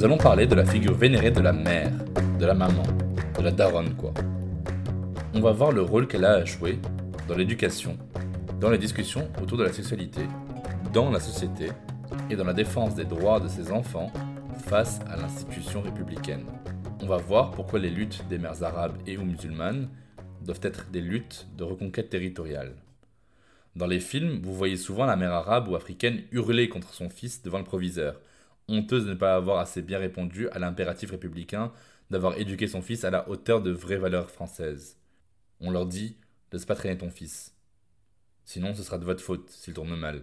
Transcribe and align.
Nous 0.00 0.06
allons 0.06 0.16
parler 0.16 0.46
de 0.46 0.54
la 0.54 0.64
figure 0.64 0.94
vénérée 0.94 1.30
de 1.30 1.42
la 1.42 1.52
mère, 1.52 1.90
de 2.38 2.46
la 2.46 2.54
maman, 2.54 2.82
de 3.38 3.44
la 3.44 3.50
daronne 3.50 3.94
quoi. 3.96 4.14
On 5.34 5.40
va 5.40 5.52
voir 5.52 5.72
le 5.72 5.82
rôle 5.82 6.06
qu'elle 6.06 6.24
a 6.24 6.36
à 6.36 6.44
jouer 6.46 6.78
dans 7.28 7.36
l'éducation, 7.36 7.98
dans 8.58 8.70
les 8.70 8.78
discussions 8.78 9.28
autour 9.42 9.58
de 9.58 9.64
la 9.64 9.72
sexualité, 9.74 10.22
dans 10.94 11.10
la 11.10 11.20
société 11.20 11.68
et 12.30 12.36
dans 12.36 12.44
la 12.44 12.54
défense 12.54 12.94
des 12.94 13.04
droits 13.04 13.40
de 13.40 13.48
ses 13.48 13.70
enfants 13.70 14.10
face 14.60 15.00
à 15.08 15.16
l'institution 15.16 15.82
républicaine. 15.82 16.46
On 17.02 17.06
va 17.06 17.16
voir 17.16 17.50
pourquoi 17.50 17.78
les 17.78 17.90
luttes 17.90 18.26
des 18.28 18.38
mères 18.38 18.62
arabes 18.62 18.96
et 19.06 19.16
ou 19.16 19.24
musulmanes 19.24 19.88
doivent 20.42 20.60
être 20.62 20.90
des 20.90 21.00
luttes 21.00 21.46
de 21.56 21.64
reconquête 21.64 22.10
territoriale. 22.10 22.74
Dans 23.76 23.86
les 23.86 24.00
films, 24.00 24.40
vous 24.42 24.54
voyez 24.54 24.76
souvent 24.76 25.06
la 25.06 25.16
mère 25.16 25.32
arabe 25.32 25.68
ou 25.68 25.76
africaine 25.76 26.22
hurler 26.32 26.68
contre 26.68 26.92
son 26.92 27.08
fils 27.08 27.42
devant 27.42 27.58
le 27.58 27.64
proviseur, 27.64 28.20
honteuse 28.68 29.04
de 29.04 29.10
ne 29.10 29.14
pas 29.14 29.34
avoir 29.34 29.58
assez 29.58 29.82
bien 29.82 29.98
répondu 29.98 30.48
à 30.50 30.58
l'impératif 30.58 31.10
républicain 31.10 31.72
d'avoir 32.10 32.38
éduqué 32.38 32.66
son 32.66 32.82
fils 32.82 33.04
à 33.04 33.10
la 33.10 33.28
hauteur 33.28 33.62
de 33.62 33.70
vraies 33.70 33.96
valeurs 33.96 34.30
françaises. 34.30 34.98
On 35.60 35.70
leur 35.70 35.86
dit 35.86 36.16
Laisse 36.52 36.66
pas 36.66 36.74
traîner 36.74 36.98
ton 36.98 37.10
fils. 37.10 37.54
Sinon, 38.44 38.74
ce 38.74 38.82
sera 38.82 38.98
de 38.98 39.04
votre 39.04 39.22
faute 39.22 39.48
s'il 39.50 39.74
tourne 39.74 39.94
mal. 39.94 40.22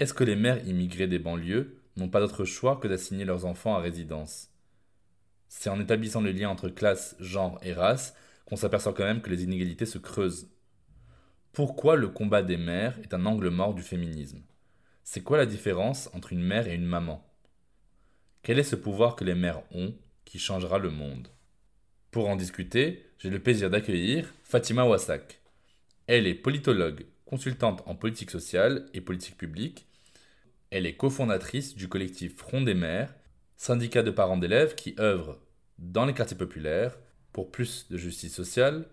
Est-ce 0.00 0.12
que 0.12 0.24
les 0.24 0.34
mères 0.34 0.66
immigrées 0.66 1.06
des 1.06 1.20
banlieues 1.20 1.76
n'ont 1.96 2.08
pas 2.08 2.20
d'autre 2.20 2.44
choix 2.44 2.76
que 2.76 2.88
d'assigner 2.88 3.24
leurs 3.24 3.44
enfants 3.46 3.76
à 3.76 3.80
résidence 3.80 4.50
C'est 5.48 5.70
en 5.70 5.80
établissant 5.80 6.20
le 6.20 6.32
lien 6.32 6.48
entre 6.48 6.68
classe, 6.68 7.16
genre 7.20 7.58
et 7.62 7.72
race 7.72 8.14
qu'on 8.46 8.56
s'aperçoit 8.56 8.92
quand 8.92 9.04
même 9.04 9.22
que 9.22 9.30
les 9.30 9.44
inégalités 9.44 9.86
se 9.86 9.98
creusent. 9.98 10.48
Pourquoi 11.52 11.96
le 11.96 12.08
combat 12.08 12.42
des 12.42 12.56
mères 12.56 12.98
est 13.00 13.14
un 13.14 13.26
angle 13.26 13.48
mort 13.48 13.74
du 13.74 13.82
féminisme? 13.82 14.42
C'est 15.04 15.22
quoi 15.22 15.36
la 15.38 15.46
différence 15.46 16.10
entre 16.14 16.32
une 16.32 16.42
mère 16.42 16.66
et 16.66 16.74
une 16.74 16.86
maman? 16.86 17.24
Quel 18.42 18.58
est 18.58 18.64
ce 18.64 18.76
pouvoir 18.76 19.16
que 19.16 19.24
les 19.24 19.34
mères 19.34 19.62
ont 19.72 19.94
qui 20.24 20.38
changera 20.38 20.78
le 20.78 20.90
monde? 20.90 21.28
Pour 22.10 22.28
en 22.28 22.36
discuter, 22.36 23.06
j'ai 23.18 23.30
le 23.30 23.38
plaisir 23.38 23.70
d'accueillir 23.70 24.32
Fatima 24.42 24.84
Wassak. 24.84 25.40
Elle 26.06 26.26
est 26.26 26.34
politologue, 26.34 27.06
consultante 27.24 27.82
en 27.86 27.94
politique 27.94 28.30
sociale 28.30 28.86
et 28.94 29.00
politique 29.00 29.36
publique. 29.36 29.86
Elle 30.74 30.86
est 30.86 30.96
cofondatrice 30.96 31.76
du 31.76 31.86
collectif 31.86 32.34
Front 32.36 32.60
des 32.60 32.74
mères, 32.74 33.14
syndicat 33.56 34.02
de 34.02 34.10
parents 34.10 34.36
d'élèves 34.36 34.74
qui 34.74 34.96
œuvre 34.98 35.38
dans 35.78 36.04
les 36.04 36.14
quartiers 36.14 36.36
populaires 36.36 36.98
pour 37.32 37.52
plus 37.52 37.86
de 37.90 37.96
justice 37.96 38.34
sociale, 38.34 38.88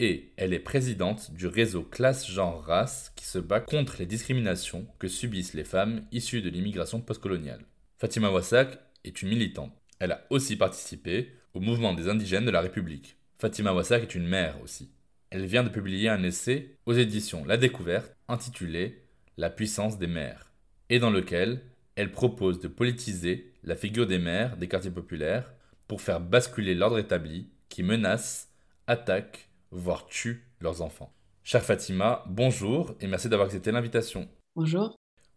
et 0.00 0.32
elle 0.36 0.52
est 0.52 0.58
présidente 0.58 1.30
du 1.30 1.46
réseau 1.46 1.84
Classe 1.84 2.28
Genre 2.28 2.64
Race 2.64 3.12
qui 3.14 3.24
se 3.24 3.38
bat 3.38 3.60
contre 3.60 3.98
les 4.00 4.06
discriminations 4.06 4.84
que 4.98 5.06
subissent 5.06 5.54
les 5.54 5.62
femmes 5.62 6.04
issues 6.10 6.42
de 6.42 6.50
l'immigration 6.50 7.00
postcoloniale. 7.00 7.66
Fatima 7.98 8.28
Wassak 8.28 8.80
est 9.04 9.22
une 9.22 9.28
militante. 9.28 9.80
Elle 10.00 10.10
a 10.10 10.26
aussi 10.28 10.56
participé 10.56 11.34
au 11.54 11.60
mouvement 11.60 11.94
des 11.94 12.08
indigènes 12.08 12.46
de 12.46 12.50
la 12.50 12.62
République. 12.62 13.16
Fatima 13.38 13.72
Wassak 13.72 14.02
est 14.02 14.16
une 14.16 14.26
mère 14.26 14.60
aussi. 14.60 14.90
Elle 15.30 15.46
vient 15.46 15.62
de 15.62 15.68
publier 15.68 16.08
un 16.08 16.24
essai 16.24 16.78
aux 16.84 16.94
éditions 16.94 17.44
La 17.44 17.58
Découverte 17.58 18.12
intitulé 18.26 19.04
La 19.36 19.50
puissance 19.50 20.00
des 20.00 20.08
mères, 20.08 20.51
et 20.92 20.98
dans 20.98 21.10
lequel 21.10 21.62
elle 21.96 22.12
propose 22.12 22.60
de 22.60 22.68
politiser 22.68 23.50
la 23.64 23.76
figure 23.76 24.06
des 24.06 24.18
mères 24.18 24.58
des 24.58 24.68
quartiers 24.68 24.90
populaires 24.90 25.54
pour 25.88 26.02
faire 26.02 26.20
basculer 26.20 26.74
l'ordre 26.74 26.98
établi 26.98 27.48
qui 27.70 27.82
menace, 27.82 28.50
attaque 28.86 29.48
voire 29.70 30.06
tuent 30.06 30.44
leurs 30.60 30.82
enfants. 30.82 31.10
Chère 31.44 31.64
Fatima, 31.64 32.22
bonjour 32.28 32.94
et 33.00 33.06
merci 33.06 33.30
d'avoir 33.30 33.46
accepté 33.46 33.72
l'invitation. 33.72 34.28
Bonjour. 34.54 34.94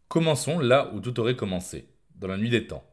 Commençons 0.10 0.60
là 0.60 0.92
où 0.94 1.00
tout 1.00 1.18
aurait 1.22 1.38
commencé, 1.38 1.88
dans 2.16 2.28
la 2.28 2.36
nuit 2.36 2.50
des 2.50 2.68
temps. 2.68 2.84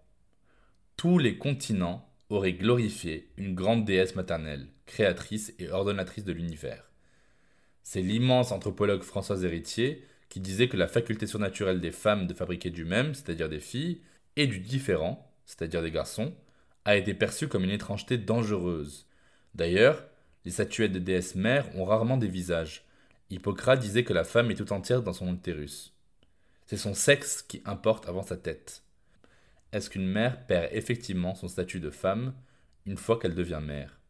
Tous 0.96 1.18
les 1.18 1.38
continents 1.38 2.14
auraient 2.28 2.52
glorifié 2.52 3.32
une 3.38 3.56
grande 3.56 3.84
déesse 3.84 4.14
maternelle, 4.14 4.68
créatrice 4.86 5.52
et 5.58 5.68
ordonnatrice 5.68 6.24
de 6.24 6.32
l'univers. 6.32 6.92
C'est 7.82 8.02
l'immense 8.02 8.52
anthropologue 8.52 9.02
Françoise 9.02 9.44
Héritier 9.44 10.06
qui 10.32 10.40
disait 10.40 10.68
que 10.68 10.78
la 10.78 10.88
faculté 10.88 11.26
surnaturelle 11.26 11.78
des 11.78 11.92
femmes 11.92 12.26
de 12.26 12.32
fabriquer 12.32 12.70
du 12.70 12.86
même, 12.86 13.12
c'est-à-dire 13.12 13.50
des 13.50 13.60
filles, 13.60 14.00
et 14.36 14.46
du 14.46 14.60
différent, 14.60 15.30
c'est-à-dire 15.44 15.82
des 15.82 15.90
garçons, 15.90 16.34
a 16.86 16.96
été 16.96 17.12
perçue 17.12 17.48
comme 17.48 17.64
une 17.64 17.70
étrangeté 17.70 18.16
dangereuse. 18.16 19.06
D'ailleurs, 19.54 20.02
les 20.46 20.50
statuettes 20.50 20.92
de 20.92 21.00
déesses 21.00 21.34
mères 21.34 21.68
ont 21.76 21.84
rarement 21.84 22.16
des 22.16 22.28
visages. 22.28 22.86
Hippocrate 23.28 23.80
disait 23.80 24.04
que 24.04 24.14
la 24.14 24.24
femme 24.24 24.50
est 24.50 24.54
tout 24.54 24.72
entière 24.72 25.02
dans 25.02 25.12
son 25.12 25.34
utérus. 25.34 25.92
C'est 26.64 26.78
son 26.78 26.94
sexe 26.94 27.42
qui 27.42 27.60
importe 27.66 28.08
avant 28.08 28.22
sa 28.22 28.38
tête. 28.38 28.84
Est-ce 29.72 29.90
qu'une 29.90 30.08
mère 30.08 30.46
perd 30.46 30.70
effectivement 30.72 31.34
son 31.34 31.48
statut 31.48 31.78
de 31.78 31.90
femme 31.90 32.32
une 32.86 32.96
fois 32.96 33.18
qu'elle 33.18 33.34
devient 33.34 33.60
mère? 33.62 34.01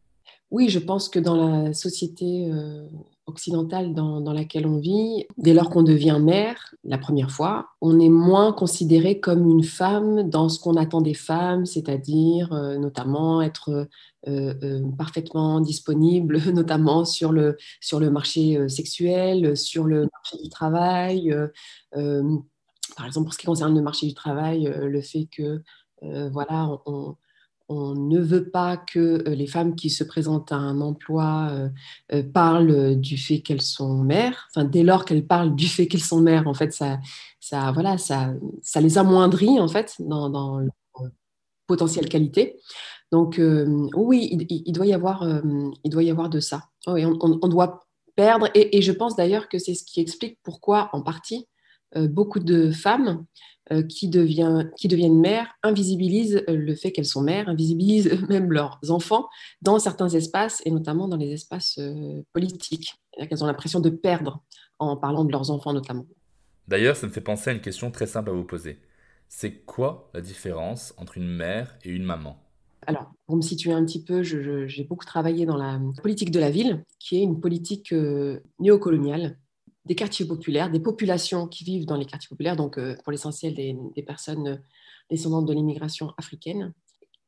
Oui, 0.53 0.69
je 0.69 0.77
pense 0.77 1.09
que 1.09 1.17
dans 1.17 1.35
la 1.35 1.73
société 1.73 2.47
euh, 2.51 2.87
occidentale 3.25 3.95
dans, 3.95 4.21
laquelle 4.33 4.67
on 4.67 4.77
vit, 4.77 5.25
dès 5.35 5.51
lors 5.51 5.71
qu'on 5.71 5.81
devient 5.81 6.19
mère, 6.21 6.75
la 6.83 6.99
première 6.99 7.31
fois, 7.31 7.69
on 7.81 7.99
est 7.99 8.07
moins 8.07 8.53
considéré 8.53 9.19
comme 9.19 9.49
une 9.49 9.63
femme 9.63 10.29
dans 10.29 10.49
ce 10.49 10.59
qu'on 10.59 10.75
attend 10.75 11.01
des 11.01 11.15
femmes, 11.15 11.65
c'est-à-dire 11.65 12.53
euh, 12.53 12.77
notamment 12.77 13.41
être 13.41 13.87
euh, 14.27 14.81
parfaitement 14.95 15.59
disponible, 15.59 16.37
notamment 16.53 17.03
sur 17.03 17.31
le, 17.31 17.57
sur 17.81 17.99
le 17.99 18.11
marché 18.11 18.69
sexuel, 18.69 19.57
sur 19.57 19.85
le 19.85 20.01
marché 20.01 20.37
du 20.37 20.49
travail. 20.49 21.35
Par 21.91 23.07
exemple, 23.07 23.25
pour 23.25 23.33
ce 23.33 23.39
qui 23.39 23.47
concerne 23.47 23.75
le 23.75 23.81
marché 23.81 24.05
du 24.05 24.13
travail, 24.13 24.71
le 24.79 25.01
fait 25.01 25.27
que 25.35 25.63
voilà, 26.29 26.69
on, 26.85 27.15
on 27.73 27.95
ne 27.95 28.19
veut 28.19 28.49
pas 28.49 28.77
que 28.77 29.23
les 29.27 29.47
femmes 29.47 29.75
qui 29.75 29.89
se 29.89 30.03
présentent 30.03 30.51
à 30.51 30.57
un 30.57 30.81
emploi 30.81 31.51
parlent 32.33 32.99
du 32.99 33.17
fait 33.17 33.41
qu'elles 33.41 33.61
sont 33.61 33.97
mères. 33.97 34.47
Enfin, 34.51 34.65
dès 34.65 34.83
lors 34.83 35.05
qu'elles 35.05 35.25
parlent 35.25 35.55
du 35.55 35.67
fait 35.67 35.87
qu'elles 35.87 36.01
sont 36.01 36.21
mères, 36.21 36.47
en 36.47 36.53
fait, 36.53 36.73
ça, 36.73 36.99
ça, 37.39 37.71
voilà, 37.71 37.97
ça, 37.97 38.33
ça 38.61 38.81
les 38.81 38.97
amoindrit 38.97 39.59
en 39.59 39.67
fait 39.67 39.95
dans, 39.99 40.59
leur 40.59 40.71
potentielle 41.67 42.09
qualité. 42.09 42.57
Donc 43.11 43.39
oui, 43.95 44.47
il, 44.49 44.73
doit 44.73 44.85
y 44.85 44.93
avoir, 44.93 45.27
il 45.83 45.89
doit 45.89 46.03
y 46.03 46.11
avoir 46.11 46.29
de 46.29 46.39
ça. 46.39 46.63
on, 46.87 47.47
doit 47.47 47.83
perdre, 48.15 48.47
et, 48.53 48.81
je 48.81 48.91
pense 48.91 49.15
d'ailleurs 49.15 49.49
que 49.49 49.57
c'est 49.57 49.73
ce 49.73 49.83
qui 49.83 50.01
explique 50.01 50.37
pourquoi, 50.43 50.89
en 50.93 51.01
partie, 51.01 51.47
beaucoup 51.95 52.39
de 52.39 52.71
femmes 52.71 53.25
qui, 53.89 54.09
devient, 54.09 54.69
qui 54.77 54.87
deviennent 54.87 55.19
mères 55.19 55.47
invisibilisent 55.63 56.43
le 56.47 56.75
fait 56.75 56.91
qu'elles 56.91 57.05
sont 57.05 57.21
mères, 57.21 57.47
invisibilisent 57.49 58.19
même 58.29 58.51
leurs 58.51 58.79
enfants 58.89 59.27
dans 59.61 59.79
certains 59.79 60.09
espaces, 60.09 60.61
et 60.65 60.71
notamment 60.71 61.07
dans 61.07 61.17
les 61.17 61.31
espaces 61.31 61.79
politiques. 62.33 62.95
Qu'elles 63.17 63.43
ont 63.43 63.47
l'impression 63.47 63.79
de 63.79 63.89
perdre 63.89 64.43
en 64.79 64.97
parlant 64.97 65.23
de 65.23 65.31
leurs 65.31 65.51
enfants 65.51 65.73
notamment. 65.73 66.05
D'ailleurs, 66.67 66.95
ça 66.95 67.07
me 67.07 67.11
fait 67.11 67.21
penser 67.21 67.49
à 67.49 67.53
une 67.53 67.61
question 67.61 67.91
très 67.91 68.07
simple 68.07 68.29
à 68.29 68.33
vous 68.33 68.43
poser. 68.43 68.79
C'est 69.27 69.65
quoi 69.65 70.09
la 70.13 70.21
différence 70.21 70.93
entre 70.97 71.17
une 71.17 71.27
mère 71.27 71.77
et 71.83 71.89
une 71.89 72.03
maman? 72.03 72.37
Alors, 72.85 73.11
pour 73.25 73.35
me 73.35 73.41
situer 73.41 73.71
un 73.71 73.83
petit 73.85 74.03
peu, 74.03 74.23
j'ai 74.23 74.83
beaucoup 74.83 75.05
travaillé 75.05 75.45
dans 75.45 75.57
la 75.57 75.79
politique 76.01 76.31
de 76.31 76.39
la 76.39 76.51
ville, 76.51 76.83
qui 76.99 77.17
est 77.17 77.23
une 77.23 77.39
politique 77.39 77.93
euh, 77.93 78.41
néocoloniale 78.59 79.37
des 79.85 79.95
quartiers 79.95 80.25
populaires, 80.25 80.71
des 80.71 80.79
populations 80.79 81.47
qui 81.47 81.63
vivent 81.63 81.85
dans 81.85 81.97
les 81.97 82.05
quartiers 82.05 82.29
populaires, 82.29 82.55
donc 82.55 82.77
euh, 82.77 82.95
pour 83.03 83.11
l'essentiel 83.11 83.53
des, 83.53 84.03
personnes 84.03 84.61
descendantes 85.09 85.45
de 85.45 85.53
l'immigration 85.53 86.13
africaine. 86.17 86.73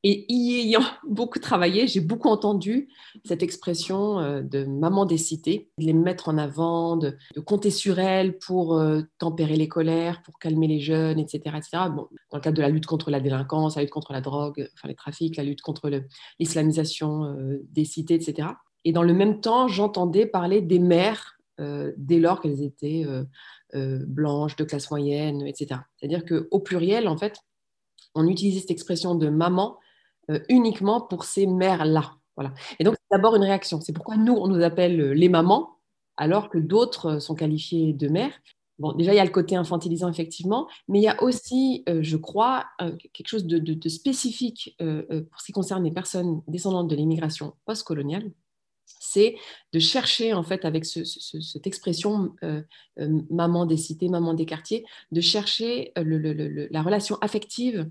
Et 0.08 0.24
y 0.30 0.60
ayant 0.60 0.84
beaucoup 1.10 1.40
travaillé, 1.40 1.88
j'ai 1.88 2.00
beaucoup 2.00 2.30
entendu 2.30 2.90
cette 3.26 3.42
expression 3.42 4.20
euh, 4.20 4.42
de 4.44 4.64
maman 4.64 5.06
des 5.06 5.18
cités, 5.18 5.72
de 5.80 5.86
les 5.86 5.94
mettre 5.94 6.30
en 6.30 6.38
avant, 6.38 6.96
de, 6.96 7.18
compter 7.44 7.72
sur 7.72 7.98
elles 7.98 8.38
pour 8.38 8.78
euh, 8.78 9.02
tempérer 9.18 9.56
les 9.56 9.68
colères, 9.68 10.22
pour 10.22 10.38
calmer 10.38 10.68
les 10.68 10.80
jeunes, 10.80 11.18
etc. 11.18 11.58
etc. 11.58 11.70
Bon, 11.90 12.08
dans 12.30 12.38
le 12.38 12.42
cadre 12.42 12.56
de 12.56 12.62
la 12.62 12.70
lutte 12.70 12.86
contre 12.86 13.10
la 13.10 13.20
délinquance, 13.20 13.78
la 13.78 13.82
lutte 13.82 13.92
contre 13.92 14.14
la 14.14 14.22
drogue, 14.22 14.70
enfin 14.76 14.88
les 14.88 14.96
trafics, 14.96 15.38
la 15.38 15.44
lutte 15.44 15.62
contre 15.62 15.90
l'islamisation 16.40 17.26
euh, 17.26 17.66
des 17.72 17.84
cités, 17.84 18.14
etc. 18.14 18.50
Et 18.84 18.92
dans 18.92 19.02
le 19.02 19.14
même 19.14 19.42
temps, 19.42 19.68
j'entendais 19.68 20.28
parler 20.28 20.62
des 20.62 20.78
mères 20.78 21.35
dès 21.58 22.20
lors 22.20 22.42
qu'elles 22.42 22.62
étaient 22.62 23.06
blanches, 23.74 24.56
de 24.56 24.64
classe 24.64 24.90
moyenne, 24.92 25.42
etc. 25.48 25.82
C'est-à-dire 25.98 26.24
qu'au 26.26 26.60
pluriel, 26.60 27.08
en 27.08 27.18
fait, 27.18 27.38
on 28.16 28.28
utilisait 28.28 28.62
cette 28.62 28.72
expression 28.72 29.16
de 29.16 29.30
maman 29.30 29.78
euh, 30.32 30.40
uniquement 30.50 31.02
pour 31.02 31.26
ces 31.26 31.46
mères-là. 31.46 32.16
Voilà. 32.36 32.54
Et 32.80 32.84
donc, 32.84 32.96
c'est 32.96 33.18
d'abord 33.18 33.36
une 33.36 33.44
réaction. 33.44 33.80
C'est 33.82 33.94
pourquoi 33.94 34.18
nous, 34.18 34.34
on 34.34 34.48
nous 34.48 34.64
appelle 34.64 35.00
euh, 35.00 35.14
les 35.14 35.30
mamans, 35.30 35.78
alors 36.18 36.50
que 36.50 36.58
d'autres 36.58 37.16
euh, 37.16 37.20
sont 37.20 37.36
qualifiées 37.36 37.94
de 37.94 38.08
mères. 38.08 38.34
Bon, 38.80 38.94
déjà, 38.94 39.14
il 39.14 39.18
y 39.18 39.20
a 39.20 39.26
le 39.26 39.32
côté 39.32 39.56
infantilisant, 39.56 40.10
effectivement, 40.10 40.68
mais 40.88 41.00
il 41.00 41.04
y 41.04 41.08
a 41.08 41.22
aussi, 41.24 41.86
je 41.88 42.18
crois, 42.18 42.66
quelque 43.14 43.30
chose 43.30 43.46
de, 43.46 43.88
spécifique 43.88 44.76
pour 44.78 45.40
ce 45.40 45.46
qui 45.46 45.54
concerne 45.54 45.86
les 45.86 45.94
personnes 45.94 46.42
descendantes 46.50 46.90
de 46.90 46.96
l'immigration 46.98 47.54
postcoloniale, 47.64 48.30
c'est 48.86 49.36
de 49.74 49.80
chercher, 49.80 50.34
en 50.34 50.44
fait, 50.44 50.66
avec 50.66 50.86
cette 50.86 51.68
expression 51.68 52.36
maman 53.30 53.66
des 53.66 53.78
cités, 53.78 54.10
maman 54.10 54.34
des 54.34 54.46
quartiers, 54.46 54.86
de 55.12 55.22
chercher 55.22 55.92
la 55.96 56.82
relation 56.82 57.18
affective 57.22 57.90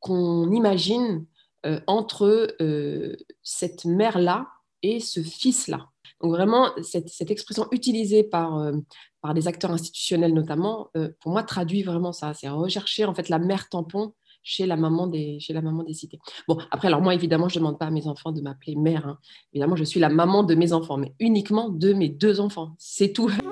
qu'on 0.00 0.50
imagine 0.52 1.26
euh, 1.66 1.80
entre 1.88 2.54
euh, 2.60 3.16
cette 3.42 3.84
mère-là 3.84 4.46
et 4.82 5.00
ce 5.00 5.20
fils-là. 5.20 5.88
Donc 6.20 6.30
vraiment, 6.30 6.70
cette, 6.82 7.30
expression 7.32 7.66
utilisée 7.72 8.22
par, 8.22 8.58
euh, 8.58 8.72
par 9.20 9.34
des 9.34 9.48
acteurs 9.48 9.72
institutionnels 9.72 10.34
notamment, 10.34 10.90
pour 11.20 11.32
moi, 11.32 11.42
traduit 11.42 11.82
vraiment 11.82 12.12
ça. 12.12 12.32
C'est 12.34 12.48
rechercher 12.48 13.04
en 13.04 13.14
fait 13.14 13.28
la 13.28 13.40
mère 13.40 13.68
tampon 13.68 14.14
chez 14.42 14.66
la 14.66 14.76
maman 14.76 15.06
des, 15.06 15.38
chez 15.40 15.52
la 15.52 15.62
maman 15.62 15.82
des 15.82 15.94
cités. 15.94 16.18
Bon, 16.46 16.58
après, 16.70 16.88
alors 16.88 17.02
moi, 17.02 17.14
évidemment, 17.14 17.48
je 17.48 17.58
ne 17.58 17.64
demande 17.64 17.78
pas 17.78 17.86
à 17.86 17.90
mes 17.90 18.06
enfants 18.06 18.32
de 18.32 18.40
m'appeler 18.40 18.76
mère. 18.76 19.06
Hein. 19.06 19.18
Évidemment, 19.52 19.76
je 19.76 19.84
suis 19.84 20.00
la 20.00 20.08
maman 20.08 20.42
de 20.42 20.54
mes 20.54 20.72
enfants, 20.72 20.96
mais 20.96 21.14
uniquement 21.20 21.68
de 21.68 21.92
mes 21.92 22.08
deux 22.08 22.40
enfants. 22.40 22.74
C'est 22.78 23.12
tout. 23.12 23.30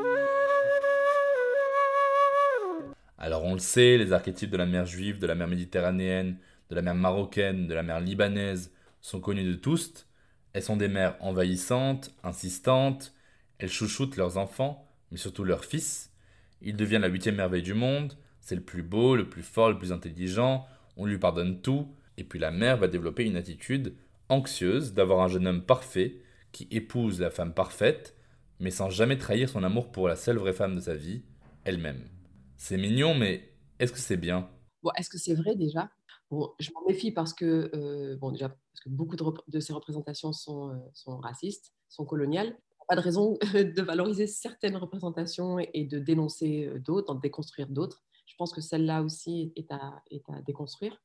Alors 3.19 3.45
on 3.45 3.55
le 3.55 3.59
sait, 3.59 3.97
les 3.97 4.13
archétypes 4.13 4.51
de 4.51 4.57
la 4.57 4.67
mer 4.67 4.87
juive, 4.87 5.19
de 5.19 5.27
la 5.27 5.35
mer 5.35 5.49
méditerranéenne, 5.49 6.37
de 6.71 6.75
la 6.75 6.83
mer 6.83 6.95
marocaine, 6.95 7.67
de 7.67 7.75
la 7.75 7.83
mer 7.83 7.99
libanaise 7.99 8.73
sont 9.01 9.21
connus 9.21 9.45
de 9.45 9.55
tous. 9.55 10.07
Elles 10.53 10.63
sont 10.63 10.77
des 10.77 10.89
mères 10.89 11.17
envahissantes, 11.21 12.15
insistantes, 12.23 13.13
elles 13.59 13.71
chouchoutent 13.71 14.17
leurs 14.17 14.39
enfants, 14.39 14.89
mais 15.11 15.17
surtout 15.17 15.45
leurs 15.45 15.65
fils. 15.65 16.13
Il 16.63 16.77
devient 16.77 16.99
la 17.01 17.09
huitième 17.09 17.37
merveille 17.37 17.63
du 17.63 17.75
monde, 17.75 18.17
c'est 18.41 18.55
le 18.55 18.63
plus 18.63 18.83
beau, 18.83 19.17
le 19.17 19.29
plus 19.29 19.43
fort, 19.43 19.71
le 19.71 19.79
plus 19.79 19.93
intelligent, 19.93 20.67
on 20.97 21.07
lui 21.07 21.19
pardonne 21.19 21.61
tout, 21.61 21.89
et 22.17 22.25
puis 22.25 22.39
la 22.39 22.51
mère 22.51 22.79
va 22.79 22.89
développer 22.89 23.25
une 23.25 23.37
attitude 23.37 23.95
anxieuse 24.29 24.95
d'avoir 24.95 25.21
un 25.21 25.29
jeune 25.29 25.47
homme 25.47 25.63
parfait 25.63 26.21
qui 26.53 26.67
épouse 26.71 27.21
la 27.21 27.31
femme 27.31 27.55
parfaite, 27.55 28.17
mais 28.61 28.71
sans 28.71 28.91
jamais 28.91 29.19
trahir 29.19 29.49
son 29.49 29.63
amour 29.63 29.93
pour 29.93 30.09
la 30.09 30.17
seule 30.17 30.39
vraie 30.39 30.53
femme 30.53 30.75
de 30.75 30.81
sa 30.81 30.95
vie, 30.95 31.23
elle-même. 31.65 32.09
C'est 32.57 32.79
mignon, 32.79 33.15
mais 33.15 33.53
est-ce 33.79 33.93
que 33.93 33.99
c'est 33.99 34.17
bien? 34.17 34.49
Est-ce 34.97 35.11
que 35.11 35.19
c'est 35.19 35.35
vrai 35.35 35.57
déjà? 35.57 35.91
Je 36.59 36.71
m'en 36.75 36.85
méfie 36.87 37.13
parce 37.13 37.33
que, 37.33 37.71
euh, 37.75 38.17
bon, 38.17 38.33
déjà, 38.33 38.49
parce 38.49 38.81
que 38.85 38.89
beaucoup 38.89 39.17
de, 39.17 39.61
ces 39.61 39.73
représentations 39.73 40.33
sont, 40.33 40.71
euh, 40.71 40.79
sont, 40.93 41.19
racistes, 41.19 41.73
sont 41.89 42.05
coloniales. 42.05 42.57
Pas 42.89 42.97
de 42.97 43.01
raison 43.01 43.39
de 43.55 43.83
valoriser 43.83 44.27
certaines 44.27 44.77
représentations 44.77 45.59
et, 45.59 45.85
de 45.85 45.99
dénoncer 45.99 46.67
euh, 46.67 46.79
d'autres, 46.79 47.15
de 47.15 47.21
déconstruire 47.21 47.69
d'autres. 47.69 48.03
Je 48.27 48.35
pense 48.37 48.53
que 48.53 48.61
celle-là 48.61 49.03
aussi 49.03 49.53
est 49.57 49.71
à, 49.73 50.03
déconstruire. 50.47 51.01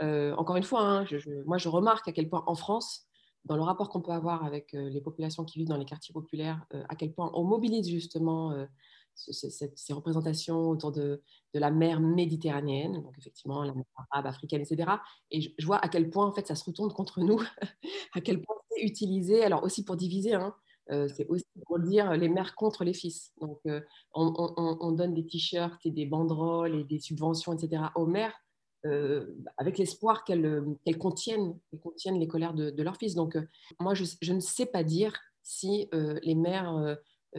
encore 0.00 0.56
une 0.56 0.62
fois, 0.62 0.82
hein, 0.82 1.06
moi 1.46 1.58
je 1.58 1.68
remarque 1.68 2.08
à 2.08 2.12
quel 2.12 2.28
point 2.28 2.44
en 2.46 2.54
France, 2.54 3.06
dans 3.44 3.56
le 3.56 3.62
rapport 3.62 3.88
qu'on 3.88 4.02
peut 4.02 4.12
avoir 4.12 4.44
avec 4.44 4.72
les 4.72 5.00
populations 5.00 5.44
qui 5.44 5.58
vivent 5.58 5.68
dans 5.68 5.76
les 5.76 5.84
quartiers 5.84 6.12
populaires, 6.12 6.64
à 6.88 6.96
quel 6.96 7.12
point 7.12 7.30
on 7.34 7.44
mobilise 7.44 7.88
justement 7.88 8.66
ces 9.14 9.92
représentations 9.92 10.70
autour 10.70 10.92
de, 10.92 11.22
la 11.54 11.70
mer 11.70 12.00
méditerranéenne, 12.00 13.02
donc 13.02 13.18
effectivement 13.18 13.62
la 13.64 13.74
mer 13.74 13.84
arabe, 14.10 14.26
africaine, 14.26 14.62
etc. 14.62 14.92
Et 15.30 15.54
je, 15.58 15.66
vois 15.66 15.78
à 15.78 15.88
quel 15.88 16.10
point 16.10 16.26
en 16.26 16.32
fait 16.32 16.46
ça 16.46 16.54
se 16.54 16.64
retourne 16.64 16.92
contre 16.92 17.20
nous, 17.20 17.40
à 18.14 18.20
quel 18.20 18.40
point 18.40 18.56
c'est 18.70 18.82
utilisé, 18.82 19.44
alors 19.44 19.64
aussi 19.64 19.84
pour 19.84 19.96
diviser, 19.96 20.34
hein, 20.34 20.54
euh, 20.90 21.08
c'est 21.08 21.26
aussi 21.28 21.44
pour 21.66 21.78
dire 21.78 22.12
les 22.12 22.28
mères 22.28 22.54
contre 22.54 22.84
les 22.84 22.94
fils. 22.94 23.32
Donc 23.40 23.60
euh, 23.66 23.80
on, 24.14 24.92
donne 24.92 25.14
des 25.14 25.26
t-shirts 25.26 25.84
et 25.86 25.90
des 25.90 26.06
banderoles 26.06 26.74
et 26.74 26.84
des 26.84 26.98
subventions, 26.98 27.52
etc. 27.52 27.84
aux 27.94 28.06
mères. 28.06 28.34
Euh, 28.86 29.26
avec 29.58 29.76
l'espoir 29.76 30.24
qu'elles 30.24 30.64
contiennent, 30.98 31.58
contiennent, 31.82 32.18
les 32.18 32.26
colères 32.26 32.54
de, 32.54 32.82
leurs 32.82 32.96
fils. 32.96 33.14
Donc, 33.14 33.36
moi, 33.78 33.92
je, 33.92 34.32
ne 34.32 34.40
sais 34.40 34.64
pas 34.64 34.82
dire 34.82 35.12
si 35.42 35.86
les 35.92 36.34
mères 36.34 36.96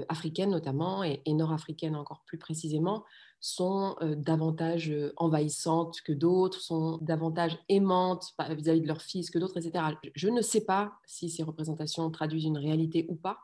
africaines 0.07 0.51
notamment, 0.51 1.03
et, 1.03 1.21
nord-africaines 1.27 1.95
encore 1.95 2.21
plus 2.27 2.38
précisément, 2.38 3.03
sont 3.41 3.95
davantage 4.17 4.93
envahissantes 5.17 5.99
que 6.01 6.13
d'autres, 6.13 6.61
sont 6.61 6.99
davantage 7.01 7.57
aimantes 7.69 8.33
vis-à-vis 8.51 8.81
de 8.81 8.88
leurs 8.88 9.01
fils 9.01 9.29
que 9.31 9.39
d'autres, 9.39 9.57
etc. 9.57 9.83
Je 10.15 10.29
ne 10.29 10.41
sais 10.41 10.63
pas 10.63 10.93
si 11.05 11.29
ces 11.29 11.43
représentations 11.43 12.09
traduisent 12.11 12.45
une 12.45 12.57
réalité 12.57 13.07
ou 13.09 13.15
pas. 13.15 13.39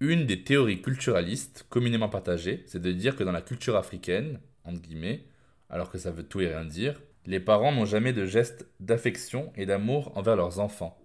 Une 0.00 0.26
des 0.26 0.44
théories 0.44 0.82
culturalistes 0.82 1.66
communément 1.68 2.08
partagées, 2.08 2.62
c'est 2.66 2.80
de 2.80 2.92
dire 2.92 3.16
que 3.16 3.24
dans 3.24 3.32
la 3.32 3.42
culture 3.42 3.76
africaine, 3.76 4.40
entre 4.64 4.80
guillemets, 4.80 5.24
alors 5.68 5.90
que 5.90 5.98
ça 5.98 6.10
veut 6.10 6.26
tout 6.26 6.40
et 6.40 6.48
rien 6.48 6.64
dire, 6.64 7.00
les 7.26 7.40
parents 7.40 7.72
n'ont 7.72 7.86
jamais 7.86 8.12
de 8.12 8.26
gestes 8.26 8.66
d'affection 8.80 9.52
et 9.56 9.66
d'amour 9.66 10.12
envers 10.16 10.36
leurs 10.36 10.60
enfants, 10.60 10.98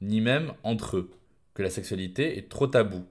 ni 0.00 0.20
même 0.20 0.54
entre 0.62 0.96
eux, 0.96 1.10
que 1.54 1.62
la 1.62 1.70
sexualité 1.70 2.38
est 2.38 2.48
trop 2.48 2.66
taboue 2.66 3.04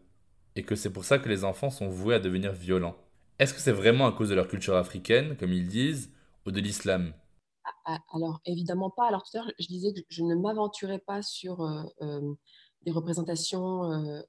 et 0.55 0.63
que 0.63 0.75
c'est 0.75 0.91
pour 0.91 1.05
ça 1.05 1.19
que 1.19 1.29
les 1.29 1.43
enfants 1.43 1.69
sont 1.69 1.87
voués 1.87 2.15
à 2.15 2.19
devenir 2.19 2.51
violents. 2.51 2.97
Est-ce 3.41 3.55
que 3.55 3.59
c'est 3.59 3.71
vraiment 3.71 4.05
à 4.05 4.11
cause 4.11 4.29
de 4.29 4.35
leur 4.35 4.47
culture 4.47 4.75
africaine, 4.75 5.35
comme 5.35 5.51
ils 5.51 5.67
disent, 5.67 6.11
ou 6.45 6.51
de 6.51 6.59
l'islam? 6.59 7.11
Ah, 7.65 7.71
ah, 7.85 7.99
Alors, 8.13 8.39
évidemment 8.45 8.91
pas. 8.91 9.07
Alors, 9.07 9.23
tout 9.23 9.35
à 9.35 9.41
l'heure, 9.41 9.51
je 9.57 9.65
disais 9.65 9.93
que 9.93 10.01
je 10.09 10.21
ne 10.21 10.35
m'aventurais 10.35 10.99
pas 10.99 11.23
sur 11.23 11.61
euh, 11.61 11.81
euh, 12.03 12.35
des 12.83 12.91
représentations 12.91 13.91
euh, 13.91 14.21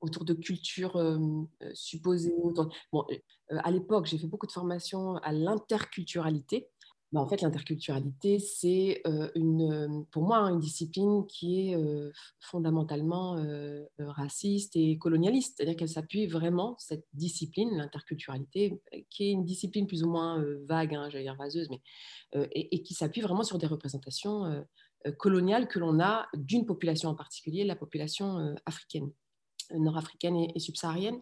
autour 0.00 0.24
de 0.24 0.34
cultures 0.34 1.00
supposées. 1.74 2.34
Bon, 2.92 3.06
à 3.50 3.70
l'époque, 3.70 4.06
j'ai 4.06 4.18
fait 4.18 4.26
beaucoup 4.26 4.48
de 4.48 4.52
formations 4.52 5.18
à 5.18 5.30
l'interculturalité. 5.30 6.68
Bah, 7.12 7.20
en 7.20 7.26
fait, 7.26 7.40
l'interculturalité, 7.40 8.38
c'est 8.38 9.02
une, 9.34 10.04
pour 10.10 10.24
moi 10.24 10.38
hein, 10.38 10.52
une 10.52 10.60
discipline 10.60 11.26
qui 11.26 11.70
est 11.70 11.76
fondamentalement 12.38 13.36
raciste 13.98 14.76
et 14.76 14.98
colonialiste. 14.98 15.54
C'est-à-dire 15.56 15.76
qu'elle 15.76 15.88
s'appuie 15.88 16.26
vraiment, 16.26 16.76
cette 16.78 17.06
discipline, 17.14 17.70
l'interculturalité, 17.76 18.82
qui 19.08 19.28
est 19.28 19.32
une 19.32 19.44
discipline 19.44 19.86
plus 19.86 20.02
ou 20.02 20.10
moins 20.10 20.44
vague, 20.66 20.94
hein, 20.94 21.08
j'allais 21.08 21.24
dire 21.24 21.36
vaseuse, 21.36 21.68
mais, 21.70 21.80
et, 22.52 22.82
qui 22.82 22.92
s'appuie 22.92 23.22
vraiment 23.22 23.42
sur 23.42 23.56
des 23.56 23.66
représentations 23.66 24.64
coloniales 25.16 25.66
que 25.66 25.78
l'on 25.78 26.00
a 26.00 26.28
d'une 26.34 26.66
population 26.66 27.08
en 27.08 27.14
particulier, 27.14 27.64
la 27.64 27.76
population 27.76 28.54
africaine, 28.66 29.10
nord-africaine 29.74 30.36
et 30.54 30.58
subsaharienne. 30.58 31.20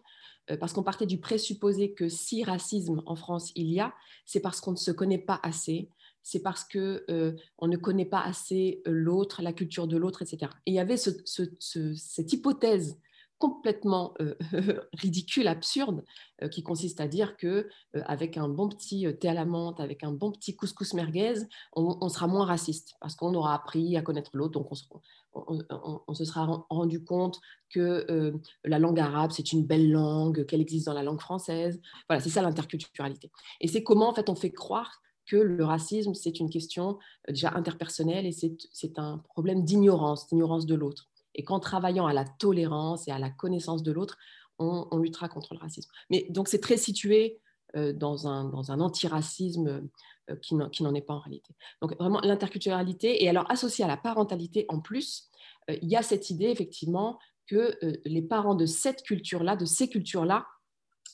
Euh, 0.51 0.57
parce 0.57 0.73
qu'on 0.73 0.83
partait 0.83 1.05
du 1.05 1.19
présupposé 1.19 1.93
que 1.93 2.07
si 2.09 2.43
racisme 2.43 3.01
en 3.05 3.15
France 3.15 3.51
il 3.55 3.67
y 3.71 3.79
a, 3.79 3.93
c'est 4.25 4.39
parce 4.39 4.61
qu'on 4.61 4.71
ne 4.71 4.77
se 4.77 4.91
connaît 4.91 5.17
pas 5.17 5.39
assez, 5.43 5.89
c'est 6.23 6.41
parce 6.41 6.63
qu'on 6.63 6.99
euh, 7.09 7.33
ne 7.61 7.77
connaît 7.77 8.05
pas 8.05 8.21
assez 8.21 8.81
euh, 8.87 8.91
l'autre, 8.91 9.41
la 9.41 9.53
culture 9.53 9.87
de 9.87 9.97
l'autre, 9.97 10.21
etc. 10.21 10.51
Et 10.65 10.71
il 10.71 10.73
y 10.73 10.79
avait 10.79 10.97
cette 10.97 12.33
hypothèse 12.33 12.99
complètement 13.39 14.15
ridicule, 14.93 15.47
absurde, 15.47 16.03
qui 16.49 16.63
consiste 16.63 16.99
à 16.99 17.07
dire 17.07 17.37
que 17.37 17.69
avec 17.93 18.35
un 18.35 18.49
bon 18.49 18.67
petit 18.67 19.05
thé 19.19 19.29
à 19.29 19.35
la 19.35 19.45
menthe, 19.45 19.79
avec 19.79 20.03
un 20.03 20.11
bon 20.11 20.31
petit 20.31 20.55
couscous 20.55 20.95
merguez, 20.95 21.35
on, 21.75 22.09
sera 22.09 22.25
moins 22.25 22.47
raciste 22.47 22.95
parce 22.99 23.15
qu'on 23.15 23.35
aura 23.35 23.53
appris 23.53 23.95
à 23.95 24.01
connaître 24.01 24.31
l'autre, 24.33 24.53
donc 24.53 24.71
on, 24.71 24.79
se 26.13 26.25
sera 26.25 26.65
rendu 26.69 27.03
compte 27.03 27.39
que 27.69 28.33
la 28.63 28.79
langue 28.79 28.99
arabe 28.99 29.31
c'est 29.31 29.51
une 29.51 29.65
belle 29.65 29.91
langue, 29.91 30.45
qu'elle 30.45 30.61
existe 30.61 30.85
dans 30.85 30.93
la 30.93 31.03
langue 31.03 31.21
française. 31.21 31.79
Voilà, 32.07 32.21
c'est 32.21 32.29
ça 32.29 32.41
l'interculturalité. 32.41 33.31
Et 33.61 33.67
c'est 33.67 33.83
comment 33.83 34.09
en 34.09 34.13
fait 34.13 34.29
on 34.29 34.35
fait 34.35 34.51
croire 34.51 35.01
que 35.25 35.35
le 35.35 35.63
racisme, 35.63 36.13
c'est 36.13 36.39
une 36.39 36.49
question 36.49 36.97
déjà 37.27 37.51
interpersonnelle 37.53 38.25
et 38.25 38.31
c'est 38.31 38.97
un 38.97 39.17
problème 39.17 39.63
d'ignorance, 39.63 40.27
d'ignorance 40.27 40.65
de 40.65 40.75
l'autre 40.75 41.09
et 41.37 41.43
qu'en 41.43 41.59
travaillant 41.59 42.07
à 42.07 42.13
la 42.13 42.25
tolérance 42.25 43.07
et 43.07 43.11
à 43.11 43.19
la 43.19 43.29
connaissance 43.29 43.83
de 43.83 43.91
l'autre, 43.91 44.17
on, 44.59 44.97
luttera 44.97 45.29
contre 45.29 45.53
le 45.53 45.59
racisme. 45.59 45.91
Mais 46.09 46.25
donc 46.29 46.47
c'est 46.47 46.59
très 46.59 46.77
situé 46.77 47.39
euh, 47.75 47.93
dans 47.93 48.27
un, 48.27 48.45
dans 48.45 48.71
un 48.71 48.79
antiracisme 48.79 49.87
qui 50.41 50.55
n'en 50.55 50.93
est 50.93 51.01
pas 51.01 51.13
en 51.13 51.19
réalité. 51.19 51.55
Donc 51.81 51.95
vraiment 51.97 52.19
l'interculturalité, 52.21 53.23
et 53.23 53.29
alors 53.29 53.49
associée 53.49 53.85
à 53.85 53.87
la 53.87 53.95
parentalité 53.95 54.65
en 54.67 54.81
plus, 54.81 55.26
il 55.69 55.89
y 55.89 55.95
a 55.95 56.01
cette 56.01 56.29
idée 56.29 56.47
effectivement 56.47 57.19
que 57.47 57.77
les 58.05 58.21
parents 58.21 58.55
de 58.55 58.65
cette 58.65 59.03
culture-là, 59.03 59.55
de 59.55 59.65
ces 59.65 59.89
cultures-là, 59.89 60.45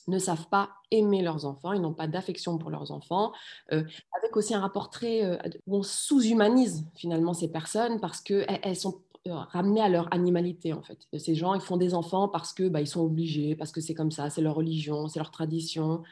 ne 0.06 0.18
savent 0.18 0.48
pas 0.48 0.70
aimer 0.90 1.22
leurs 1.22 1.46
enfants, 1.46 1.72
ils 1.72 1.80
n'ont 1.80 1.94
pas 1.94 2.06
d'affection 2.08 2.58
pour 2.58 2.70
leurs 2.70 2.90
enfants, 2.90 3.32
avec 3.70 4.36
aussi 4.36 4.54
un 4.54 4.60
rapport 4.60 4.90
très 4.90 5.38
où 5.66 5.78
on 5.78 5.82
sous-humanise 5.82 6.86
finalement 6.94 7.32
ces 7.32 7.50
personnes 7.50 8.00
parce 8.00 8.20
qu'elles 8.20 8.60
elles 8.62 8.76
sont 8.76 9.00
ramenées 9.26 9.80
à 9.80 9.88
leur 9.88 10.12
animalité 10.12 10.72
en 10.72 10.82
fait. 10.82 10.98
Ces 11.16 11.34
gens, 11.34 11.54
ils 11.54 11.60
font 11.60 11.78
des 11.78 11.94
enfants 11.94 12.28
parce 12.28 12.52
que 12.52 12.68
bah, 12.68 12.80
ils 12.80 12.86
sont 12.86 13.00
obligés, 13.00 13.56
parce 13.56 13.72
que 13.72 13.80
c'est 13.80 13.94
comme 13.94 14.10
ça, 14.10 14.28
c'est 14.28 14.42
leur 14.42 14.54
religion, 14.54 15.08
c'est 15.08 15.18
leur 15.18 15.30
tradition, 15.30 16.02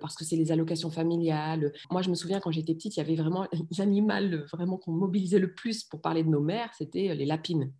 parce 0.00 0.16
que 0.16 0.24
c'est 0.24 0.36
les 0.36 0.50
allocations 0.50 0.90
familiales. 0.90 1.72
Moi, 1.90 2.02
je 2.02 2.10
me 2.10 2.14
souviens 2.14 2.40
quand 2.40 2.50
j'étais 2.50 2.74
petite, 2.74 2.96
il 2.96 3.00
y 3.00 3.02
avait 3.02 3.14
vraiment 3.14 3.46
l'animal 3.78 4.46
vraiment 4.52 4.78
qu'on 4.78 4.92
mobilisait 4.92 5.38
le 5.38 5.54
plus 5.54 5.84
pour 5.84 6.00
parler 6.00 6.24
de 6.24 6.28
nos 6.28 6.40
mères, 6.40 6.70
c'était 6.76 7.14
les 7.14 7.26
lapines, 7.26 7.72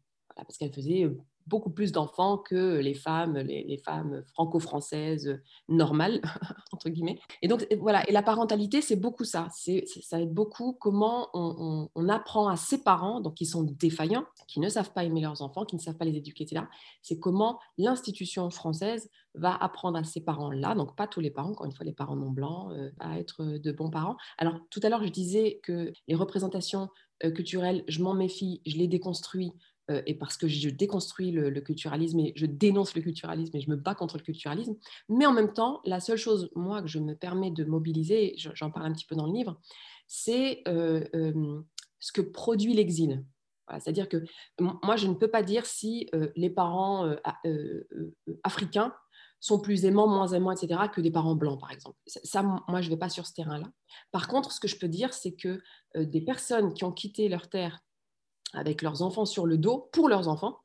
parce 0.45 0.59
qu'elles 0.59 0.73
faisaient 0.73 1.09
beaucoup 1.47 1.71
plus 1.71 1.93
d'enfants 1.93 2.39
que 2.39 2.79
les 2.79 2.95
femmes, 2.95 3.37
les, 3.39 3.81
femmes 3.85 4.25
franco-françaises 4.35 5.41
normales, 5.69 6.21
entre 6.73 6.89
guillemets. 6.89 7.21
Et 7.43 7.49
donc, 7.49 7.67
voilà, 7.79 8.09
et 8.09 8.13
la 8.13 8.23
parentalité, 8.23 8.81
c'est 8.81 8.97
beaucoup 8.97 9.25
ça. 9.25 9.49
C'est, 9.53 9.85
ça 10.03 10.21
être 10.21 10.33
beaucoup 10.33 10.77
comment 10.81 11.29
on, 11.35 12.09
apprend 12.09 12.49
à 12.49 12.57
ses 12.57 12.83
parents, 12.83 13.21
donc 13.21 13.35
qui 13.35 13.47
sont 13.47 13.63
défaillants, 13.63 14.27
qui 14.47 14.61
ne 14.61 14.69
savent 14.69 14.93
pas 14.93 15.05
aimer 15.05 15.21
leurs 15.21 15.43
enfants, 15.43 15.65
qui 15.65 15.77
ne 15.77 15.81
savent 15.81 15.97
pas 15.97 16.05
les 16.05 16.17
éduquer, 16.17 16.45
etc. 16.45 16.65
C'est 17.03 17.19
comment 17.19 17.59
l'institution 17.79 18.49
française 18.51 19.11
va 19.35 19.55
apprendre 19.55 19.99
à 19.99 20.05
ses 20.05 20.21
parents-là, 20.21 20.75
donc 20.75 20.97
pas 20.97 21.07
tous 21.07 21.21
les 21.21 21.31
parents, 21.31 21.51
encore 21.51 21.67
une 21.67 21.73
fois, 21.73 21.85
les 21.85 21.93
parents 21.93 22.17
non 22.17 22.31
blancs, 22.31 22.73
euh, 22.73 22.91
à 23.01 23.19
être 23.19 23.45
de 23.45 23.73
bons 23.73 23.91
parents. 23.91 24.17
Alors, 24.39 24.55
tout 24.71 24.81
à 24.83 24.89
l'heure, 24.89 25.05
je 25.05 25.11
disais 25.11 25.61
que 25.63 25.93
les 26.09 26.15
représentations 26.15 26.89
euh, 27.25 27.31
culturelles, 27.31 27.85
je 27.89 28.03
m'en 28.03 28.15
méfie, 28.15 28.63
je 28.67 28.77
les 28.77 28.89
déconstruis 28.89 29.53
euh, 29.91 30.03
et 30.07 30.15
parce 30.15 30.37
que 30.37 30.49
je 30.49 30.69
déconstruis 30.69 31.31
le, 31.31 31.61
culturalisme 31.61 32.19
et 32.19 32.33
je 32.35 32.47
dénonce 32.47 32.95
le 32.95 33.03
culturalisme 33.03 33.57
et 33.57 33.61
je 33.61 33.71
me 33.71 33.77
bats 33.77 33.95
contre 33.95 34.17
le 34.17 34.23
culturalisme. 34.23 34.77
Mais 35.09 35.27
en 35.27 35.33
même 35.33 35.53
temps, 35.53 35.81
la 35.85 36.01
seule 36.01 36.19
chose, 36.19 36.51
moi, 36.55 36.83
que 36.83 36.89
je 36.89 36.99
me 36.99 37.15
permets 37.15 37.51
de 37.51 37.65
mobiliser, 37.65 38.35
j'en 38.37 38.71
parle 38.71 38.87
un 38.87 38.93
petit 38.93 39.07
peu 39.07 39.15
dans 39.15 39.27
le 39.27 39.33
livre, 39.33 39.61
c'est 40.07 40.63
euh, 40.69 41.05
euh, 41.15 41.63
ce 42.01 42.13
que 42.13 42.21
produit 42.21 42.75
l'exil. 42.75 43.25
C'est-à-dire 43.81 44.09
que 44.09 44.25
moi, 44.61 44.95
je 44.95 45.09
ne 45.09 45.15
peux 45.15 45.27
pas 45.27 45.43
dire 45.43 45.67
si 45.67 46.09
les 46.37 46.51
parents 46.51 47.17
africains 48.45 48.95
sont 49.41 49.59
plus 49.59 49.85
aimants, 49.87 50.07
moins 50.07 50.29
aimants, 50.29 50.53
etc., 50.53 50.83
que 50.95 51.01
des 51.01 51.11
parents 51.11 51.35
blancs, 51.35 51.59
par 51.59 51.73
exemple. 51.73 51.97
Ça, 52.07 52.45
moi, 52.45 52.81
je 52.81 52.87
ne 52.87 52.95
vais 52.95 52.97
pas 52.97 53.09
sur 53.09 53.27
ce 53.27 53.33
terrain-là. 53.33 53.67
Par 54.13 54.29
contre, 54.29 54.53
ce 54.53 54.61
que 54.61 54.69
je 54.69 54.79
peux 54.79 54.87
dire, 54.87 55.13
c'est 55.13 55.35
que 55.35 55.61
des 55.97 56.21
personnes 56.21 56.75
qui 56.75 56.85
ont 56.85 56.93
quitté 56.93 57.29
leur 57.29 57.49
terre 57.51 57.81
avec 58.57 58.83
leurs 58.83 59.03
enfants 59.03 59.27
sur 59.27 59.47
le 59.47 59.59
dos, 59.59 59.89
pour 59.93 60.09
leurs 60.09 60.29
enfants, 60.29 60.59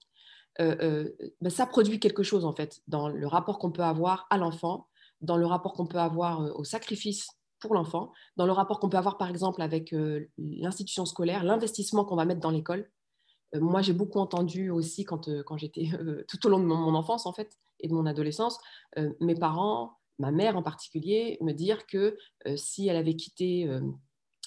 euh, 0.60 0.76
euh, 0.82 1.32
ben, 1.42 1.50
ça 1.50 1.66
produit 1.66 2.00
quelque 2.00 2.24
chose 2.24 2.46
en 2.46 2.54
fait 2.54 2.82
dans 2.88 3.08
le 3.08 3.28
rapport 3.28 3.60
qu'on 3.60 3.72
peut 3.72 3.84
avoir 3.84 4.28
à 4.30 4.38
l'enfant, 4.38 4.88
dans 5.22 5.38
le 5.38 5.46
rapport 5.46 5.74
qu'on 5.74 5.86
peut 5.86 6.00
avoir 6.00 6.42
euh, 6.42 6.52
au 6.56 6.64
sacrifice 6.64 7.30
pour 7.60 7.74
l'enfant, 7.74 8.12
dans 8.38 8.46
le 8.46 8.52
rapport 8.52 8.80
qu'on 8.80 8.90
peut 8.90 8.98
avoir 8.98 9.18
par 9.18 9.30
exemple 9.30 9.62
avec 9.62 9.94
l'institution 10.40 11.06
scolaire, 11.06 11.44
l'investissement 11.44 12.04
qu'on 12.06 12.16
va 12.16 12.26
mettre 12.26 12.40
dans 12.40 12.50
l'école. 12.50 12.90
moi, 13.54 13.84
j'ai 13.84 13.94
beaucoup 13.94 14.18
entendu 14.18 14.72
aussi 14.72 15.04
quand, 15.04 15.30
quand 15.46 15.58
j'étais 15.58 15.92
tout 16.28 16.48
au 16.48 16.50
long 16.50 16.60
de 16.60 16.66
mon, 16.66 16.96
enfance 16.96 17.28
en 17.28 17.34
fait 17.34 17.60
et 17.80 17.88
de 17.88 17.94
mon 17.94 18.08
adolescence, 18.08 18.58
mes 19.20 19.36
parents, 19.36 20.00
ma 20.18 20.32
mère 20.32 20.58
en 20.58 20.64
particulier, 20.64 21.38
me 21.42 21.52
dire 21.52 21.86
que 21.86 22.18
si 22.56 22.88
elle 22.88 22.98
avait 22.98 23.16
quitté 23.16 23.70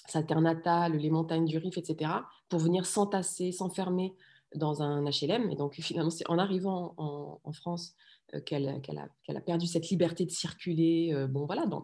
sa 0.07 0.23
terre 0.23 0.41
natale, 0.41 0.97
les 0.97 1.09
montagnes 1.09 1.45
du 1.45 1.57
Rif, 1.57 1.77
etc., 1.77 2.11
pour 2.49 2.59
venir 2.59 2.85
s'entasser, 2.85 3.51
s'enfermer 3.51 4.15
dans 4.55 4.81
un 4.81 5.03
HLM. 5.03 5.49
Et 5.51 5.55
donc, 5.55 5.75
finalement, 5.75 6.09
c'est 6.09 6.29
en 6.29 6.37
arrivant 6.37 6.93
en, 6.97 7.51
France 7.53 7.95
euh, 8.33 8.41
qu'elle 8.41 8.67
a, 8.67 9.39
perdu 9.41 9.67
cette 9.67 9.89
liberté 9.89 10.25
de 10.25 10.31
circuler, 10.31 11.11
euh, 11.13 11.27
bon, 11.27 11.45
voilà, 11.45 11.65
dans, 11.65 11.83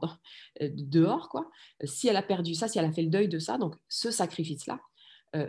euh, 0.62 0.70
dehors, 0.74 1.30
quoi. 1.30 1.50
Si 1.84 2.08
elle 2.08 2.18
a 2.18 2.24
perdu 2.24 2.56
ça, 2.56 2.68
si 2.68 2.80
elle 2.80 2.86
a 2.86 2.92
fait 2.92 3.04
le 3.04 3.10
deuil 3.10 3.28
de 3.28 3.40
ça, 3.40 3.58
donc 3.58 3.76
ce 3.90 4.12
sacrifice-là, 4.12 4.80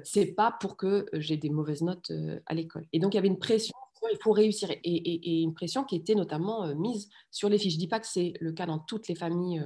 c'est 0.05 0.27
pas 0.27 0.57
pour 0.61 0.77
que 0.77 1.07
j'ai 1.13 1.37
des 1.37 1.51
mauvaises 1.51 1.83
notes 1.83 2.13
à 2.47 2.55
l'école. 2.55 2.87
Et 2.93 3.01
donc, 3.01 3.15
il 3.15 3.17
y 3.17 3.19
avait 3.19 3.27
une 3.27 3.41
pression 3.41 3.75
il 4.13 4.19
faut 4.23 4.31
réussir. 4.33 4.69
Et, 4.85 5.43
une 5.43 5.55
pression 5.55 5.83
qui 5.83 5.97
était 5.97 6.15
notamment 6.15 6.73
mise 6.75 7.09
sur 7.33 7.49
les 7.49 7.59
filles. 7.59 7.71
Je 7.73 7.79
dis 7.79 7.89
pas 7.89 7.99
que 7.99 8.07
c'est 8.07 8.35
le 8.41 8.53
cas 8.53 8.67
dans 8.67 8.79
toutes 8.79 9.09
les 9.09 9.17
familles 9.17 9.65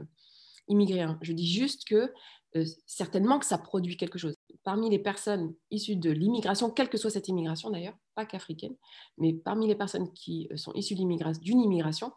immigrées. 0.69 1.03
Hein. 1.03 1.19
Je 1.21 1.33
dis 1.33 1.47
juste 1.47 1.87
que 1.87 2.13
euh, 2.55 2.65
certainement 2.87 3.39
que 3.39 3.47
ça 3.47 3.59
produit 3.59 3.97
quelque 3.97 4.19
chose. 4.19 4.35
Parmi 4.63 4.89
les 4.89 4.99
personnes 4.99 5.55
issues 5.71 5.97
de 5.97 6.11
l'immigration, 6.11 6.71
quelle 6.71 6.89
que 6.89 6.99
soit 6.99 7.11
cette 7.11 7.29
immigration 7.29 7.71
d'ailleurs, 7.71 7.97
pas 8.15 8.25
qu'africaine, 8.25 8.75
mais 9.19 9.33
parmi 9.33 9.67
les 9.67 9.75
personnes 9.75 10.13
qui 10.13 10.49
euh, 10.53 10.57
sont 10.57 10.73
issues 10.75 10.95
d'une 10.95 11.61
immigration, 11.61 12.13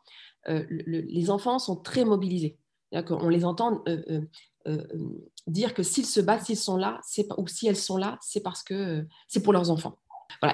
euh, 0.47 0.65
les 0.69 1.29
enfants 1.29 1.59
sont 1.59 1.75
très 1.75 2.05
mobilisés. 2.05 2.57
On 2.91 3.29
les 3.29 3.45
entend 3.45 3.83
dire 5.45 5.73
que 5.75 5.83
s'ils 5.83 6.07
se 6.07 6.19
battent, 6.19 6.45
s'ils 6.45 6.57
sont 6.57 6.75
là, 6.75 6.99
ou 7.37 7.47
si 7.47 7.67
elles 7.67 7.75
sont 7.75 7.97
là, 7.97 8.17
c'est 8.21 8.41
parce 8.41 8.63
que 8.63 9.05
c'est 9.27 9.43
pour 9.43 9.53
leurs 9.53 9.69
enfants. 9.69 9.99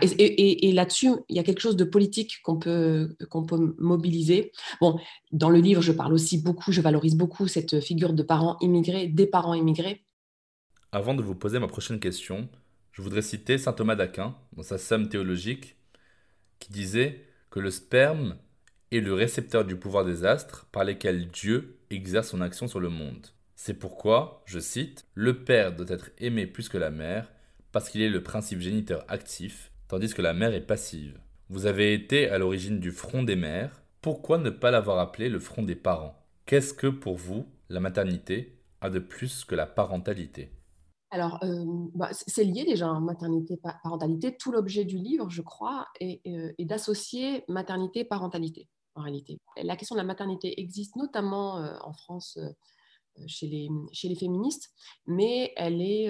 Et, 0.02 0.72
là-dessus, 0.72 1.12
il 1.30 1.36
y 1.36 1.40
a 1.40 1.44
quelque 1.44 1.60
chose 1.60 1.76
de 1.76 1.84
politique 1.84 2.42
qu'on 2.44 2.58
peut, 2.58 3.16
mobiliser. 3.78 4.52
Bon, 4.82 5.00
dans 5.32 5.50
le 5.50 5.60
livre, 5.60 5.82
je 5.82 5.92
parle 5.92 6.14
aussi 6.14 6.42
beaucoup, 6.42 6.72
je 6.72 6.82
valorise 6.82 7.16
beaucoup 7.16 7.48
cette 7.48 7.80
figure 7.82 8.14
de 8.14 8.24
parents 8.24 8.58
immigrés, 8.62 9.08
des 9.08 9.28
parents 9.28 9.54
immigrés. 9.54 10.06
Avant 10.92 11.14
de 11.14 11.22
vous 11.22 11.36
poser 11.36 11.60
ma 11.60 11.68
prochaine 11.68 12.00
question, 12.00 12.50
je 12.92 13.02
voudrais 13.02 13.22
citer 13.22 13.58
saint 13.58 13.74
Thomas 13.74 13.96
d'Aquin 13.96 14.36
dans 14.56 14.64
sa 14.64 14.78
Somme 14.78 15.10
théologique 15.10 15.76
qui 16.60 16.72
disait 16.72 17.26
que 17.50 17.60
le 17.60 17.70
sperme 17.70 18.38
est 18.92 19.02
le 19.02 19.14
récepteur 19.14 19.66
du 19.66 19.76
pouvoir 19.76 20.06
des 20.06 20.26
astres 20.26 20.68
par 20.72 20.84
lesquels 20.84 21.28
Dieu 21.30 21.80
exerce 21.90 22.30
son 22.30 22.42
action 22.42 22.68
sur 22.68 22.80
le 22.80 22.90
monde. 22.90 23.28
C'est 23.56 23.74
pourquoi, 23.74 24.44
je 24.46 24.60
cite, 24.60 25.06
Le 25.14 25.44
Père 25.44 25.76
doit 25.76 25.90
être 25.90 26.12
aimé 26.18 26.48
plus 26.48 26.70
que 26.70 26.78
la 26.78 26.92
mère, 26.92 27.32
parce 27.76 27.90
qu'il 27.90 28.02
est 28.02 28.10
le 28.10 28.24
principe 28.24 28.62
géniteur 28.62 29.04
actif, 29.10 29.70
tandis 29.90 30.14
que 30.14 30.22
la 30.22 30.34
mère 30.34 30.54
est 30.54 30.66
passive. 30.66 31.20
Vous 31.50 31.66
avez 31.66 31.94
été 31.94 32.30
à 32.30 32.38
l'origine 32.38 32.80
du 32.80 32.94
front 32.94 33.22
des 33.22 33.36
mères, 33.36 33.84
pourquoi 34.00 34.38
ne 34.38 34.50
pas 34.50 34.72
l'avoir 34.72 34.98
appelé 34.98 35.28
le 35.28 35.40
front 35.40 35.62
des 35.62 35.76
parents? 35.76 36.16
Qu'est-ce 36.46 36.74
que 36.74 36.88
pour 36.88 37.18
vous 37.18 37.46
la 37.68 37.82
maternité 37.82 38.58
a 38.80 38.90
de 38.90 39.00
plus 39.00 39.44
que 39.44 39.56
la 39.56 39.66
parentalité? 39.66 40.54
Alors, 41.12 41.38
euh, 41.44 41.66
bah, 41.94 42.12
c'est 42.14 42.46
lié 42.46 42.64
déjà, 42.64 42.88
hein, 42.88 43.02
maternité-parentalité. 43.02 44.38
Tout 44.38 44.54
l'objet 44.54 44.86
du 44.86 44.98
livre, 44.98 45.30
je 45.30 45.42
crois, 45.42 45.86
est, 46.00 46.22
euh, 46.28 46.54
est 46.58 46.64
d'associer 46.64 47.44
maternité-parentalité, 47.50 48.70
en 48.96 49.02
réalité. 49.02 49.42
La 49.62 49.76
question 49.76 49.96
de 49.96 50.00
la 50.00 50.08
maternité 50.08 50.62
existe 50.62 50.96
notamment 50.96 51.58
euh, 51.58 51.76
en 51.82 51.92
France 51.92 52.40
chez 53.28 53.48
les 53.48 54.16
féministes, 54.16 54.70
mais 55.08 55.52
elle 55.58 55.82
est, 55.82 56.10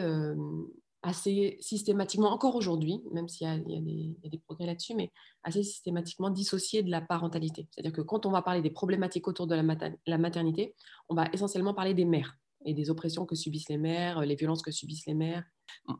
assez 1.05 1.57
systématiquement, 1.61 2.31
encore 2.31 2.55
aujourd'hui, 2.55 2.99
même 3.11 3.27
s'il 3.27 3.45
y, 3.45 4.25
a 4.25 4.29
des 4.29 4.39
progrès 4.39 4.65
là-dessus, 4.65 4.95
mais 4.95 5.11
assez 5.43 5.61
systématiquement 5.61 6.31
dissocié 6.31 6.81
de 6.81 6.89
la 6.89 6.99
parentalité. 6.99 7.67
C'est-à-dire 7.69 7.93
que 7.93 8.01
quand 8.01 8.25
on 8.25 8.31
va 8.31 8.41
parler 8.41 8.63
des 8.63 8.71
problématiques 8.71 9.27
autour 9.27 9.45
de 9.45 9.53
la, 9.53 10.17
maternité, 10.17 10.73
on 11.07 11.13
va 11.13 11.27
essentiellement 11.31 11.75
parler 11.75 11.93
des 11.93 12.05
mères 12.05 12.35
et 12.65 12.73
des 12.73 12.89
oppressions 12.89 13.27
que 13.27 13.35
subissent 13.35 13.69
les 13.69 13.77
mères, 13.77 14.21
les 14.21 14.33
violences 14.33 14.63
que 14.63 14.71
subissent 14.71 15.05
les 15.05 15.13
mères. 15.13 15.43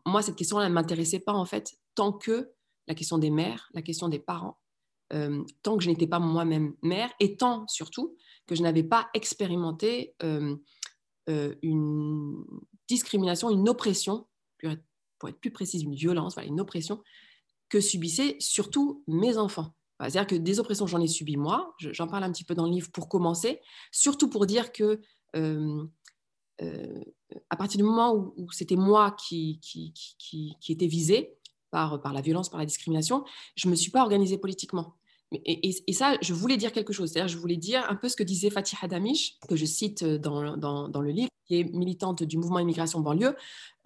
Moi, 0.08 0.24
cette 0.24 0.36
question-là 0.36 0.70
ne 0.70 0.74
m'intéressait 0.74 1.20
pas, 1.20 1.34
en 1.34 1.46
fait, 1.46 1.76
tant 1.94 2.12
que 2.12 2.50
la 2.88 2.96
question 2.96 3.20
des 3.20 3.30
mères, 3.30 3.70
la 3.76 3.84
question 3.84 4.10
des 4.10 4.20
parents, 4.20 4.58
euh, 5.14 5.44
tant 5.62 5.78
que 5.78 5.84
je 5.84 5.90
n'étais 5.90 6.08
pas 6.08 6.18
moi-même 6.18 6.74
mère, 6.82 7.12
et 7.20 7.38
tant 7.38 7.68
surtout 7.68 8.18
que 8.48 8.56
je 8.56 8.64
n'avais 8.64 8.84
pas 8.84 9.08
expérimenté 9.14 10.16
euh, 10.24 10.56
euh, 11.30 11.54
une 11.62 12.44
discrimination, 12.88 13.52
une 13.52 13.70
oppression 13.70 14.26
pour 15.20 15.30
être 15.30 15.40
plus 15.40 15.52
précise, 15.52 15.84
une 15.84 15.96
violence, 15.96 16.38
une 16.38 16.60
oppression 16.60 17.02
que 17.70 17.80
subissaient 17.80 18.36
surtout 18.40 19.04
mes 19.08 19.38
enfants. 19.38 19.74
C'est-à-dire 20.00 20.28
que 20.28 20.36
des 20.36 20.60
oppressions, 20.60 20.88
j'en 20.88 21.00
ai 21.00 21.08
subi 21.08 21.38
moi, 21.38 21.74
j'en 21.80 22.08
parle 22.08 22.24
un 22.24 22.32
petit 22.32 22.44
peu 22.44 22.54
dans 22.54 22.66
le 22.66 22.72
livre 22.72 22.92
pour 22.92 23.08
commencer, 23.08 23.62
surtout 23.92 24.30
pour 24.30 24.46
dire 24.46 24.72
que 24.72 25.00
euh, 25.36 25.86
euh, 26.62 27.04
à 27.50 27.56
partir 27.56 27.78
du 27.78 27.84
moment 27.84 28.34
où, 28.38 28.52
c'était 28.52 28.76
moi 28.76 29.12
qui, 29.12 29.60
qui, 29.62 29.94
qui, 30.18 30.56
qui, 30.60 30.72
était 30.72 30.88
visée 30.88 31.38
par, 31.72 32.02
par 32.02 32.14
la 32.14 32.22
violence, 32.22 32.50
par 32.50 32.60
la 32.60 32.66
discrimination, 32.66 33.26
je 33.56 33.68
ne 33.68 33.72
me 33.72 33.76
suis 33.76 33.92
pas 33.92 34.02
organisée 34.02 34.38
politiquement. 34.38 34.96
Et, 35.32 35.94
ça, 35.94 36.18
je 36.22 36.34
voulais 36.34 36.58
dire 36.58 36.72
quelque 36.72 36.94
chose. 36.94 37.12
C'est-à-dire, 37.12 37.28
je 37.28 37.38
voulais 37.38 37.58
dire 37.58 37.86
un 37.90 37.96
peu 37.96 38.10
ce 38.10 38.16
que 38.16 38.24
disait 38.24 38.50
Fatih 38.50 38.78
Hadamish, 38.82 39.38
que 39.48 39.56
je 39.56 39.66
cite 39.66 40.04
dans, 40.04 40.56
dans, 40.56 40.88
dans 40.88 41.02
le 41.02 41.12
livre, 41.12 41.30
qui 41.46 41.60
est 41.60 41.64
militante 41.64 42.24
du 42.24 42.38
mouvement 42.38 42.60
immigration 42.60 43.00
banlieue. 43.00 43.36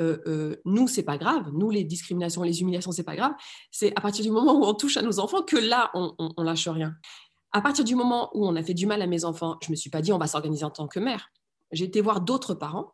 Euh, 0.02 0.18
euh, 0.28 0.56
nous, 0.66 0.88
c'est 0.88 1.04
pas 1.04 1.18
grave. 1.18 1.50
Nous, 1.54 1.70
les 1.70 1.84
discriminations, 1.84 2.44
les 2.44 2.62
humiliations, 2.62 2.92
c'est 2.92 3.04
pas 3.04 3.16
grave. 3.16 3.34
C'est 3.72 3.96
à 3.96 4.02
partir 4.02 4.24
du 4.24 4.32
moment 4.32 4.54
où 4.54 4.64
on 4.64 4.74
touche 4.74 4.98
à 4.98 5.02
nos 5.02 5.20
enfants 5.20 5.44
que 5.44 5.58
là, 5.58 5.92
on, 5.94 6.14
on, 6.18 6.44
lâche 6.44 6.68
rien. 6.68 6.96
À 7.52 7.62
partir 7.62 7.84
du 7.84 7.96
moment 7.96 8.30
où 8.34 8.46
on 8.48 8.56
a 8.56 8.64
fait 8.64 8.74
du 8.74 8.86
mal 8.86 9.02
à 9.02 9.08
mes 9.08 9.26
enfants, 9.26 9.58
je 9.64 9.72
me 9.72 9.76
suis 9.76 9.90
pas 9.90 10.02
dit 10.02 10.14
on 10.14 10.18
va 10.18 10.28
s'organiser 10.28 10.64
en 10.64 10.70
tant 10.70 10.88
que 10.88 11.00
mère. 11.00 11.32
J'ai 11.72 11.86
été 11.86 12.02
voir 12.02 12.22
d'autres 12.22 12.54
parents 12.54 12.94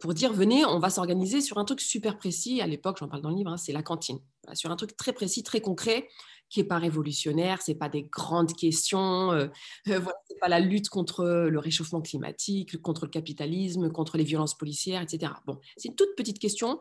pour 0.00 0.14
dire 0.14 0.32
venez, 0.32 0.64
on 0.64 0.78
va 0.78 0.90
s'organiser 0.90 1.40
sur 1.40 1.58
un 1.58 1.64
truc 1.64 1.80
super 1.80 2.16
précis. 2.16 2.60
À 2.60 2.66
l'époque, 2.66 2.96
j'en 2.98 3.08
parle 3.08 3.22
dans 3.22 3.30
le 3.30 3.36
livre, 3.36 3.50
hein, 3.50 3.56
c'est 3.56 3.72
la 3.72 3.82
cantine. 3.82 4.20
sur 4.54 4.70
un 4.70 4.76
truc 4.76 4.96
très 4.96 5.12
précis, 5.12 5.42
très 5.42 5.60
concret, 5.60 6.08
qui 6.52 6.60
n'est 6.60 6.66
pas 6.66 6.78
révolutionnaire, 6.78 7.62
c'est 7.62 7.74
pas 7.74 7.88
des 7.88 8.02
grandes 8.02 8.54
questions, 8.54 9.32
euh, 9.32 9.48
euh 9.88 10.00
c'est 10.28 10.38
pas 10.38 10.48
la 10.48 10.60
lutte 10.60 10.90
contre 10.90 11.24
le 11.24 11.58
réchauffement 11.58 12.02
climatique, 12.02 12.80
contre 12.82 13.06
le 13.06 13.10
capitalisme, 13.10 13.90
contre 13.90 14.18
les 14.18 14.24
violences 14.24 14.56
policières, 14.56 15.00
etc. 15.00 15.32
Bon, 15.46 15.58
c'est 15.78 15.88
une 15.88 15.94
toute 15.94 16.14
petite 16.14 16.38
question. 16.38 16.78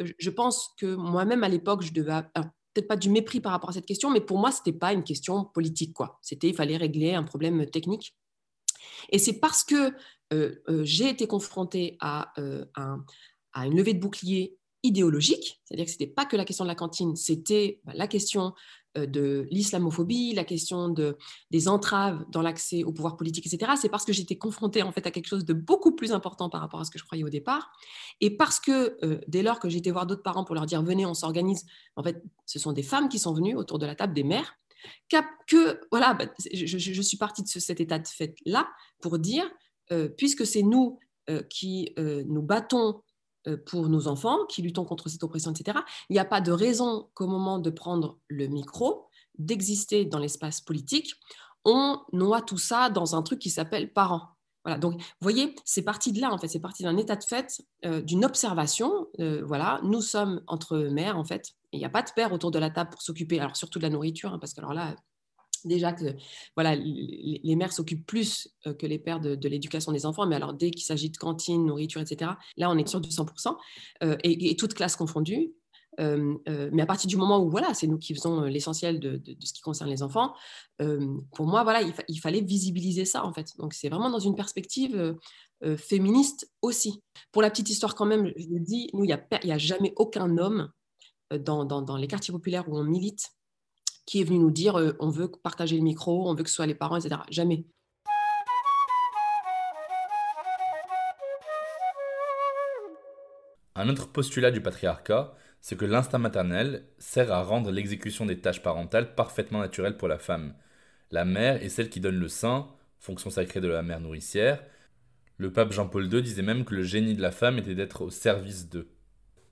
Euh, 0.00 0.08
je 0.18 0.30
pense 0.30 0.74
que 0.76 0.94
moi-même 0.94 1.42
à 1.42 1.48
l'époque, 1.48 1.82
je 1.82 1.92
devais 1.92 2.22
peut-être 2.74 2.86
pas 2.88 2.96
du 2.96 3.08
mépris 3.08 3.40
par 3.40 3.52
rapport 3.52 3.70
à 3.70 3.72
cette 3.72 3.86
question, 3.86 4.10
mais 4.10 4.20
pour 4.20 4.38
moi, 4.38 4.52
c'était 4.52 4.76
pas 4.76 4.92
une 4.92 5.04
question 5.04 5.44
politique, 5.44 5.94
quoi. 5.94 6.18
C'était 6.20 6.48
il 6.48 6.54
fallait 6.54 6.76
régler 6.76 7.14
un 7.14 7.22
problème 7.22 7.64
technique. 7.70 8.14
Et 9.10 9.18
c'est 9.18 9.40
parce 9.40 9.64
que 9.64 9.94
euh, 10.34 10.60
j'ai 10.82 11.08
été 11.08 11.26
confrontée 11.26 11.96
à, 12.00 12.34
à 13.54 13.66
une 13.66 13.76
levée 13.76 13.94
de 13.94 14.00
bouclier 14.00 14.58
idéologique, 14.84 15.62
c'est-à-dire 15.64 15.86
que 15.86 15.90
ce 15.90 15.96
n'était 15.96 16.12
pas 16.12 16.26
que 16.26 16.36
la 16.36 16.44
question 16.44 16.64
de 16.64 16.68
la 16.68 16.74
cantine, 16.74 17.16
c'était 17.16 17.80
bah, 17.84 17.92
la 17.96 18.06
question 18.06 18.48
euh, 18.48 18.50
de 18.96 19.46
l'islamophobie, 19.50 20.34
la 20.34 20.44
question 20.44 20.88
de, 20.88 21.16
des 21.50 21.68
entraves 21.68 22.24
dans 22.30 22.42
l'accès 22.42 22.84
au 22.84 22.92
pouvoir 22.92 23.16
politique, 23.16 23.46
etc., 23.46 23.72
c'est 23.80 23.88
parce 23.88 24.04
que 24.04 24.12
j'étais 24.12 24.36
confrontée 24.36 24.82
en 24.82 24.92
fait 24.92 25.06
à 25.06 25.10
quelque 25.10 25.26
chose 25.26 25.44
de 25.44 25.52
beaucoup 25.52 25.94
plus 25.94 26.12
important 26.12 26.48
par 26.48 26.60
rapport 26.60 26.80
à 26.80 26.84
ce 26.84 26.90
que 26.90 26.98
je 26.98 27.04
croyais 27.04 27.24
au 27.24 27.28
départ, 27.28 27.72
et 28.20 28.36
parce 28.36 28.60
que 28.60 28.96
euh, 29.04 29.20
dès 29.28 29.42
lors 29.42 29.58
que 29.58 29.68
j'étais 29.68 29.90
voir 29.90 30.06
d'autres 30.06 30.22
parents 30.22 30.44
pour 30.44 30.54
leur 30.54 30.66
dire 30.66 30.82
venez, 30.82 31.06
on 31.06 31.14
s'organise, 31.14 31.64
en 31.96 32.02
fait, 32.02 32.22
ce 32.46 32.58
sont 32.58 32.72
des 32.72 32.82
femmes 32.82 33.08
qui 33.08 33.18
sont 33.18 33.34
venues 33.34 33.56
autour 33.56 33.78
de 33.78 33.86
la 33.86 33.94
table 33.94 34.14
des 34.14 34.24
mères, 34.24 34.56
que 35.46 35.80
voilà, 35.90 36.12
bah, 36.12 36.26
je, 36.52 37.02
suis 37.02 37.16
partie 37.16 37.42
de 37.42 37.48
cet 37.48 37.80
état 37.80 37.98
de 37.98 38.06
fait 38.06 38.34
là 38.44 38.68
pour 39.00 39.18
dire 39.18 39.50
euh, 39.92 40.08
puisque 40.08 40.44
c'est 40.44 40.62
nous 40.62 40.98
qui 41.48 41.88
nous 41.96 42.42
battons 42.42 42.90
euh, 42.90 43.13
pour 43.66 43.88
nos 43.88 44.08
enfants, 44.08 44.44
qui 44.48 44.62
luttons 44.62 44.84
contre 44.84 45.08
cette 45.08 45.22
oppression, 45.22 45.52
etc. 45.52 45.78
Il 46.08 46.14
n'y 46.14 46.18
a 46.18 46.24
pas 46.24 46.40
de 46.40 46.52
raison 46.52 47.08
qu'au 47.14 47.26
moment 47.26 47.58
de 47.58 47.70
prendre 47.70 48.18
le 48.28 48.46
micro, 48.46 49.06
d'exister 49.38 50.04
dans 50.04 50.18
l'espace 50.18 50.60
politique, 50.60 51.14
on 51.64 52.00
noie 52.12 52.42
tout 52.42 52.58
ça 52.58 52.90
dans 52.90 53.16
un 53.16 53.22
truc 53.22 53.38
qui 53.38 53.50
s'appelle 53.50 53.92
parents. 53.92 54.28
Voilà, 54.64 54.78
donc 54.78 54.98
vous 54.98 55.04
voyez, 55.20 55.54
c'est 55.64 55.82
parti 55.82 56.10
de 56.10 56.20
là 56.20 56.32
en 56.32 56.38
fait, 56.38 56.48
c'est 56.48 56.60
parti 56.60 56.84
d'un 56.84 56.96
état 56.96 57.16
de 57.16 57.24
fait, 57.24 57.62
euh, 57.84 58.00
d'une 58.00 58.24
observation. 58.24 59.08
Euh, 59.20 59.42
voilà, 59.44 59.80
nous 59.82 60.00
sommes 60.00 60.42
entre 60.46 60.78
mères 60.78 61.18
en 61.18 61.24
fait, 61.24 61.52
il 61.72 61.78
n'y 61.78 61.84
a 61.84 61.90
pas 61.90 62.02
de 62.02 62.10
père 62.14 62.32
autour 62.32 62.50
de 62.50 62.58
la 62.58 62.70
table 62.70 62.90
pour 62.90 63.02
s'occuper, 63.02 63.38
alors 63.40 63.56
surtout 63.56 63.78
de 63.78 63.84
la 63.84 63.90
nourriture, 63.90 64.32
hein, 64.32 64.38
parce 64.38 64.54
que 64.54 64.60
alors 64.60 64.72
là, 64.72 64.94
déjà 65.64 65.92
que 65.92 66.16
voilà, 66.56 66.74
les 66.76 67.56
mères 67.56 67.72
s'occupent 67.72 68.06
plus 68.06 68.48
euh, 68.66 68.74
que 68.74 68.86
les 68.86 68.98
pères 68.98 69.20
de, 69.20 69.48
l'éducation 69.48 69.92
des 69.92 70.06
enfants, 70.06 70.26
mais 70.26 70.36
alors 70.36 70.54
dès 70.54 70.70
qu'il 70.70 70.84
s'agit 70.84 71.10
de 71.10 71.16
cantine, 71.16 71.64
nourriture, 71.64 72.00
etc., 72.00 72.32
là 72.56 72.70
on 72.70 72.78
est 72.78 72.86
sur 72.86 73.00
du 73.00 73.10
100%, 73.10 73.56
euh, 74.02 74.16
et, 74.22 74.56
toutes 74.56 74.74
classes 74.74 74.96
confondues. 74.96 75.52
Euh, 76.00 76.36
mais 76.72 76.82
à 76.82 76.86
partir 76.86 77.08
du 77.08 77.16
moment 77.16 77.40
où 77.40 77.48
voilà, 77.48 77.72
c'est 77.72 77.86
nous 77.86 77.98
qui 77.98 78.14
faisons 78.14 78.42
l'essentiel 78.42 78.98
de, 78.98 79.22
ce 79.38 79.52
qui 79.52 79.60
concerne 79.60 79.88
les 79.88 80.02
enfants, 80.02 80.34
pour 80.78 81.46
moi, 81.46 81.62
voilà, 81.62 81.82
il, 82.08 82.20
fallait 82.20 82.40
visibiliser 82.40 83.04
ça 83.04 83.24
en 83.24 83.32
fait. 83.32 83.52
Donc 83.58 83.74
c'est 83.74 83.88
vraiment 83.88 84.10
dans 84.10 84.18
une 84.18 84.34
perspective 84.34 85.16
féministe 85.76 86.50
aussi. 86.62 87.00
Pour 87.30 87.42
la 87.42 87.50
petite 87.50 87.70
histoire 87.70 87.94
quand 87.94 88.06
même, 88.06 88.32
je 88.36 88.48
le 88.48 88.58
dis, 88.58 88.90
nous, 88.92 89.04
il 89.04 89.16
n'y 89.44 89.52
a, 89.52 89.58
jamais 89.58 89.92
aucun 89.94 90.36
homme 90.36 90.68
dans, 91.30 91.96
les 91.96 92.08
quartiers 92.08 92.32
populaires 92.32 92.68
où 92.68 92.76
on 92.76 92.82
milite 92.82 93.30
qui 94.06 94.20
est 94.20 94.24
venu 94.24 94.38
nous 94.38 94.50
dire 94.50 94.78
euh, 94.78 94.96
on 95.00 95.10
veut 95.10 95.28
partager 95.28 95.76
le 95.76 95.82
micro, 95.82 96.28
on 96.28 96.34
veut 96.34 96.42
que 96.42 96.50
ce 96.50 96.56
soit 96.56 96.66
les 96.66 96.74
parents, 96.74 96.96
etc. 96.96 97.22
Jamais. 97.30 97.64
Un 103.76 103.88
autre 103.88 104.08
postulat 104.08 104.52
du 104.52 104.60
patriarcat, 104.60 105.34
c'est 105.60 105.76
que 105.76 105.84
l'instinct 105.84 106.18
maternel 106.18 106.86
sert 106.98 107.32
à 107.32 107.42
rendre 107.42 107.72
l'exécution 107.72 108.24
des 108.24 108.38
tâches 108.38 108.62
parentales 108.62 109.14
parfaitement 109.14 109.58
naturelle 109.58 109.96
pour 109.96 110.08
la 110.08 110.18
femme. 110.18 110.54
La 111.10 111.24
mère 111.24 111.62
est 111.62 111.68
celle 111.68 111.90
qui 111.90 112.00
donne 112.00 112.18
le 112.18 112.28
sein, 112.28 112.68
fonction 112.98 113.30
sacrée 113.30 113.60
de 113.60 113.68
la 113.68 113.82
mère 113.82 114.00
nourricière. 114.00 114.62
Le 115.38 115.52
pape 115.52 115.72
Jean-Paul 115.72 116.12
II 116.12 116.22
disait 116.22 116.42
même 116.42 116.64
que 116.64 116.74
le 116.74 116.84
génie 116.84 117.14
de 117.14 117.22
la 117.22 117.32
femme 117.32 117.58
était 117.58 117.74
d'être 117.74 118.02
au 118.02 118.10
service 118.10 118.68
d'eux. 118.68 118.88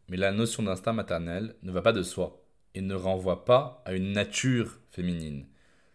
Mais 0.09 0.17
la 0.17 0.31
notion 0.31 0.63
d'instinct 0.63 0.93
maternel 0.93 1.57
ne 1.63 1.73
va 1.73 1.83
pas 1.83 1.93
de 1.93 2.03
soi 2.03 2.42
et 2.75 2.81
ne 2.81 2.95
renvoie 2.95 3.45
pas 3.45 3.83
à 3.85 3.95
une 3.95 4.13
nature 4.13 4.79
féminine. 4.91 5.47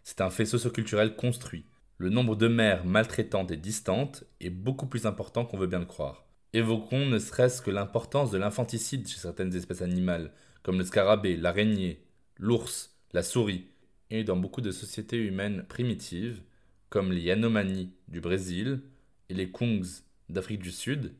C'est 0.02 0.20
un 0.20 0.30
fait 0.30 0.46
socioculturel 0.46 1.16
construit. 1.16 1.64
Le 1.98 2.10
nombre 2.10 2.36
de 2.36 2.48
mères 2.48 2.84
maltraitantes 2.84 3.50
et 3.50 3.56
distantes 3.56 4.24
est 4.40 4.50
beaucoup 4.50 4.86
plus 4.86 5.06
important 5.06 5.44
qu'on 5.44 5.58
veut 5.58 5.66
bien 5.66 5.80
le 5.80 5.84
croire. 5.84 6.24
Évoquons 6.52 7.06
ne 7.06 7.18
serait-ce 7.18 7.60
que 7.60 7.70
l'importance 7.70 8.30
de 8.30 8.38
l'infanticide 8.38 9.06
chez 9.06 9.18
certaines 9.18 9.54
espèces 9.54 9.82
animales, 9.82 10.32
comme 10.62 10.78
le 10.78 10.84
scarabée, 10.84 11.36
l'araignée, 11.36 12.04
l'ours, 12.38 12.96
la 13.12 13.22
souris, 13.22 13.66
et 14.10 14.24
dans 14.24 14.36
beaucoup 14.36 14.60
de 14.60 14.70
sociétés 14.70 15.18
humaines 15.18 15.64
primitives, 15.68 16.40
comme 16.88 17.12
les 17.12 17.20
Yanomani 17.20 17.92
du 18.08 18.20
Brésil 18.20 18.80
et 19.28 19.34
les 19.34 19.50
Kungs 19.50 20.02
d'Afrique 20.28 20.62
du 20.62 20.70
Sud, 20.70 21.14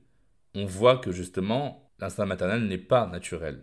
on 0.55 0.65
voit 0.65 0.99
que 0.99 1.13
justement 1.13 1.91
l'instinct 1.99 2.27
maternel 2.27 2.67
n'est 2.67 2.79
pas 2.79 3.07
naturel. 3.07 3.63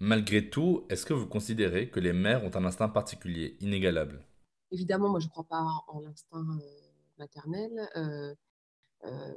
Malgré 0.00 0.48
tout, 0.48 0.84
est-ce 0.88 1.04
que 1.04 1.14
vous 1.14 1.26
considérez 1.26 1.90
que 1.90 1.98
les 1.98 2.12
mères 2.12 2.44
ont 2.44 2.54
un 2.54 2.64
instinct 2.64 2.88
particulier, 2.88 3.56
inégalable? 3.60 4.24
Évidemment, 4.70 5.08
moi 5.08 5.18
je 5.18 5.26
ne 5.26 5.30
crois 5.30 5.44
pas 5.44 5.64
en 5.88 6.00
l'instinct 6.00 6.38
euh, 6.38 6.88
maternel. 7.18 7.70
Euh, 7.96 8.34
euh, 9.04 9.34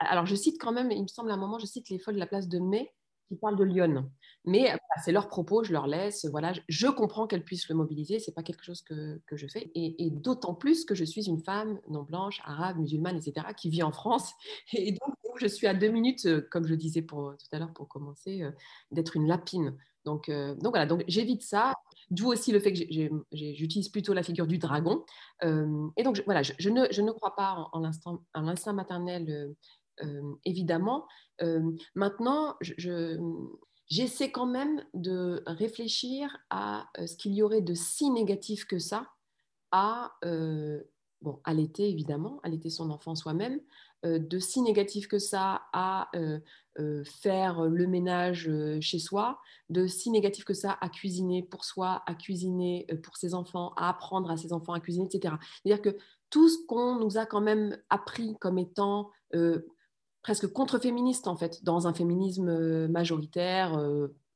alors 0.00 0.26
je 0.26 0.34
cite 0.34 0.60
quand 0.60 0.72
même, 0.72 0.90
il 0.90 1.02
me 1.02 1.08
semble 1.08 1.30
à 1.30 1.34
un 1.34 1.38
moment, 1.38 1.58
je 1.58 1.66
cite 1.66 1.90
les 1.90 1.98
folles 1.98 2.14
de 2.14 2.20
la 2.20 2.26
place 2.26 2.48
de 2.48 2.58
Mai 2.58 2.92
qui 3.32 3.38
parlent 3.38 3.56
de 3.56 3.64
Lyon. 3.64 4.10
Mais 4.44 4.76
c'est 5.04 5.12
leur 5.12 5.28
propos, 5.28 5.62
je 5.62 5.72
leur 5.72 5.86
laisse. 5.86 6.26
Voilà, 6.26 6.52
je 6.68 6.86
comprends 6.88 7.26
qu'elles 7.26 7.44
puissent 7.44 7.68
le 7.68 7.74
mobiliser. 7.74 8.18
C'est 8.18 8.34
pas 8.34 8.42
quelque 8.42 8.64
chose 8.64 8.82
que, 8.82 9.20
je 9.32 9.46
fais. 9.46 9.70
Et, 9.74 10.10
d'autant 10.10 10.54
plus 10.54 10.84
que 10.84 10.94
je 10.94 11.04
suis 11.04 11.28
une 11.28 11.42
femme 11.42 11.78
non 11.88 12.02
blanche, 12.02 12.40
arabe, 12.44 12.78
musulmane, 12.78 13.16
etc., 13.16 13.46
qui 13.56 13.70
vit 13.70 13.82
en 13.82 13.92
France. 13.92 14.32
Et 14.74 14.92
donc 14.92 15.14
je 15.38 15.46
suis 15.46 15.66
à 15.66 15.74
deux 15.74 15.88
minutes, 15.88 16.26
euh, 16.26 16.46
comme 16.50 16.66
je 16.66 16.74
disais 16.74 17.02
pour, 17.02 17.34
tout 17.38 17.56
à 17.56 17.58
l'heure 17.58 17.72
pour 17.72 17.88
commencer, 17.88 18.42
euh, 18.42 18.50
d'être 18.90 19.16
une 19.16 19.26
lapine. 19.26 19.76
Donc, 20.04 20.28
euh, 20.28 20.54
donc 20.56 20.72
voilà, 20.72 20.86
donc 20.86 21.04
j'évite 21.06 21.42
ça. 21.42 21.74
D'où 22.10 22.30
aussi 22.30 22.52
le 22.52 22.60
fait 22.60 22.74
que 22.74 22.78
j'utilise 23.32 23.88
plutôt 23.88 24.12
la 24.12 24.22
figure 24.22 24.46
du 24.46 24.58
dragon. 24.58 25.02
et 25.42 26.02
donc 26.02 26.20
voilà, 26.26 26.42
je, 26.42 26.68
ne, 26.68 26.84
je, 26.90 27.00
ne, 27.00 27.10
crois 27.10 27.34
pas 27.34 27.70
en, 27.72 27.82
en 28.34 28.42
l'instinct 28.42 28.72
maternel, 28.74 29.54
évidemment. 30.44 31.06
maintenant, 31.94 32.56
j'essaie 33.88 34.30
quand 34.30 34.46
même 34.46 34.84
de 34.94 35.42
réfléchir 35.46 36.36
à 36.50 36.88
ce 37.06 37.16
qu'il 37.16 37.34
y 37.34 37.42
aurait 37.42 37.62
de 37.62 37.74
si 37.74 38.10
négatif 38.10 38.66
que 38.66 38.78
ça 38.78 39.08
à 39.70 40.12
bon, 41.22 41.40
allaiter 41.44 41.88
évidemment, 41.88 42.40
allaiter 42.42 42.70
son 42.70 42.90
enfant 42.90 43.14
soi-même, 43.14 43.60
de 44.04 44.38
si 44.40 44.60
négatif 44.62 45.06
que 45.06 45.18
ça 45.18 45.62
à 45.72 46.10
faire 47.04 47.62
le 47.62 47.86
ménage 47.86 48.50
chez 48.80 48.98
soi, 48.98 49.38
de 49.68 49.86
si 49.86 50.10
négatif 50.10 50.44
que 50.44 50.54
ça 50.54 50.76
à 50.80 50.88
cuisiner 50.88 51.42
pour 51.42 51.64
soi, 51.64 52.02
à 52.06 52.14
cuisiner 52.14 52.86
pour 53.02 53.16
ses 53.16 53.34
enfants, 53.34 53.72
à 53.76 53.88
apprendre 53.88 54.30
à 54.30 54.36
ses 54.36 54.52
enfants 54.52 54.72
à 54.72 54.80
cuisiner, 54.80 55.06
etc. 55.06 55.34
C'est-à-dire 55.62 55.82
que 55.82 55.96
tout 56.30 56.48
ce 56.48 56.56
qu'on 56.66 56.96
nous 56.96 57.18
a 57.18 57.26
quand 57.26 57.42
même 57.42 57.78
appris 57.90 58.36
comme 58.40 58.58
étant 58.58 59.10
presque 60.22 60.46
contre-féministe 60.46 61.28
en 61.28 61.36
fait, 61.36 61.64
dans 61.64 61.86
un 61.86 61.94
féminisme 61.94 62.88
majoritaire, 62.88 63.78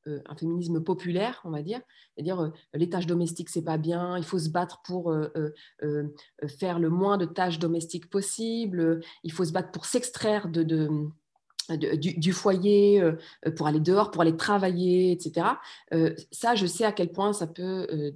euh, 0.07 0.19
un 0.27 0.35
féminisme 0.35 0.81
populaire, 0.81 1.41
on 1.43 1.51
va 1.51 1.61
dire, 1.61 1.79
c'est-à-dire 2.15 2.39
euh, 2.39 2.49
les 2.73 2.89
tâches 2.89 3.07
domestiques, 3.07 3.49
c'est 3.49 3.63
pas 3.63 3.77
bien, 3.77 4.17
il 4.17 4.23
faut 4.23 4.39
se 4.39 4.49
battre 4.49 4.81
pour 4.83 5.11
euh, 5.11 5.53
faire 6.59 6.79
le 6.79 6.89
moins 6.89 7.17
de 7.17 7.25
tâches 7.25 7.59
domestiques 7.59 8.09
possible, 8.09 9.01
il 9.23 9.31
faut 9.31 9.45
se 9.45 9.51
battre 9.51 9.71
pour 9.71 9.85
s'extraire 9.85 10.47
de, 10.49 10.63
du, 11.95 12.33
foyer, 12.33 13.03
pour 13.55 13.67
aller 13.67 13.79
dehors, 13.79 14.11
pour 14.11 14.21
aller 14.21 14.35
travailler, 14.35 15.11
etc. 15.11 15.47
ça, 16.31 16.55
je 16.55 16.65
sais 16.65 16.85
à 16.85 16.91
quel 16.91 17.11
point 17.11 17.33
ça 17.33 17.47
peut 17.47 18.13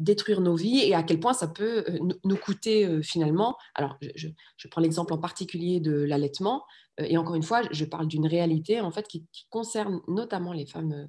détruire 0.00 0.40
nos 0.40 0.56
vies 0.56 0.80
et 0.80 0.94
à 0.94 1.02
quel 1.02 1.20
point 1.20 1.32
ça 1.32 1.46
peut 1.46 1.84
nous 2.24 2.36
coûter 2.36 3.02
finalement. 3.02 3.56
Alors, 3.74 3.96
je, 4.16 4.28
prends 4.68 4.80
l'exemple 4.80 5.12
en 5.12 5.18
particulier 5.18 5.80
de 5.80 5.92
l'allaitement. 5.92 6.64
Euh, 7.00 7.06
et 7.08 7.16
encore 7.16 7.34
une 7.34 7.42
fois, 7.42 7.62
je 7.70 7.84
parle 7.84 8.06
d'une 8.06 8.26
réalité 8.26 8.80
en 8.80 8.90
fait 8.90 9.06
qui, 9.08 9.26
concerne 9.50 10.00
notamment 10.08 10.52
les 10.52 10.66
femmes 10.66 10.92
euh, 10.92 11.06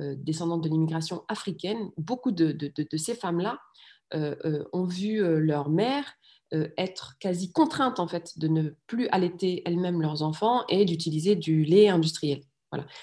euh, 0.00 0.14
descendantes 0.18 0.64
de 0.64 0.68
l'immigration 0.68 1.24
africaine. 1.28 1.90
Beaucoup 1.96 2.32
de, 2.32 2.56
ces 2.96 3.14
femmes-là 3.14 3.58
ont 4.72 4.84
vu 4.84 5.20
leur 5.40 5.70
mère 5.70 6.04
être 6.76 7.14
quasi 7.18 7.50
contrainte 7.50 7.98
en 7.98 8.06
fait 8.06 8.38
de 8.38 8.46
ne 8.46 8.70
plus 8.86 9.08
allaiter 9.08 9.62
elles-mêmes 9.64 10.00
leurs 10.00 10.22
enfants 10.22 10.62
et 10.68 10.84
d'utiliser 10.84 11.34
du 11.34 11.64
lait 11.64 11.88
industriel. 11.88 12.40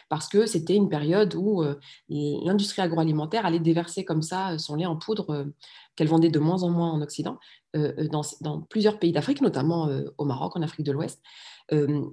Parce 0.10 0.28
que 0.28 0.46
c'était 0.46 0.76
une 0.76 0.90
période 0.90 1.36
où 1.36 1.64
l'industrie 2.10 2.82
agroalimentaire 2.82 3.46
allait 3.46 3.60
déverser 3.60 4.06
comme 4.06 4.22
ça 4.22 4.58
son 4.58 4.76
lait 4.76 4.86
en 4.86 4.96
poudre 4.96 5.48
qu'elle 5.96 6.08
vendait 6.08 6.30
de 6.30 6.40
moins 6.40 6.64
en 6.64 6.70
moins 6.70 6.92
en 6.92 7.02
Occident, 7.02 7.38
dans, 7.74 8.62
plusieurs 8.70 9.00
pays 9.00 9.12
d'Afrique, 9.12 9.42
notamment 9.42 9.90
au 10.18 10.26
Maroc, 10.26 10.56
en 10.56 10.62
Afrique 10.62 10.86
de 10.86 10.92
l'Ouest. 10.92 11.22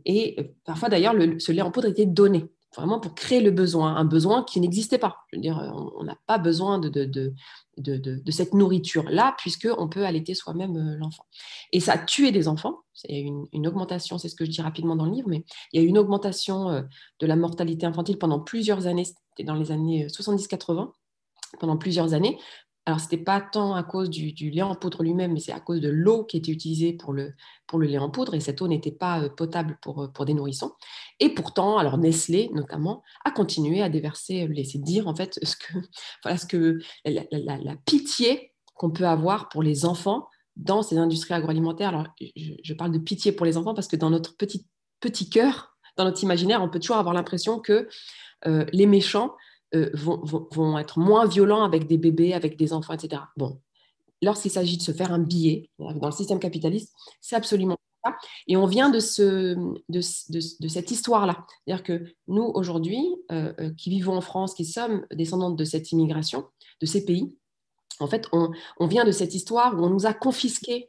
et 0.04 0.54
parfois 0.64 0.88
d'ailleurs, 0.88 1.14
ce 1.38 1.52
lait 1.52 1.62
en 1.62 1.70
poudre 1.70 1.88
était 1.88 2.06
donné 2.06 2.50
vraiment 2.76 3.00
pour 3.00 3.14
créer 3.14 3.40
le 3.40 3.50
besoin, 3.50 3.96
un 3.96 4.04
besoin 4.04 4.44
qui 4.44 4.60
n'existait 4.60 4.98
pas. 4.98 5.18
Je 5.32 5.36
veux 5.36 5.42
dire, 5.42 5.58
on 5.96 6.04
n'a 6.04 6.16
pas 6.26 6.38
besoin 6.38 6.78
de, 6.78 7.32
cette 8.30 8.54
nourriture-là, 8.54 9.34
puisqu'on 9.38 9.88
peut 9.88 10.04
allaiter 10.04 10.34
soi-même 10.34 10.76
euh, 10.76 10.96
l'enfant. 10.96 11.24
Et 11.72 11.80
ça 11.80 11.92
a 11.94 11.98
tué 11.98 12.30
des 12.30 12.48
enfants. 12.48 12.80
Il 13.04 13.16
y 13.16 13.18
a 13.18 13.22
une, 13.22 13.46
une 13.52 13.66
augmentation, 13.66 14.18
c'est 14.18 14.28
ce 14.28 14.34
que 14.34 14.44
je 14.44 14.50
dis 14.50 14.60
rapidement 14.60 14.96
dans 14.96 15.06
le 15.06 15.12
livre, 15.12 15.28
mais 15.28 15.44
il 15.72 15.80
y 15.80 15.82
a 15.82 15.86
eu 15.86 15.88
une 15.88 15.98
augmentation 15.98 16.68
euh, 16.70 16.82
de 17.20 17.26
la 17.26 17.36
mortalité 17.36 17.86
infantile 17.86 18.18
pendant 18.18 18.40
plusieurs 18.40 18.86
années, 18.86 19.04
c'était 19.04 19.44
dans 19.44 19.54
les 19.54 19.70
années 19.70 20.06
70-80, 20.08 20.80
euh, 20.80 20.86
pendant 21.58 21.76
plusieurs 21.76 22.12
années, 22.12 22.38
alors, 22.88 23.00
ce 23.00 23.04
n'était 23.04 23.22
pas 23.22 23.42
tant 23.42 23.74
à 23.74 23.82
cause 23.82 24.08
du, 24.08 24.32
lait 24.48 24.62
en 24.62 24.74
poudre 24.74 25.02
lui-même, 25.02 25.34
mais 25.34 25.40
c'est 25.40 25.52
à 25.52 25.60
cause 25.60 25.82
de 25.82 25.90
l'eau 25.90 26.24
qui 26.24 26.38
était 26.38 26.50
utilisée 26.50 26.94
pour 26.94 27.12
le, 27.12 27.34
pour 27.66 27.78
le 27.78 27.86
lait 27.86 27.98
en 27.98 28.08
poudre, 28.08 28.32
et 28.32 28.40
cette 28.40 28.62
eau 28.62 28.66
n'était 28.66 28.90
pas 28.92 29.20
euh, 29.20 29.28
potable 29.28 29.76
pour, 29.82 30.04
euh, 30.04 30.08
pour 30.08 30.24
des 30.24 30.32
nourrissons. 30.32 30.72
Et 31.20 31.28
pourtant, 31.28 31.76
alors 31.76 31.98
Nestlé, 31.98 32.48
notamment, 32.54 33.02
a 33.26 33.30
continué 33.30 33.82
à 33.82 33.90
déverser, 33.90 34.44
euh, 34.44 34.46
laisser 34.46 34.78
dire 34.78 35.06
en 35.06 35.14
fait 35.14 35.38
ce 35.42 35.54
que, 35.54 35.74
voilà, 36.22 36.38
ce 36.38 36.46
que 36.46 36.78
la, 37.04 37.76
pitié 37.84 38.54
qu'on 38.74 38.88
peut 38.90 39.06
avoir 39.06 39.50
pour 39.50 39.62
les 39.62 39.84
enfants 39.84 40.26
dans 40.56 40.80
ces 40.80 40.96
industries 40.96 41.34
agroalimentaires. 41.34 41.90
Alors, 41.90 42.06
je, 42.18 42.72
parle 42.72 42.92
de 42.92 42.98
pitié 42.98 43.32
pour 43.32 43.44
les 43.44 43.58
enfants 43.58 43.74
parce 43.74 43.88
que 43.88 43.96
dans 43.96 44.08
notre 44.08 44.34
petit, 44.34 44.66
petit 45.00 45.28
cœur, 45.28 45.76
dans 45.98 46.04
notre 46.04 46.22
imaginaire, 46.22 46.62
on 46.62 46.70
peut 46.70 46.80
toujours 46.80 46.96
avoir 46.96 47.12
l'impression 47.12 47.58
que 47.58 47.86
les 48.46 48.86
méchants, 48.86 49.34
euh, 49.74 49.90
vont, 49.94 50.78
être 50.78 50.98
moins 50.98 51.26
violents 51.26 51.62
avec 51.62 51.86
des 51.86 51.98
bébés, 51.98 52.32
avec 52.32 52.56
des 52.56 52.72
enfants, 52.72 52.94
etc. 52.94 53.22
Bon, 53.36 53.60
lorsqu'il 54.22 54.50
s'agit 54.50 54.76
de 54.76 54.82
se 54.82 54.92
faire 54.92 55.12
un 55.12 55.18
billet 55.18 55.68
dans 55.78 56.06
le 56.06 56.12
système 56.12 56.38
capitaliste, 56.38 56.94
c'est 57.20 57.36
absolument 57.36 57.76
ça. 58.04 58.16
Et 58.46 58.56
on 58.56 58.66
vient 58.66 58.90
de, 58.90 59.00
ce, 59.00 59.54
de, 59.88 60.00
cette 60.68 60.90
histoire-là. 60.90 61.44
C'est-à-dire 61.66 61.84
que 61.84 62.04
nous, 62.28 62.50
aujourd'hui, 62.54 63.04
euh, 63.30 63.52
euh, 63.60 63.70
qui 63.76 63.90
vivons 63.90 64.16
en 64.16 64.20
France, 64.20 64.54
qui 64.54 64.64
sommes 64.64 65.06
descendantes 65.12 65.56
de 65.56 65.64
cette 65.64 65.92
immigration, 65.92 66.46
de 66.80 66.86
ces 66.86 67.04
pays, 67.04 67.36
en 68.00 68.06
fait, 68.06 68.26
on, 68.32 68.50
on 68.78 68.86
vient 68.86 69.04
de 69.04 69.12
cette 69.12 69.34
histoire 69.34 69.74
où 69.74 69.84
on 69.84 69.90
nous 69.90 70.06
a 70.06 70.14
confisqué 70.14 70.88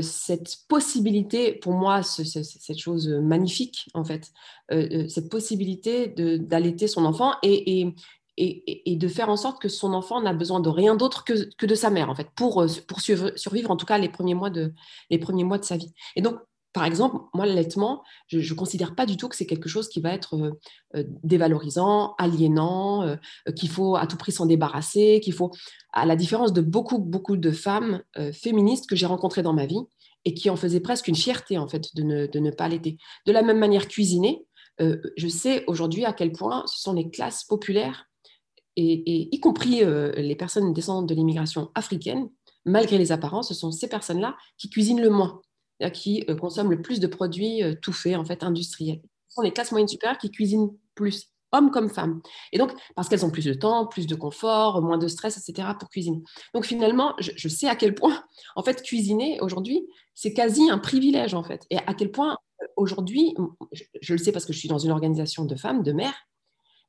cette 0.00 0.58
possibilité, 0.68 1.52
pour 1.52 1.72
moi, 1.72 2.02
cette 2.02 2.78
chose 2.78 3.08
magnifique, 3.08 3.88
en 3.94 4.04
fait, 4.04 4.30
euh, 4.70 4.88
euh, 4.92 5.08
cette 5.08 5.28
possibilité 5.28 6.06
d'allaiter 6.06 6.86
son 6.86 7.04
enfant 7.04 7.34
et, 7.42 7.92
et, 8.36 8.96
de 8.96 9.08
faire 9.08 9.28
en 9.28 9.36
sorte 9.36 9.60
que 9.60 9.68
son 9.68 9.92
enfant 9.92 10.20
n'a 10.20 10.32
besoin 10.32 10.60
de 10.60 10.68
rien 10.68 10.94
d'autre 10.94 11.24
que, 11.24 11.52
que, 11.56 11.66
de 11.66 11.74
sa 11.74 11.90
mère, 11.90 12.08
en 12.10 12.14
fait, 12.14 12.28
pour, 12.34 12.64
pour 12.86 13.00
survivre, 13.00 13.70
en 13.70 13.76
tout 13.76 13.86
cas 13.86 13.98
les 13.98 14.08
premiers 14.08 14.34
mois 14.34 14.50
de, 14.50 14.72
les 15.10 15.18
premiers 15.18 15.44
mois 15.44 15.58
de 15.58 15.64
sa 15.64 15.76
vie. 15.76 15.92
Et 16.16 16.22
donc, 16.22 16.38
par 16.72 16.84
exemple, 16.84 17.16
moi, 17.34 17.44
l'allaitement, 17.44 18.02
je 18.28 18.38
ne 18.38 18.56
considère 18.56 18.94
pas 18.94 19.04
du 19.04 19.16
tout 19.16 19.28
que 19.28 19.36
c'est 19.36 19.46
quelque 19.46 19.68
chose 19.68 19.88
qui 19.88 20.00
va 20.00 20.12
être 20.12 20.36
euh, 20.36 20.50
euh, 20.96 21.04
dévalorisant, 21.22 22.14
aliénant, 22.16 23.02
euh, 23.02 23.16
qu'il 23.54 23.68
faut 23.68 23.96
à 23.96 24.06
tout 24.06 24.16
prix 24.16 24.32
s'en 24.32 24.46
débarrasser, 24.46 25.20
qu'il 25.22 25.34
faut, 25.34 25.50
à 25.92 26.06
la 26.06 26.16
différence 26.16 26.52
de 26.52 26.62
beaucoup, 26.62 26.98
beaucoup 26.98 27.36
de 27.36 27.50
femmes 27.50 28.02
féministes 28.32 28.88
que 28.88 28.96
j'ai 28.96 29.06
rencontrées 29.06 29.42
dans 29.42 29.52
ma 29.52 29.66
vie 29.66 29.80
et 30.24 30.34
qui 30.34 30.48
en 30.48 30.56
faisaient 30.56 30.80
presque 30.80 31.08
une 31.08 31.16
fierté, 31.16 31.58
en 31.58 31.68
fait, 31.68 31.94
de 31.94 32.02
ne, 32.02 32.50
pas 32.50 32.64
allaiter. 32.64 32.96
De 33.26 33.32
la 33.32 33.42
même 33.42 33.58
manière, 33.58 33.88
cuisiner, 33.88 34.46
je 34.78 35.28
sais 35.28 35.64
aujourd'hui 35.66 36.04
à 36.04 36.12
quel 36.12 36.32
point 36.32 36.64
ce 36.66 36.80
sont 36.80 36.92
les 36.92 37.10
classes 37.10 37.44
populaires, 37.44 38.06
et, 38.76 39.34
y 39.34 39.40
compris 39.40 39.82
les 39.84 40.36
personnes 40.36 40.72
descendantes 40.72 41.08
de 41.08 41.14
l'immigration 41.14 41.70
africaine, 41.74 42.28
malgré 42.64 42.98
les 42.98 43.12
apparences, 43.12 43.48
ce 43.48 43.54
sont 43.54 43.70
ces 43.70 43.88
personnes-là 43.88 44.36
qui 44.56 44.70
cuisinent 44.70 45.02
le 45.02 45.10
moins 45.10 45.42
qui 45.90 46.24
euh, 46.28 46.36
consomment 46.36 46.70
le 46.70 46.82
plus 46.82 47.00
de 47.00 47.06
produits 47.06 47.62
euh, 47.62 47.74
tout 47.80 47.92
faits, 47.92 48.16
en 48.16 48.24
fait, 48.24 48.42
industriels. 48.42 49.00
Ce 49.28 49.36
sont 49.36 49.42
les 49.42 49.52
classes 49.52 49.72
moyennes 49.72 49.88
supérieures 49.88 50.18
qui 50.18 50.30
cuisinent 50.30 50.70
plus, 50.94 51.30
hommes 51.52 51.70
comme 51.70 51.88
femmes. 51.88 52.20
Et 52.52 52.58
donc, 52.58 52.72
parce 52.94 53.08
qu'elles 53.08 53.24
ont 53.24 53.30
plus 53.30 53.44
de 53.44 53.54
temps, 53.54 53.86
plus 53.86 54.06
de 54.06 54.14
confort, 54.14 54.82
moins 54.82 54.98
de 54.98 55.08
stress, 55.08 55.36
etc., 55.36 55.68
pour 55.78 55.88
cuisiner. 55.88 56.22
Donc, 56.54 56.64
finalement, 56.64 57.14
je, 57.18 57.48
sais 57.48 57.68
à 57.68 57.76
quel 57.76 57.94
point, 57.94 58.22
en 58.56 58.62
fait, 58.62 58.82
cuisiner 58.82 59.40
aujourd'hui, 59.40 59.86
c'est 60.14 60.32
quasi 60.32 60.70
un 60.70 60.78
privilège, 60.78 61.34
en 61.34 61.42
fait. 61.42 61.66
Et 61.70 61.78
à 61.78 61.94
quel 61.94 62.10
point, 62.10 62.36
euh, 62.62 62.66
aujourd'hui, 62.76 63.34
je, 64.00 64.12
le 64.12 64.18
sais 64.18 64.32
parce 64.32 64.44
que 64.44 64.52
je 64.52 64.58
suis 64.58 64.68
dans 64.68 64.78
une 64.78 64.90
organisation 64.90 65.44
de 65.44 65.56
femmes, 65.56 65.82
de 65.82 65.92
mères, 65.92 66.28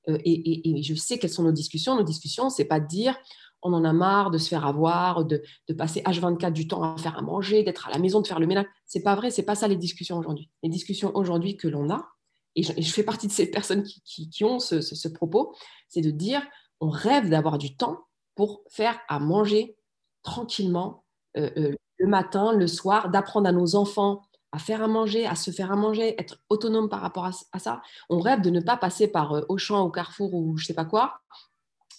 et, 0.10 0.70
et, 0.70 0.84
je 0.84 0.96
sais 0.96 1.18
quelles 1.18 1.30
sont 1.30 1.44
nos 1.44 1.54
discussions. 1.54 1.96
Nos 1.96 2.04
discussions, 2.04 2.50
c'est 2.50 2.66
pas 2.66 2.82
de 2.82 2.88
dire 2.88 3.18
on 3.64 3.74
en 3.74 3.84
a 3.84 3.94
marre 3.94 4.32
de 4.32 4.38
se 4.38 4.50
faire 4.50 4.66
avoir, 4.66 5.26
de, 5.26 5.42
passer 5.78 6.02
H24 6.02 6.52
du 6.52 6.68
temps 6.68 6.84
à 6.84 6.98
faire 6.98 7.18
à 7.18 7.22
manger, 7.22 7.64
d'être 7.64 7.88
à 7.88 7.92
la 7.92 8.00
maison, 8.00 8.22
de 8.22 8.28
faire 8.28 8.40
le 8.40 8.48
ménage. 8.48 8.66
C'est 8.86 9.04
pas 9.04 9.16
vrai, 9.16 9.32
c'est 9.32 9.44
pas 9.44 9.56
ça 9.56 9.68
les 9.68 9.76
discussions 9.76 10.18
aujourd'hui. 10.18 10.50
Les 10.62 10.70
discussions 10.70 11.16
aujourd'hui 11.16 11.58
que 11.58 11.68
l'on 11.68 11.90
a, 11.90 12.08
et 12.56 12.62
je, 12.62 12.94
fais 12.94 13.04
partie 13.04 13.26
de 13.28 13.32
ces 13.32 13.50
personnes 13.50 13.84
qui, 13.84 14.44
ont 14.44 14.60
ce, 14.60 15.08
propos, 15.08 15.56
c'est 15.90 16.02
de 16.02 16.12
dire 16.12 16.44
on 16.80 16.90
rêve 16.90 17.30
d'avoir 17.30 17.58
du 17.58 17.76
temps 17.76 18.06
pour 18.36 18.62
faire 18.70 19.00
à 19.08 19.20
manger 19.20 19.76
tranquillement 20.22 21.04
euh, 21.38 21.50
euh, 21.58 21.76
le 21.98 22.08
matin, 22.08 22.54
le 22.54 22.68
soir, 22.68 23.10
d'apprendre 23.10 23.48
à 23.48 23.52
nos 23.52 23.76
enfants 23.76 24.22
à 24.54 24.60
faire 24.60 24.84
à 24.84 24.88
manger, 24.88 25.26
à 25.26 25.36
se 25.36 25.50
faire 25.50 25.72
à 25.72 25.76
manger, 25.76 26.14
être 26.22 26.38
autonome 26.48 26.88
par 26.88 27.02
rapport 27.02 27.26
à, 27.26 27.60
ça. 27.60 27.82
On 28.10 28.20
rêve 28.20 28.42
de 28.42 28.52
ne 28.52 28.62
pas 28.62 28.78
passer 28.78 29.08
par 29.08 29.34
euh, 29.34 29.42
Auchan, 29.50 29.82
au 29.82 29.90
Carrefour 29.90 30.32
ou 30.34 30.56
je 30.58 30.66
sais 30.68 30.76
pas 30.76 30.86
quoi, 30.86 31.22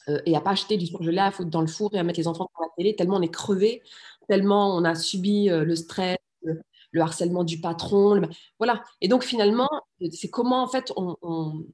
euh, 0.08 0.20
et 0.26 0.36
à 0.36 0.40
pas 0.40 0.50
acheter 0.50 0.76
du 0.76 0.86
surgelé 0.86 1.18
à 1.18 1.30
foutre 1.30 1.50
dans 1.50 1.60
le 1.60 1.66
four 1.66 1.94
et 1.94 1.98
à 1.98 2.02
mettre 2.02 2.18
les 2.18 2.28
enfants 2.28 2.50
sur 2.54 2.62
la 2.62 2.68
télé, 2.76 2.96
tellement 2.96 3.16
on 3.16 3.22
est 3.22 3.32
crevé, 3.32 3.82
tellement 4.28 4.76
on 4.76 4.84
a 4.84 4.94
subi 4.94 5.50
euh, 5.50 5.64
le 5.64 5.76
stress, 5.76 6.18
le, 6.42 6.60
harcèlement 7.00 7.44
du 7.44 7.60
patron. 7.60 8.22
Voilà. 8.58 8.84
Et 9.00 9.08
donc 9.08 9.24
finalement, 9.24 9.68
c'est 10.12 10.30
comment 10.30 10.62
en 10.62 10.68
fait 10.68 10.92
on, 10.96 11.64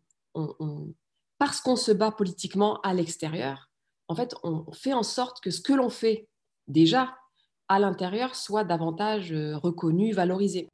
parce 1.39 1.61
qu'on 1.61 1.77
se 1.77 1.93
bat 1.93 2.11
politiquement 2.11 2.81
à 2.81 2.95
l'extérieur, 2.95 3.71
en 4.09 4.15
fait, 4.15 4.35
on 4.43 4.73
fait 4.73 4.93
en 4.93 5.03
sorte 5.03 5.41
que 5.41 5.51
ce 5.51 5.61
que 5.61 5.73
l'on 5.73 5.91
fait 5.91 6.27
déjà 6.69 7.15
à 7.69 7.79
l'intérieur 7.79 8.35
soit 8.35 8.65
davantage 8.65 9.33
euh, 9.33 9.57
reconnu, 9.57 10.13
valorisé. 10.13 10.69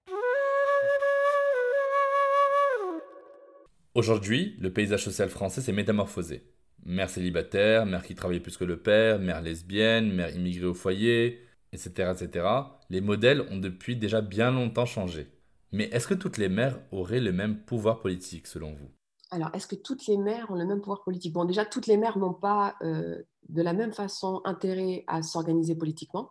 Aujourd'hui, 3.95 4.57
le 4.59 4.73
paysage 4.73 5.05
social 5.05 5.29
français 5.29 5.61
s'est 5.61 5.73
métamorphosé. 5.73 6.56
Mère 6.87 7.11
célibataire, 7.11 7.85
mère 7.85 8.05
qui 8.05 8.15
travaille 8.15 8.41
plus 8.41 8.57
que 8.57 8.65
le 8.65 8.79
père, 8.79 9.19
mère 9.19 9.43
lesbienne, 9.43 10.13
mère 10.13 10.35
immigrée 10.35 10.67
au 10.67 10.75
foyer, 10.75 11.41
etc., 11.73 12.13
etc. 12.15 12.47
Les 12.91 13.01
modèles 13.01 13.43
ont 13.51 13.59
depuis 13.59 13.97
déjà 13.97 14.21
bien 14.21 14.53
longtemps 14.53 14.87
changé. 14.87 15.29
Mais 15.73 15.85
est-ce 15.93 16.07
que 16.07 16.15
toutes 16.15 16.39
les 16.39 16.49
mères 16.49 16.79
auraient 16.93 17.21
le 17.21 17.33
même 17.33 17.59
pouvoir 17.65 18.01
politique 18.01 18.47
selon 18.47 18.73
vous? 18.73 18.89
Alors, 19.33 19.51
est-ce 19.53 19.67
que 19.67 19.75
toutes 19.75 20.07
les 20.07 20.17
mères 20.17 20.49
ont 20.51 20.55
le 20.55 20.65
même 20.65 20.81
pouvoir 20.81 21.03
politique? 21.03 21.33
Bon, 21.33 21.45
déjà, 21.45 21.65
toutes 21.65 21.89
les 21.89 21.97
mères 21.97 22.17
n'ont 22.19 22.33
pas 22.33 22.77
euh, 22.83 23.21
de 23.49 23.63
la 23.63 23.73
même 23.73 23.93
façon 23.93 24.41
intérêt 24.45 25.03
à 25.09 25.23
s'organiser 25.23 25.75
politiquement. 25.75 26.31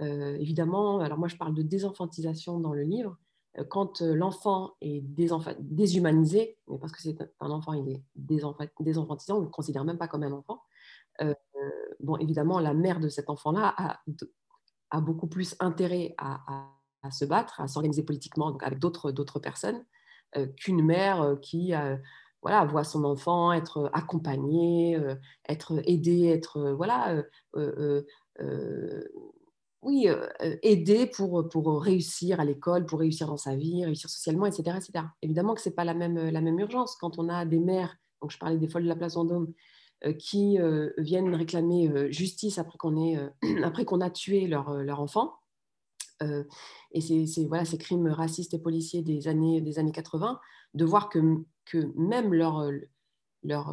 Euh, 0.00 0.36
évidemment, 0.36 1.00
alors 1.00 1.18
moi 1.18 1.28
je 1.28 1.36
parle 1.36 1.54
de 1.54 1.62
désenfantisation 1.62 2.60
dans 2.60 2.74
le 2.74 2.82
livre, 2.82 3.16
quand 3.64 4.02
euh, 4.02 4.14
l'enfant 4.14 4.74
est 4.80 5.02
déshumanisé, 5.60 6.58
mais 6.68 6.78
parce 6.78 6.92
que 6.92 7.00
c'est 7.00 7.16
un 7.40 7.50
enfant, 7.50 7.72
il 7.72 7.88
est 7.88 8.02
désenfantisant, 8.14 9.36
on 9.36 9.40
ne 9.40 9.44
le 9.44 9.50
considère 9.50 9.84
même 9.84 9.98
pas 9.98 10.08
comme 10.08 10.22
un 10.22 10.32
enfant, 10.32 10.62
euh, 11.22 11.34
bon, 12.00 12.16
évidemment, 12.16 12.60
la 12.60 12.74
mère 12.74 13.00
de 13.00 13.08
cet 13.08 13.30
enfant-là 13.30 13.74
a, 13.76 14.00
a, 14.90 15.00
beaucoup 15.00 15.26
plus 15.26 15.56
intérêt 15.60 16.14
à, 16.18 16.40
se 17.10 17.24
battre, 17.24 17.60
à 17.60 17.68
s'organiser 17.68 18.02
politiquement 18.02 18.56
avec 18.58 18.78
d'autres 18.78 19.38
personnes, 19.38 19.84
qu'une 20.56 20.84
mère 20.84 21.38
qui 21.40 21.72
voit 22.42 22.84
son 22.84 23.04
enfant 23.04 23.52
être 23.52 23.88
accompagné, 23.94 25.00
être 25.48 25.80
aidé, 25.86 26.26
être 26.26 26.72
voilà, 26.72 27.22
oui, 29.86 30.08
aider 30.62 31.06
pour, 31.06 31.82
réussir 31.82 32.40
à 32.40 32.44
l'école, 32.44 32.86
pour 32.86 32.98
réussir 32.98 33.28
dans 33.28 33.36
sa 33.36 33.54
vie, 33.54 33.84
réussir 33.84 34.10
socialement, 34.10 34.46
etc. 34.46 34.76
etc. 34.76 35.06
Évidemment 35.22 35.54
que 35.54 35.60
ce 35.60 35.68
n'est 35.68 35.74
pas 35.74 35.84
la 35.84 35.94
même, 35.94 36.16
la 36.16 36.40
même 36.40 36.58
urgence. 36.58 36.96
Quand 36.96 37.18
on 37.18 37.28
a 37.28 37.44
des 37.44 37.60
mères, 37.60 37.96
donc 38.20 38.32
je 38.32 38.38
parlais 38.38 38.58
des 38.58 38.66
folles 38.66 38.82
de 38.82 38.88
la 38.88 38.96
place 38.96 39.14
Vendôme, 39.14 39.52
qui 40.18 40.58
viennent 40.98 41.34
réclamer 41.34 42.12
justice 42.12 42.58
après 43.62 43.84
qu'on 43.84 44.00
a 44.00 44.10
tué 44.10 44.48
leur, 44.48 44.74
leur 44.74 45.00
enfant, 45.00 45.34
et 46.20 47.00
c'est 47.00 47.44
voilà, 47.46 47.64
ces 47.64 47.78
crimes 47.78 48.08
racistes 48.08 48.54
et 48.54 48.58
policiers 48.58 49.02
des 49.02 49.28
années, 49.28 49.60
des 49.60 49.78
années 49.78 49.92
80, 49.92 50.40
de 50.74 50.84
voir 50.84 51.08
que, 51.08 51.44
que 51.64 51.92
même 51.96 52.34
leur, 52.34 52.70
leur, 53.42 53.72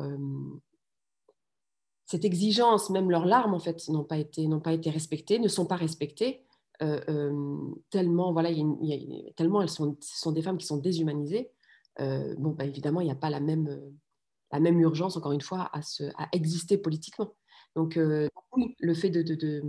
cette 2.06 2.26
exigence, 2.26 2.90
même 2.90 3.10
leurs 3.10 3.26
larmes, 3.26 3.54
en 3.54 3.60
fait, 3.60 3.88
n'ont 3.90 4.04
pas 4.04 4.18
été, 4.18 4.48
n'ont 4.48 4.60
pas 4.60 4.74
été 4.74 4.90
respectées, 4.90 5.40
ne 5.40 5.48
sont 5.48 5.66
pas 5.66 5.76
respectées, 5.76 6.44
euh, 6.82 7.00
euh, 7.08 7.58
tellement, 7.90 8.34
voilà, 8.34 8.50
tellement 9.36 9.62
elles 9.62 9.70
sont, 9.70 9.98
sont 10.02 10.32
des 10.32 10.42
femmes 10.42 10.58
qui 10.58 10.66
sont 10.66 10.78
déshumanisées. 10.78 11.52
bon, 12.00 12.52
bah, 12.52 12.66
évidemment, 12.66 13.02
il 13.02 13.06
n'y 13.06 13.12
a 13.12 13.16
pas 13.16 13.30
la 13.30 13.40
même, 13.40 13.80
la 14.52 14.60
même 14.60 14.80
urgence, 14.80 15.16
encore 15.18 15.32
une 15.32 15.42
fois, 15.42 15.72
à, 15.74 15.82
exister 16.34 16.78
politiquement. 16.78 17.34
Donc, 17.76 17.96
le 17.96 18.94
fait 18.94 19.10
de, 19.10 19.64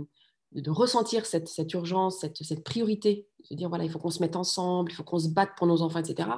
ressentir 0.67 1.25
cette, 1.25 1.47
cette 1.47 1.73
urgence, 1.73 2.19
cette, 2.19 2.43
cette, 2.43 2.63
priorité, 2.63 3.27
de 3.49 3.55
dire, 3.55 3.69
voilà, 3.69 3.85
il 3.85 3.89
faut 3.89 3.99
qu'on 3.99 4.09
se 4.09 4.21
mette 4.21 4.35
ensemble, 4.35 4.91
il 4.91 4.95
faut 4.95 5.03
qu'on 5.03 5.19
se 5.19 5.29
batte 5.29 5.51
pour 5.57 5.67
nos 5.67 5.81
enfants, 5.81 5.99
etc., 5.99 6.29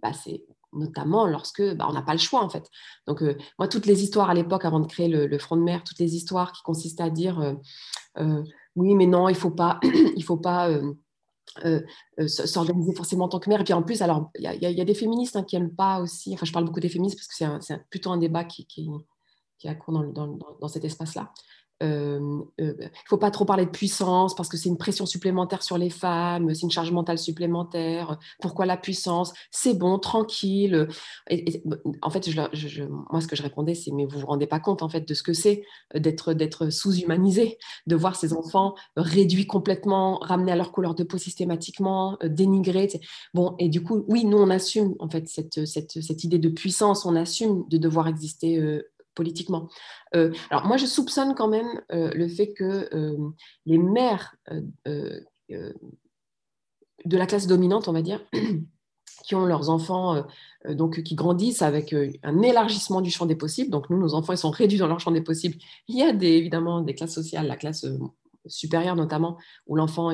bah, 0.00 0.12
c'est 0.12 0.44
notamment 0.72 1.26
lorsque 1.26 1.62
bah, 1.74 1.86
on 1.88 1.92
n'a 1.92 2.02
pas 2.02 2.12
le 2.12 2.18
choix, 2.18 2.42
en 2.42 2.48
fait. 2.48 2.68
Donc, 3.06 3.22
moi, 3.58 3.68
toutes 3.68 3.86
les 3.86 4.02
histoires 4.02 4.30
à 4.30 4.34
l'époque, 4.34 4.64
avant 4.64 4.80
de 4.80 4.86
créer 4.86 5.08
le, 5.08 5.38
Front 5.38 5.56
de 5.56 5.62
mer, 5.62 5.82
toutes 5.84 5.98
les 5.98 6.14
histoires 6.14 6.52
qui 6.52 6.62
consistaient 6.62 7.02
à 7.02 7.10
dire, 7.10 7.56
oui, 8.76 8.94
mais 8.94 9.06
non, 9.06 9.28
il 9.28 9.34
faut 9.34 9.50
pas... 9.50 9.80
faut 10.24 10.36
pas 10.36 10.70
euh, 11.64 11.82
euh, 12.18 12.28
s'organiser 12.28 12.94
forcément 12.94 13.26
en 13.26 13.28
tant 13.28 13.38
que 13.38 13.50
mère. 13.50 13.60
Et 13.60 13.64
puis 13.64 13.74
en 13.74 13.82
plus, 13.82 14.00
alors 14.00 14.30
il 14.38 14.44
y, 14.44 14.80
a 14.80 14.84
des 14.84 14.94
féministes 14.94 15.36
hein, 15.36 15.42
qui 15.42 15.56
n'aiment 15.56 15.74
pas 15.74 16.00
aussi, 16.00 16.32
enfin 16.32 16.46
je 16.46 16.52
parle 16.52 16.64
beaucoup 16.64 16.80
des 16.80 16.88
féministes 16.88 17.18
parce 17.18 17.28
que 17.28 17.64
c'est 17.64 17.88
plutôt 17.90 18.10
un 18.10 18.16
débat 18.16 18.44
qui, 18.44 18.64
qui, 18.66 18.88
qui 19.58 19.68
a 19.68 19.76
dans, 19.88 20.38
dans 20.60 20.68
cet 20.68 20.84
espace-là. 20.84 21.30
Euh, 21.82 22.40
euh, 22.60 22.74
il 22.78 22.84
ne 22.84 23.08
faut 23.08 23.18
pas 23.18 23.30
trop 23.30 23.44
parler 23.44 23.66
de 23.66 23.70
puissance 23.70 24.34
parce 24.34 24.48
que 24.48 24.56
c'est 24.56 24.68
une 24.68 24.78
pression 24.78 25.06
supplémentaire 25.06 25.62
sur 25.62 25.78
les 25.78 25.90
femmes, 25.90 26.54
c'est 26.54 26.62
une 26.62 26.70
charge 26.70 26.92
mentale 26.92 27.18
supplémentaire. 27.18 28.18
Pourquoi 28.40 28.66
la 28.66 28.76
puissance? 28.76 29.32
C'est 29.50 29.74
bon, 29.74 29.98
tranquille. 29.98 30.88
En 32.02 32.10
fait, 32.10 32.28
moi, 32.88 33.20
ce 33.20 33.26
que 33.26 33.36
je 33.36 33.42
répondais, 33.42 33.74
c'est 33.74 33.90
mais 33.90 34.06
vous 34.06 34.20
vous 34.20 34.26
rendez 34.26 34.46
pas 34.46 34.60
compte 34.60 34.82
en 34.82 34.88
fait 34.88 35.06
de 35.06 35.14
ce 35.14 35.22
que 35.22 35.32
c'est 35.32 35.64
d'être 35.94 36.32
d'être 36.32 36.70
sous-humanisé, 36.70 37.58
de 37.86 37.96
voir 37.96 38.16
ces 38.16 38.32
enfants 38.32 38.74
réduits 38.96 39.46
complètement, 39.46 40.18
ramenés 40.18 40.52
à 40.52 40.56
leur 40.56 40.72
couleur 40.72 40.94
de 40.94 41.04
peau 41.04 41.18
systématiquement, 41.18 42.16
euh, 42.22 42.28
dénigrés. 42.28 42.88
Bon, 43.34 43.54
et 43.58 43.68
du 43.68 43.82
coup, 43.82 44.04
oui, 44.08 44.24
nous 44.24 44.38
on 44.38 44.50
assume 44.50 44.94
en 44.98 45.08
fait 45.08 45.28
cette, 45.28 45.66
cette, 45.66 46.02
cette 46.02 46.24
idée 46.24 46.38
de 46.38 46.48
puissance, 46.48 47.04
on 47.04 47.16
assume 47.16 47.64
de 47.68 47.78
devoir 47.78 48.08
exister 48.08 48.58
politiquement. 49.14 49.68
Euh, 50.14 50.32
alors 50.50 50.66
moi, 50.66 50.76
je 50.76 50.86
soupçonne 50.86 51.34
quand 51.34 51.48
même 51.48 51.80
euh, 51.92 52.10
le 52.14 52.28
fait 52.28 52.52
que 52.52 52.88
euh, 52.94 53.30
les 53.66 53.78
mères 53.78 54.36
de 54.86 55.24
la 57.16 57.26
classe 57.26 57.46
dominante, 57.46 57.88
on 57.88 57.92
va 57.92 58.02
dire, 58.02 58.20
qui 59.24 59.34
ont 59.34 59.44
leurs 59.44 59.70
enfants, 59.70 60.24
donc 60.68 61.02
qui 61.02 61.14
grandissent 61.14 61.62
avec 61.62 61.94
un 62.22 62.42
élargissement 62.42 63.00
du 63.00 63.10
champ 63.10 63.26
des 63.26 63.36
possibles. 63.36 63.70
Donc 63.70 63.90
nous, 63.90 63.98
nos 63.98 64.14
enfants, 64.14 64.32
ils 64.32 64.38
sont 64.38 64.50
réduits 64.50 64.78
dans 64.78 64.86
leur 64.86 64.98
champ 64.98 65.10
des 65.10 65.20
possibles. 65.20 65.56
Il 65.88 65.96
y 65.96 66.02
a 66.02 66.08
évidemment 66.08 66.80
des 66.80 66.94
classes 66.94 67.14
sociales, 67.14 67.46
la 67.46 67.56
classe 67.56 67.86
supérieure 68.46 68.96
notamment, 68.96 69.36
où 69.66 69.76
l'enfant 69.76 70.10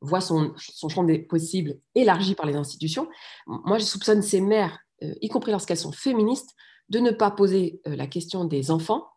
voit 0.00 0.20
son, 0.20 0.54
champ 0.56 1.04
des 1.04 1.18
possibles 1.18 1.78
élargi 1.94 2.34
par 2.34 2.46
les 2.46 2.56
institutions. 2.56 3.08
Moi, 3.46 3.78
je 3.78 3.84
soupçonne 3.84 4.20
ces 4.20 4.40
mères, 4.40 4.80
y 5.00 5.28
compris 5.28 5.52
lorsqu'elles 5.52 5.78
sont 5.78 5.92
féministes, 5.92 6.54
de 6.90 6.98
ne 6.98 7.12
pas 7.12 7.30
poser 7.30 7.80
euh, 7.86 7.96
la 7.96 8.06
question 8.06 8.44
des 8.44 8.70
enfants 8.70 9.08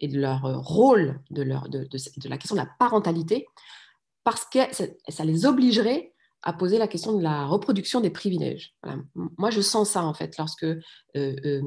et 0.00 0.08
de 0.08 0.18
leur 0.18 0.44
euh, 0.44 0.58
rôle, 0.58 1.20
de, 1.30 1.42
la 1.42 2.38
question 2.38 2.56
de 2.56 2.60
la 2.60 2.68
parentalité, 2.78 3.46
parce 4.24 4.44
que 4.44 4.58
ça, 5.08 5.24
les 5.24 5.46
obligerait 5.46 6.12
à 6.42 6.52
poser 6.52 6.78
la 6.78 6.88
question 6.88 7.16
de 7.16 7.22
la 7.22 7.46
reproduction 7.46 8.00
des 8.00 8.10
privilèges. 8.10 8.74
Moi, 9.14 9.50
je 9.50 9.60
sens 9.60 9.90
ça, 9.90 10.04
en 10.04 10.14
fait, 10.14 10.36
lorsque 10.38 10.66
euh, 11.16 11.62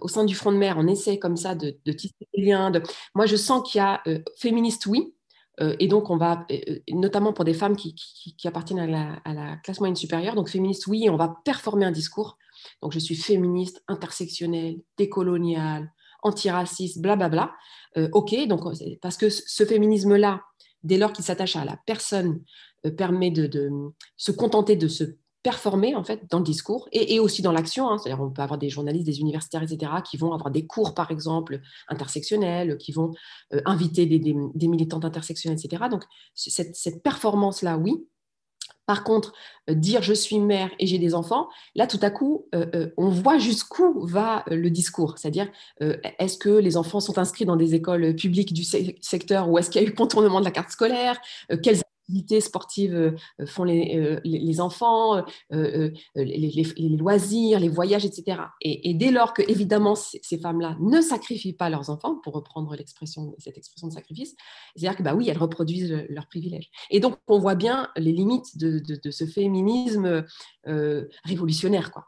au 0.00 0.08
sein 0.08 0.24
du 0.24 0.34
Front 0.34 0.52
de 0.52 0.56
mer, 0.56 0.76
on 0.78 0.86
essaie 0.86 1.18
comme 1.18 1.36
ça 1.36 1.54
de, 1.54 1.78
tisser 1.92 2.14
des 2.34 2.42
liens. 2.42 2.72
Moi, 3.14 3.26
je 3.26 3.36
sens 3.36 3.70
qu'il 3.70 3.78
y 3.78 3.82
a 3.82 4.02
féministe, 4.38 4.86
oui, 4.86 5.14
et 5.60 5.88
donc 5.88 6.08
on 6.08 6.16
va, 6.16 6.46
notamment 6.90 7.32
pour 7.32 7.44
des 7.44 7.52
femmes 7.52 7.76
qui, 7.76 7.94
qui, 7.94 8.48
appartiennent 8.48 8.78
à 8.78 8.86
la, 8.86 9.12
à 9.24 9.34
la, 9.34 9.56
classe 9.56 9.80
moyenne 9.80 9.96
supérieure, 9.96 10.34
donc 10.34 10.48
féministe, 10.48 10.86
oui, 10.86 11.08
on 11.10 11.16
va 11.16 11.36
performer 11.44 11.84
un 11.84 11.92
discours 11.92 12.38
donc, 12.82 12.92
je 12.92 12.98
suis 12.98 13.16
féministe, 13.16 13.82
intersectionnelle, 13.88 14.76
décoloniale, 14.96 15.92
antiraciste, 16.22 17.00
blablabla. 17.00 17.52
Euh, 17.96 18.08
ok, 18.12 18.46
donc, 18.46 18.62
parce 19.00 19.16
que 19.16 19.28
ce 19.30 19.64
féminisme-là, 19.64 20.42
dès 20.82 20.98
lors 20.98 21.12
qu'il 21.12 21.24
s'attache 21.24 21.56
à 21.56 21.64
la 21.64 21.78
personne, 21.86 22.42
euh, 22.86 22.90
permet 22.90 23.30
de, 23.30 23.70
se 24.16 24.32
contenter 24.32 24.76
de 24.76 24.88
se 24.88 25.04
performer 25.42 25.94
en 25.94 26.04
fait 26.04 26.28
dans 26.30 26.38
le 26.38 26.44
discours 26.44 26.88
et, 26.92 27.20
aussi 27.20 27.42
dans 27.42 27.52
l'action. 27.52 27.88
Hein. 27.88 27.98
C'est-à-dire, 27.98 28.22
on 28.22 28.30
peut 28.30 28.42
avoir 28.42 28.58
des 28.58 28.68
journalistes, 28.68 29.06
des 29.06 29.20
universitaires, 29.20 29.62
etc., 29.62 29.92
qui 30.08 30.16
vont 30.16 30.32
avoir 30.32 30.50
des 30.50 30.66
cours, 30.66 30.94
par 30.94 31.10
exemple, 31.10 31.60
intersectionnels, 31.88 32.76
qui 32.76 32.92
vont 32.92 33.12
euh, 33.54 33.60
inviter 33.64 34.06
des, 34.06 34.18
des, 34.18 34.68
militantes 34.68 35.04
intersectionnelles, 35.04 35.58
etc. 35.62 35.84
Donc, 35.90 36.04
cette 36.34 37.02
performance-là, 37.02 37.78
oui, 37.78 38.04
par 38.88 39.04
contre, 39.04 39.34
euh, 39.68 39.74
dire 39.74 40.02
je 40.02 40.14
suis 40.14 40.40
mère 40.40 40.70
et 40.78 40.86
j'ai 40.86 40.98
des 40.98 41.14
enfants, 41.14 41.50
là 41.74 41.86
tout 41.86 41.98
à 42.00 42.08
coup, 42.08 42.46
euh, 42.54 42.64
euh, 42.74 42.88
on 42.96 43.10
voit 43.10 43.36
jusqu'où 43.36 44.00
va 44.06 44.42
le 44.46 44.70
discours. 44.70 45.18
C'est-à-dire, 45.18 45.46
est-ce 46.18 46.38
que 46.38 46.48
les 46.48 46.78
enfants 46.78 46.98
sont 46.98 47.18
inscrits 47.18 47.44
dans 47.44 47.56
des 47.56 47.74
écoles 47.74 48.16
publiques 48.16 48.54
du 48.54 48.64
secteur 48.64 49.50
ou 49.50 49.58
est-ce 49.58 49.68
qu'il 49.68 49.82
y 49.82 49.84
a 49.84 49.88
eu 49.88 49.94
contournement 49.94 50.40
de 50.40 50.46
la 50.46 50.50
carte 50.50 50.70
scolaire? 50.70 51.20
Activités 52.08 52.40
sportives 52.40 52.94
euh, 52.94 53.46
font 53.46 53.64
les, 53.64 53.96
euh, 53.96 54.20
les, 54.24 54.60
enfants, 54.60 55.22
euh, 55.52 55.90
les, 56.14 56.96
loisirs, 56.98 57.60
les 57.60 57.68
voyages, 57.68 58.06
etc. 58.06 58.40
Et, 58.62 58.94
dès 58.94 59.10
lors 59.10 59.34
que, 59.34 59.42
évidemment, 59.42 59.94
ces, 59.94 60.38
femmes-là 60.38 60.76
ne 60.80 61.00
sacrifient 61.00 61.52
pas 61.52 61.68
leurs 61.68 61.90
enfants, 61.90 62.16
pour 62.22 62.34
reprendre 62.34 62.74
cette 63.38 63.58
expression 63.58 63.88
de 63.88 63.92
sacrifice, 63.92 64.34
c'est-à-dire 64.74 64.96
que, 64.96 65.02
bah 65.02 65.14
oui, 65.14 65.28
elles 65.28 65.38
reproduisent 65.38 66.06
leurs 66.08 66.26
privilèges. 66.28 66.70
Et 66.90 67.00
donc, 67.00 67.16
on 67.26 67.38
voit 67.38 67.54
bien 67.54 67.88
les 67.96 68.12
limites 68.12 68.56
de, 68.56 68.78
de, 68.78 69.10
ce 69.10 69.26
féminisme 69.26 70.24
révolutionnaire, 71.24 71.90
quoi. 71.90 72.04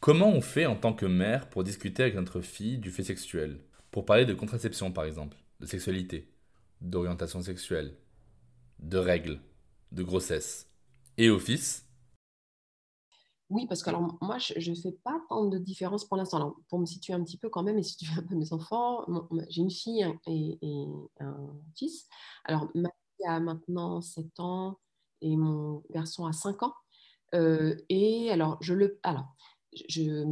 Comment 0.00 0.28
on 0.28 0.40
fait 0.40 0.66
en 0.66 0.76
tant 0.76 0.92
que 0.92 1.06
mère 1.06 1.48
pour 1.48 1.64
discuter 1.64 2.02
avec 2.02 2.14
notre 2.14 2.40
fille 2.40 2.78
du 2.78 2.92
fait 2.92 3.02
sexuel? 3.02 3.58
Pour 3.90 4.04
parler 4.04 4.24
de 4.24 4.34
contraception, 4.34 4.92
par 4.92 5.04
exemple, 5.04 5.36
de 5.60 5.66
sexualité, 5.66 6.28
d'orientation 6.80 7.42
sexuelle, 7.42 7.94
de 8.78 8.98
règles, 8.98 9.40
de 9.92 10.02
grossesse. 10.02 10.68
Et 11.18 11.36
fils 11.38 11.86
Oui, 13.48 13.66
parce 13.66 13.82
que 13.82 13.88
alors, 13.88 14.18
moi, 14.20 14.38
je 14.38 14.70
ne 14.70 14.76
fais 14.76 14.92
pas 14.92 15.18
tant 15.28 15.46
de 15.46 15.58
différence 15.58 16.04
pour 16.04 16.16
l'instant. 16.16 16.56
Pour 16.68 16.78
me 16.78 16.86
situer 16.86 17.14
un 17.14 17.22
petit 17.24 17.38
peu 17.38 17.48
quand 17.48 17.62
même 17.62 17.78
et 17.78 17.82
situer 17.82 18.12
un 18.18 18.22
peu 18.22 18.34
mes 18.34 18.52
enfants, 18.52 19.06
j'ai 19.48 19.62
une 19.62 19.70
fille 19.70 20.06
et, 20.26 20.58
un 21.20 21.56
fils. 21.74 22.08
Alors, 22.44 22.68
ma 22.74 22.90
fille 23.16 23.26
a 23.26 23.40
maintenant 23.40 24.00
7 24.00 24.40
ans 24.40 24.78
et 25.22 25.36
mon 25.36 25.82
garçon 25.90 26.26
a 26.26 26.32
5 26.32 26.62
ans. 26.62 26.74
Euh, 27.34 27.76
et 27.88 28.30
alors, 28.30 28.58
je 28.60 28.74
le. 28.74 28.98
Alors, 29.02 29.34
je, 29.88 30.24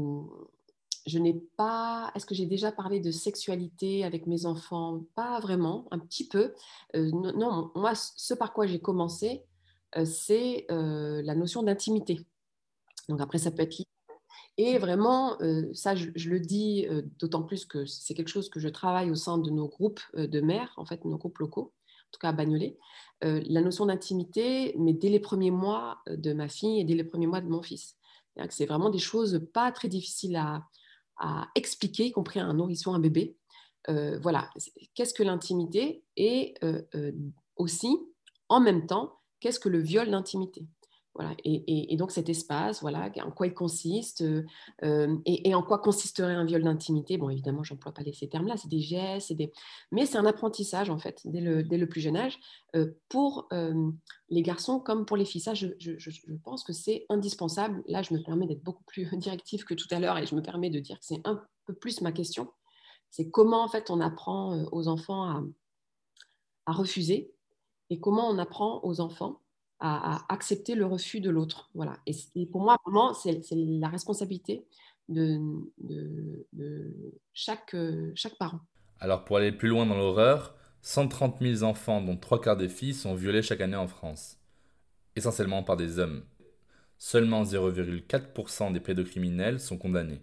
je 1.06 1.18
n'ai 1.18 1.34
pas. 1.56 2.10
Est-ce 2.14 2.26
que 2.26 2.34
j'ai 2.34 2.46
déjà 2.46 2.72
parlé 2.72 3.00
de 3.00 3.10
sexualité 3.10 4.04
avec 4.04 4.26
mes 4.26 4.46
enfants? 4.46 5.04
Pas 5.14 5.38
vraiment, 5.40 5.86
un 5.90 5.98
petit 5.98 6.26
peu. 6.26 6.54
Euh, 6.96 7.10
non, 7.12 7.70
moi, 7.74 7.94
ce 7.94 8.34
par 8.34 8.52
quoi 8.52 8.66
j'ai 8.66 8.80
commencé, 8.80 9.44
euh, 9.96 10.04
c'est 10.04 10.66
euh, 10.70 11.22
la 11.22 11.34
notion 11.34 11.62
d'intimité. 11.62 12.20
Donc 13.08 13.20
après, 13.20 13.38
ça 13.38 13.50
peut 13.50 13.62
être 13.62 13.76
et 14.56 14.78
vraiment, 14.78 15.36
ça, 15.72 15.96
je, 15.96 16.30
le 16.30 16.38
dis 16.38 16.86
d'autant 17.18 17.42
plus 17.42 17.64
que 17.64 17.86
c'est 17.86 18.14
quelque 18.14 18.28
chose 18.28 18.48
que 18.48 18.60
je 18.60 18.68
travaille 18.68 19.10
au 19.10 19.16
sein 19.16 19.36
de 19.36 19.50
nos 19.50 19.66
groupes 19.66 20.00
de 20.14 20.40
mères, 20.40 20.72
en 20.76 20.84
fait, 20.84 21.04
nos 21.04 21.18
groupes 21.18 21.38
locaux, 21.38 21.72
en 21.72 22.10
tout 22.12 22.20
cas 22.20 22.28
à 22.28 22.32
Bagnolet. 22.32 22.78
la 23.20 23.60
notion 23.60 23.86
d'intimité, 23.86 24.76
mais 24.78 24.92
dès 24.92 25.08
les 25.08 25.18
premiers 25.18 25.50
mois 25.50 25.98
de 26.06 26.32
ma 26.32 26.48
fille 26.48 26.78
et 26.78 26.84
dès 26.84 26.94
les 26.94 27.02
premiers 27.02 27.26
mois 27.26 27.40
de 27.40 27.48
mon 27.48 27.62
fils. 27.62 27.96
C'est 28.48 28.66
vraiment 28.66 28.90
des 28.90 29.00
choses 29.00 29.44
pas 29.52 29.72
très 29.72 29.88
difficiles 29.88 30.36
à, 30.36 30.62
à 31.18 31.48
expliquer, 31.54 32.06
y 32.06 32.12
compris 32.12 32.40
à 32.40 32.44
un 32.44 32.54
nourrisson, 32.54 32.94
un 32.94 32.98
bébé. 32.98 33.36
Euh, 33.88 34.18
voilà, 34.20 34.50
qu'est-ce 34.94 35.12
que 35.12 35.22
l'intimité 35.22 36.04
et 36.16 36.54
euh, 36.62 36.82
euh, 36.94 37.12
aussi, 37.56 37.98
en 38.48 38.60
même 38.60 38.86
temps, 38.86 39.20
qu'est-ce 39.40 39.60
que 39.60 39.68
le 39.68 39.80
viol 39.80 40.10
d'intimité? 40.10 40.66
Et, 41.44 41.96
donc 41.96 42.10
cet 42.10 42.28
espace, 42.28 42.80
voilà, 42.80 43.10
en 43.24 43.30
quoi 43.30 43.46
il 43.46 43.54
consiste 43.54 44.24
et, 44.82 45.54
en 45.54 45.62
quoi 45.62 45.78
consisterait 45.78 46.34
un 46.34 46.44
viol 46.44 46.62
d'intimité? 46.62 47.18
Bon, 47.18 47.30
évidemment, 47.30 47.62
je 47.62 47.74
n'emploie 47.74 47.92
pas 47.92 48.02
ces 48.12 48.28
termes-là, 48.28 48.56
c'est 48.56 48.68
des 48.68 48.80
gestes, 48.80 49.32
des... 49.32 49.52
mais 49.92 50.06
c'est 50.06 50.18
un 50.18 50.26
apprentissage 50.26 50.90
en 50.90 50.98
fait 50.98 51.20
dès 51.24 51.40
le, 51.40 51.62
dès 51.62 51.78
le 51.78 51.88
plus 51.88 52.00
jeune 52.00 52.16
âge 52.16 52.38
pour 53.08 53.48
les 54.28 54.42
garçons 54.42 54.80
comme 54.80 55.06
pour 55.06 55.16
les 55.16 55.24
filles. 55.24 55.40
Ça, 55.40 55.54
je, 55.54 55.68
je 55.78 56.32
pense 56.42 56.64
que 56.64 56.72
c'est 56.72 57.06
indispensable. 57.08 57.82
Là, 57.86 58.02
je 58.02 58.12
me 58.12 58.22
permets 58.22 58.46
d'être 58.46 58.64
beaucoup 58.64 58.84
plus 58.84 59.08
directive 59.16 59.64
que 59.64 59.74
tout 59.74 59.88
à 59.90 60.00
l'heure 60.00 60.18
et 60.18 60.26
je 60.26 60.34
me 60.34 60.42
permets 60.42 60.70
de 60.70 60.80
dire 60.80 60.98
que 60.98 61.04
c'est 61.04 61.20
un 61.24 61.40
peu 61.66 61.74
plus 61.74 62.00
ma 62.00 62.12
question. 62.12 62.50
C'est 63.10 63.30
comment 63.30 63.62
en 63.62 63.68
fait 63.68 63.90
on 63.90 64.00
apprend 64.00 64.64
aux 64.72 64.88
enfants 64.88 65.24
à, 65.24 65.44
à 66.66 66.72
refuser 66.72 67.32
et 67.90 68.00
comment 68.00 68.28
on 68.28 68.38
apprend 68.38 68.80
aux 68.82 69.00
enfants 69.00 69.40
à, 69.80 70.24
accepter 70.32 70.74
le 70.74 70.86
refus 70.86 71.20
de 71.20 71.30
l'autre. 71.30 71.70
Voilà. 71.74 71.98
Et, 72.06 72.46
pour 72.46 72.62
moi, 72.62 72.78
c'est 73.22 73.40
la 73.52 73.88
responsabilité 73.88 74.64
de, 75.08 75.40
chaque, 77.32 77.76
chaque 78.14 78.36
parent. 78.38 78.60
Alors, 79.00 79.24
pour 79.24 79.36
aller 79.36 79.52
plus 79.52 79.68
loin 79.68 79.86
dans 79.86 79.96
l'horreur, 79.96 80.54
130 80.82 81.40
000 81.40 81.62
enfants, 81.62 82.02
dont 82.02 82.16
trois 82.16 82.40
quarts 82.40 82.56
des 82.56 82.68
filles, 82.68 82.94
sont 82.94 83.14
violés 83.14 83.42
chaque 83.42 83.60
année 83.60 83.76
en 83.76 83.88
France, 83.88 84.38
essentiellement 85.16 85.62
par 85.62 85.76
des 85.76 85.98
hommes. 85.98 86.24
Seulement 86.98 87.42
0,4% 87.42 88.72
des 88.72 88.80
pédocriminels 88.80 89.60
sont 89.60 89.78
condamnés. 89.78 90.22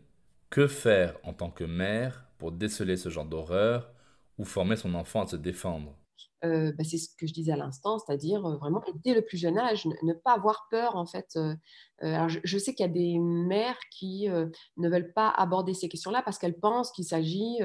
Que 0.50 0.68
faire 0.68 1.18
en 1.24 1.34
tant 1.34 1.50
que 1.50 1.64
mère 1.64 2.26
pour 2.38 2.52
déceler 2.52 2.98
ce 2.98 3.10
genre 3.10 3.26
d'horreur 3.26 3.92
ou 4.38 4.46
former 4.46 4.76
son 4.76 4.94
enfant 4.96 5.24
à 5.24 5.28
se 5.28 5.36
défendre? 5.36 5.96
Euh, 6.43 6.71
bah, 6.71 6.84
c'est 6.84 6.97
ce 6.97 7.10
que 7.15 7.27
je 7.27 7.34
disais 7.34 7.51
à 7.51 7.56
l'instant, 7.56 7.99
c'est-à-dire 7.99 8.43
euh, 8.45 8.58
vraiment 8.58 8.82
dès 9.04 9.13
le 9.13 9.21
plus 9.21 9.38
jeune 9.38 9.60
âge, 9.60 9.86
ne, 9.86 10.13
pas 10.13 10.34
avoir 10.34 10.67
peur 10.71 10.95
en 10.95 11.06
fait. 11.06 11.36
Euh, 11.36 11.56
alors 12.01 12.30
je, 12.30 12.58
sais 12.58 12.73
qu'il 12.73 12.84
y 12.84 12.89
a 12.89 12.91
des 12.91 13.19
mères 13.19 13.77
qui 13.91 14.27
ne 14.27 14.89
veulent 14.89 15.13
pas 15.13 15.30
aborder 15.30 15.75
ces 15.75 15.88
questions-là 15.88 16.23
parce 16.23 16.39
qu'elles 16.39 16.60
pensent 16.60 16.91
qu'il 16.91 17.06
s'agit 17.06 17.60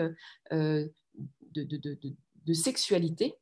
de, 0.51 0.93
sexualité 2.53 3.35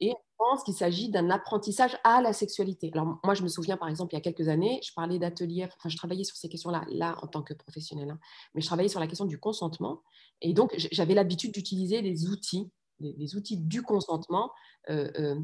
et 0.00 0.08
elles 0.08 0.16
pensent 0.38 0.64
qu'il 0.64 0.72
s'agit 0.72 1.10
d'un 1.10 1.28
apprentissage 1.28 1.98
à 2.04 2.22
la 2.22 2.32
sexualité. 2.32 2.90
Alors 2.94 3.18
moi 3.22 3.34
je 3.34 3.42
me 3.42 3.48
souviens 3.48 3.76
par 3.76 3.90
exemple 3.90 4.14
il 4.14 4.16
y 4.16 4.18
a 4.18 4.22
quelques 4.22 4.48
années, 4.48 4.80
je 4.82 4.94
parlais 4.94 5.18
d'ateliers, 5.18 5.68
enfin 5.76 5.90
je 5.90 5.96
travaillais 5.98 6.24
sur 6.24 6.36
ces 6.36 6.48
questions-là 6.48 6.86
là 6.88 7.18
en 7.22 7.26
tant 7.26 7.42
que 7.42 7.52
professionnelle, 7.52 8.10
hein, 8.10 8.18
mais 8.54 8.62
je 8.62 8.66
travaillais 8.66 8.88
sur 8.88 9.00
la 9.00 9.06
question 9.06 9.26
du 9.26 9.38
consentement 9.38 10.00
et 10.40 10.54
donc 10.54 10.74
j'avais 10.90 11.12
l'habitude 11.12 11.52
d'utiliser 11.52 12.00
des 12.00 12.28
outils 12.28 12.70
les, 13.00 13.36
outils 13.36 13.56
du 13.56 13.82
consentement, 13.82 14.50
euh, 14.88 15.10
euh, 15.18 15.40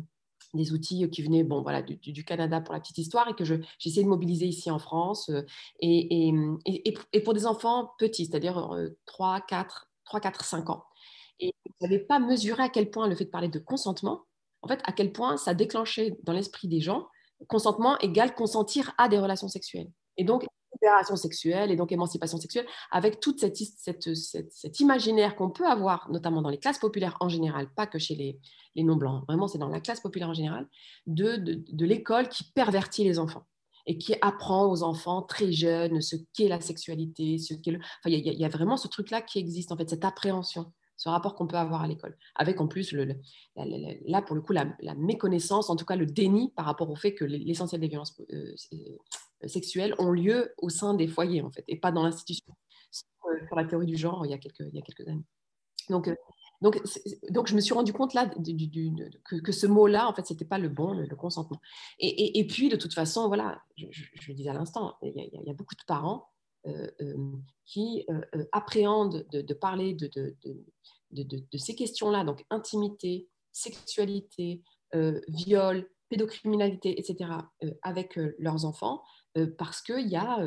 des 0.54 0.72
outils 0.72 1.08
qui 1.10 1.22
venaient 1.22 1.42
bon, 1.42 1.62
voilà, 1.62 1.82
du, 1.82 2.24
Canada 2.24 2.60
pour 2.60 2.72
la 2.74 2.80
petite 2.80 2.98
histoire 2.98 3.28
et 3.28 3.34
que 3.34 3.44
j'essaie 3.78 4.02
de 4.02 4.08
mobiliser 4.08 4.46
ici 4.46 4.70
en 4.70 4.78
France 4.78 5.28
euh, 5.30 5.42
et, 5.80 6.32
et, 7.12 7.20
pour 7.20 7.34
des 7.34 7.46
enfants 7.46 7.90
petits, 7.98 8.26
c'est-à-dire 8.26 8.70
3, 9.06 9.40
4, 9.42 9.90
3, 10.04 10.20
4, 10.20 10.44
5 10.44 10.70
ans. 10.70 10.84
Et 11.40 11.52
je 11.64 11.70
n'avais 11.86 11.98
pas 11.98 12.18
mesuré 12.18 12.62
à 12.62 12.68
quel 12.68 12.90
point 12.90 13.08
le 13.08 13.14
fait 13.14 13.24
de 13.24 13.30
parler 13.30 13.48
de 13.48 13.58
consentement, 13.58 14.22
en 14.62 14.68
fait, 14.68 14.80
à 14.84 14.92
quel 14.92 15.12
point 15.12 15.36
ça 15.36 15.52
déclenchait 15.52 16.16
dans 16.22 16.32
l'esprit 16.32 16.68
des 16.68 16.80
gens 16.80 17.08
consentement 17.48 17.98
égale 17.98 18.34
consentir 18.34 18.94
à 18.96 19.08
des 19.08 19.18
relations 19.18 19.48
sexuelles. 19.48 19.90
Et 20.16 20.24
donc, 20.24 20.46
libération 20.80 21.16
sexuelle 21.16 21.70
et 21.70 21.76
donc 21.76 21.92
émancipation 21.92 22.38
sexuelle, 22.38 22.66
avec 22.90 23.20
toute 23.20 23.40
cette, 23.40 23.56
cette, 23.56 24.14
cet 24.14 24.80
imaginaire 24.80 25.36
qu'on 25.36 25.50
peut 25.50 25.66
avoir, 25.66 26.10
notamment 26.10 26.42
dans 26.42 26.50
les 26.50 26.58
classes 26.58 26.78
populaires 26.78 27.16
en 27.20 27.28
général, 27.28 27.68
pas 27.74 27.86
que 27.86 27.98
chez 27.98 28.14
les, 28.14 28.38
les 28.74 28.82
non-blancs, 28.82 29.24
vraiment 29.26 29.48
c'est 29.48 29.58
dans 29.58 29.68
la 29.68 29.80
classe 29.80 30.00
populaire 30.00 30.28
en 30.28 30.34
général, 30.34 30.66
de, 31.06 31.36
de, 31.36 31.64
de 31.70 31.84
l'école 31.84 32.28
qui 32.28 32.44
pervertit 32.44 33.04
les 33.04 33.18
enfants 33.18 33.46
et 33.86 33.98
qui 33.98 34.14
apprend 34.20 34.66
aux 34.66 34.82
enfants 34.82 35.22
très 35.22 35.52
jeunes 35.52 36.00
ce 36.00 36.16
qu'est 36.34 36.48
la 36.48 36.60
sexualité, 36.60 37.38
ce 37.38 37.54
qu'est 37.54 37.70
le... 37.70 37.78
Enfin, 37.78 38.10
il 38.10 38.18
y, 38.18 38.44
a 38.44 38.48
vraiment 38.48 38.76
ce 38.76 38.88
truc-là 38.88 39.22
qui 39.22 39.38
existe, 39.38 39.70
en 39.70 39.76
fait, 39.76 39.88
cette 39.88 40.04
appréhension 40.04 40.72
ce 40.96 41.10
rapport 41.10 41.34
qu'on 41.34 41.46
peut 41.46 41.56
avoir 41.56 41.82
à 41.82 41.86
l'école. 41.86 42.16
Avec 42.34 42.60
en 42.60 42.66
plus, 42.68 42.92
le, 42.92 43.16
là 43.54 44.22
pour 44.22 44.34
le 44.34 44.42
coup, 44.42 44.52
la, 44.52 44.66
méconnaissance, 44.96 45.68
en 45.68 45.76
tout 45.76 45.84
cas 45.84 45.96
le 45.96 46.06
déni 46.06 46.52
par 46.56 46.64
rapport 46.64 46.90
au 46.90 46.96
fait 46.96 47.14
que 47.14 47.24
l'essentiel 47.24 47.80
des 47.80 47.88
violences 47.88 48.18
euh, 48.32 48.54
sexuelles 49.48 49.94
ont 49.98 50.10
lieu 50.10 50.52
au 50.58 50.68
sein 50.68 50.94
des 50.94 51.08
foyers, 51.08 51.42
en 51.42 51.50
fait, 51.50 51.64
et 51.68 51.78
pas 51.78 51.92
dans 51.92 52.02
l'institution. 52.02 52.54
Sur 52.90 53.56
la 53.56 53.64
théorie 53.64 53.86
du 53.86 53.96
genre, 53.96 54.24
il 54.24 54.30
y 54.30 54.34
a 54.34 54.38
quelques, 54.38 54.60
il 54.60 54.74
y 54.74 54.78
a 54.78 54.82
quelques 54.82 55.06
années. 55.08 55.24
Donc, 55.90 56.08
euh, 56.08 56.14
donc, 56.62 56.80
donc, 57.30 57.48
je 57.48 57.54
me 57.54 57.60
suis 57.60 57.74
rendu 57.74 57.92
compte 57.92 58.14
là 58.14 58.26
que, 58.26 59.40
que, 59.40 59.52
ce 59.52 59.66
mot-là, 59.66 60.08
en 60.08 60.14
fait, 60.14 60.26
c'était 60.26 60.46
pas 60.46 60.58
le 60.58 60.70
bon, 60.70 60.92
le, 60.92 61.14
consentement. 61.14 61.60
Et, 61.98 62.38
et, 62.38 62.46
puis, 62.46 62.70
de 62.70 62.76
toute 62.76 62.94
façon, 62.94 63.28
voilà, 63.28 63.60
je, 63.76 63.86
le 64.28 64.34
disais 64.34 64.48
à 64.48 64.54
l'instant, 64.54 64.96
il, 65.02 65.12
y 65.14 65.50
a 65.50 65.54
beaucoup 65.54 65.74
de 65.74 65.84
parents 65.86 66.30
qui 67.66 68.06
appréhendent 68.52 69.26
de, 69.30 69.42
de 69.42 69.54
parler 69.54 69.94
de, 69.94 70.08
de, 71.12 71.58
ces 71.58 71.74
questions-là, 71.74 72.24
donc 72.24 72.44
intimité, 72.50 73.28
sexualité, 73.52 74.62
euh, 74.94 75.20
viol, 75.28 75.88
pédocriminalité, 76.08 76.98
etc., 76.98 77.30
euh, 77.64 77.70
avec 77.82 78.18
euh, 78.18 78.36
leurs 78.38 78.64
enfants, 78.64 79.02
parce 79.58 79.82
qu'il 79.82 80.08
y, 80.08 80.16
a, 80.16 80.38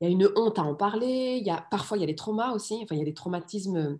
y 0.00 0.06
a 0.06 0.08
une 0.08 0.28
honte 0.36 0.58
à 0.58 0.62
en 0.62 0.74
parler, 0.74 1.40
y 1.44 1.50
a, 1.50 1.66
parfois 1.70 1.96
il 1.96 2.00
y 2.00 2.04
a 2.04 2.06
des 2.06 2.14
traumas 2.14 2.52
aussi, 2.52 2.78
enfin 2.82 2.94
il 2.94 2.98
y 2.98 3.02
a 3.02 3.06
des 3.06 3.14
traumatismes 3.14 3.98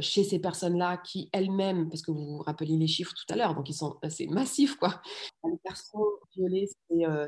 chez 0.00 0.24
ces 0.24 0.38
personnes-là 0.40 0.96
qui 0.96 1.28
elles-mêmes, 1.32 1.88
parce 1.88 2.02
que 2.02 2.10
vous 2.10 2.38
vous 2.38 2.38
rappelez 2.38 2.76
les 2.76 2.86
chiffres 2.86 3.12
tout 3.14 3.32
à 3.32 3.36
l'heure, 3.36 3.54
donc 3.54 3.68
ils 3.68 3.74
sont 3.74 3.96
assez 4.02 4.26
massifs, 4.26 4.76
quoi. 4.76 5.00
Les 5.44 5.58
personnes 5.62 6.00
violées, 6.34 6.68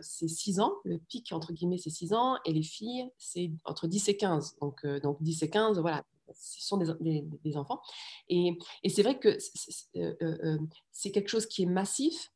c'est 0.01 0.29
6 0.29 0.59
ans, 0.61 0.75
le 0.85 0.99
pic, 0.99 1.31
entre 1.33 1.53
guillemets, 1.53 1.79
c'est 1.79 1.91
6 1.91 2.13
ans, 2.13 2.39
et 2.45 2.53
les 2.53 2.63
filles, 2.63 3.09
c'est 3.19 3.53
entre 3.65 3.87
10 3.87 4.09
et 4.09 4.17
15. 4.17 4.57
Donc, 4.61 4.85
donc 5.03 5.23
10 5.23 5.43
et 5.43 5.51
15, 5.51 5.79
voilà, 5.79 6.03
ce 6.35 6.67
sont 6.67 6.79
des, 6.79 7.57
enfants. 7.57 7.81
Et, 8.29 8.59
c'est 8.89 9.03
vrai 9.03 9.19
que 9.19 9.29
euh, 9.29 10.15
euh, 10.23 10.39
euh, 10.45 10.59
c'est 10.93 11.11
quelque 11.11 11.29
chose 11.29 11.47
qui 11.47 11.63
est 11.63 11.67
massif. 11.67 12.33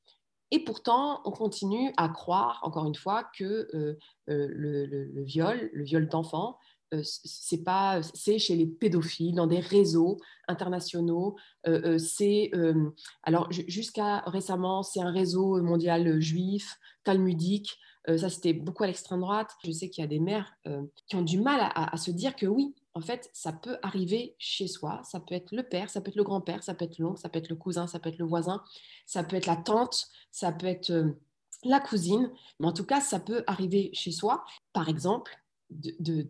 Et 0.51 0.65
pourtant, 0.65 1.21
on 1.25 1.31
continue 1.31 1.93
à 1.97 2.09
croire, 2.09 2.61
encore 2.63 2.87
une 2.87 2.95
fois, 2.95 3.25
que 3.37 3.97
le, 4.27 5.23
viol, 5.23 5.71
le 5.73 5.85
viol 5.85 6.09
d'enfants, 6.09 6.59
c'est 7.03 7.63
pas, 7.63 8.03
c'est 8.15 8.39
chez 8.39 8.57
les 8.57 8.67
pédophiles 8.67 9.35
dans 9.35 9.47
des 9.47 9.61
réseaux 9.61 10.19
internationaux. 10.49 11.37
c'est 11.99 12.51
alors 13.23 13.51
jusqu'à 13.51 14.21
récemment, 14.27 14.83
c'est 14.83 15.01
un 15.01 15.13
réseau 15.13 15.63
mondial 15.63 16.21
juif, 16.21 16.79
talmudique. 17.05 17.79
ça, 18.09 18.29
c'était 18.29 18.53
beaucoup 18.53 18.83
à 18.83 18.89
l'extrême 18.89 19.21
droite. 19.21 19.53
Je 19.65 19.71
sais 19.71 19.89
qu'il 19.89 20.03
y 20.03 20.05
a 20.05 20.09
des 20.09 20.19
mères 20.19 20.53
qui 21.07 21.15
ont 21.15 21.23
du 21.23 21.41
mal 21.41 21.71
à, 21.75 21.97
se 21.97 22.11
dire 22.11 22.35
que 22.35 22.47
oui, 22.47 22.75
en 23.01 23.03
fait, 23.03 23.31
ça 23.33 23.53
peut 23.53 23.79
arriver 23.83 24.35
chez 24.39 24.69
soi. 24.69 25.01
Ça 25.05 25.21
peut 25.21 25.35
être 25.35 25.53
le 25.53 25.63
père, 25.63 25.89
ça 25.89 26.03
peut 26.03 26.11
être 26.11 26.17
le 26.17 26.23
grand-père, 26.23 26.63
ça 26.63 26.75
peut 26.75 26.85
être 26.85 26.99
l'oncle, 26.99 27.19
ça 27.19 27.31
peut 27.31 27.39
être 27.39 27.49
le 27.49 27.57
cousin, 27.57 27.87
ça 27.87 27.99
peut 27.99 28.11
être 28.11 28.19
le 28.19 28.27
voisin, 28.27 28.63
ça 29.07 29.25
peut 29.25 29.37
être 29.37 29.47
la 29.47 29.57
tante, 29.57 30.09
ça 30.31 30.53
peut 30.53 30.67
être 30.67 30.91
euh, 30.91 31.13
la 31.65 31.81
cousine. 31.81 32.31
Mais 32.59 32.67
en 32.67 32.75
tout 32.75 32.85
cas, 32.85 33.01
ça 33.01 33.19
peut 33.19 33.43
arriver 33.47 33.89
chez 33.95 34.13
soi. 34.13 34.45
Par 34.75 34.91
exemple, 34.91 35.35
de, 35.71 36.27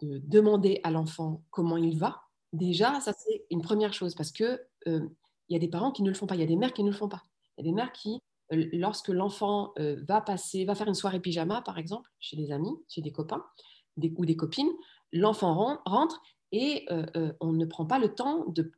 demander 0.00 0.80
à 0.82 0.90
l'enfant 0.90 1.44
comment 1.50 1.76
il 1.76 1.96
va. 1.96 2.22
Déjà, 2.52 2.98
ça 3.00 3.12
c'est 3.12 3.44
une 3.50 3.62
première 3.62 3.92
chose 3.92 4.16
parce 4.16 4.32
que 4.32 4.60
euh, 4.88 5.06
il 5.48 5.52
y 5.52 5.56
a 5.56 5.60
des 5.60 5.68
parents 5.68 5.92
qui 5.92 6.02
ne 6.02 6.08
le 6.08 6.14
font 6.14 6.26
pas, 6.26 6.34
il 6.34 6.40
y 6.40 6.44
a 6.44 6.46
des 6.46 6.56
mères 6.56 6.72
qui 6.72 6.82
ne 6.82 6.90
le 6.90 6.96
font 6.96 7.08
pas. 7.08 7.22
Il 7.56 7.64
y 7.64 7.68
a 7.68 7.70
des 7.70 7.74
mères 7.74 7.92
qui, 7.92 8.20
euh, 8.52 8.68
lorsque 8.72 9.08
l'enfant 9.08 9.74
va 9.76 10.20
passer, 10.22 10.64
va 10.64 10.74
faire 10.74 10.88
une 10.88 10.94
soirée 10.94 11.20
pyjama, 11.20 11.62
par 11.62 11.78
exemple, 11.78 12.10
chez 12.18 12.36
des 12.36 12.50
amis, 12.50 12.74
chez 12.88 13.00
des 13.00 13.12
copains 13.12 13.44
ou 14.16 14.24
des 14.24 14.36
copines, 14.36 14.70
l'enfant 15.12 15.80
rentre 15.84 16.20
et 16.52 16.86
euh, 16.90 17.04
euh, 17.16 17.32
on 17.40 17.52
ne 17.52 17.64
prend 17.66 17.84
pas 17.84 17.98
le 17.98 18.14
temps 18.14 18.46
de, 18.48 18.72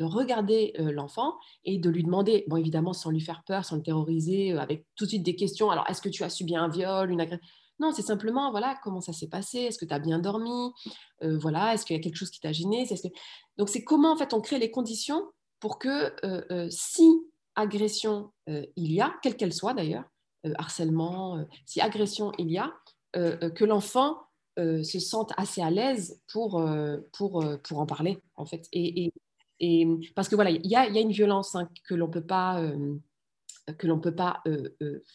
regarder 0.00 0.74
euh, 0.78 0.92
l'enfant 0.92 1.36
et 1.64 1.78
de 1.78 1.90
lui 1.90 2.04
demander, 2.04 2.44
bon 2.48 2.56
évidemment 2.56 2.92
sans 2.92 3.10
lui 3.10 3.20
faire 3.20 3.42
peur, 3.44 3.64
sans 3.64 3.76
le 3.76 3.82
terroriser, 3.82 4.52
avec 4.52 4.86
tout 4.94 5.04
de 5.04 5.10
suite 5.10 5.22
des 5.24 5.34
questions, 5.34 5.70
alors 5.70 5.84
est-ce 5.88 6.00
que 6.00 6.08
tu 6.08 6.22
as 6.22 6.30
subi 6.30 6.56
un 6.56 6.68
viol, 6.68 7.10
une 7.10 7.20
agression 7.20 7.44
Non, 7.80 7.92
c'est 7.92 8.02
simplement, 8.02 8.50
voilà, 8.50 8.78
comment 8.84 9.00
ça 9.00 9.12
s'est 9.12 9.28
passé, 9.28 9.58
est-ce 9.58 9.78
que 9.78 9.84
tu 9.84 9.94
as 9.94 9.98
bien 9.98 10.18
dormi, 10.20 10.72
voilà, 11.22 11.74
est-ce 11.74 11.84
qu'il 11.84 11.96
y 11.96 11.98
a 11.98 12.02
quelque 12.02 12.16
chose 12.16 12.30
qui 12.30 12.40
t'a 12.40 12.52
gêné? 12.52 12.86
Que... 12.86 12.94
Donc 13.56 13.68
c'est 13.68 13.82
comment 13.82 14.12
en 14.12 14.16
fait 14.16 14.32
on 14.32 14.40
crée 14.40 14.58
les 14.58 14.70
conditions 14.70 15.22
pour 15.58 15.80
que 15.80 16.14
si 16.70 17.08
agression 17.56 18.30
il 18.46 18.92
y 18.92 19.00
a, 19.00 19.12
quelle 19.22 19.36
qu'elle 19.36 19.52
soit 19.52 19.74
d'ailleurs, 19.74 20.04
harcèlement, 20.56 21.44
si 21.66 21.80
agression 21.80 22.30
il 22.38 22.52
y 22.52 22.58
a, 22.58 22.72
que 23.12 23.64
l'enfant 23.64 24.18
euh, 24.58 24.82
se 24.82 24.98
sentent 24.98 25.32
assez 25.36 25.62
à 25.62 25.70
l'aise 25.70 26.20
pour, 26.32 26.58
euh, 26.58 26.98
pour, 27.12 27.44
euh, 27.44 27.58
pour 27.58 27.78
en 27.78 27.86
parler, 27.86 28.18
en 28.34 28.44
fait. 28.44 28.66
Et, 28.72 29.12
et, 29.60 29.86
parce 30.16 30.28
que 30.28 30.34
voilà, 30.34 30.50
il 30.50 30.66
y 30.66 30.74
a, 30.74 30.88
y 30.88 30.98
a, 30.98 31.00
une 31.00 31.12
violence 31.12 31.54
hein, 31.54 31.68
que 31.84 31.94
l'on 31.94 32.08
peut 32.08 32.24
pas 32.24 32.62
que 33.76 33.92
peut 33.98 34.14
pas 34.14 34.42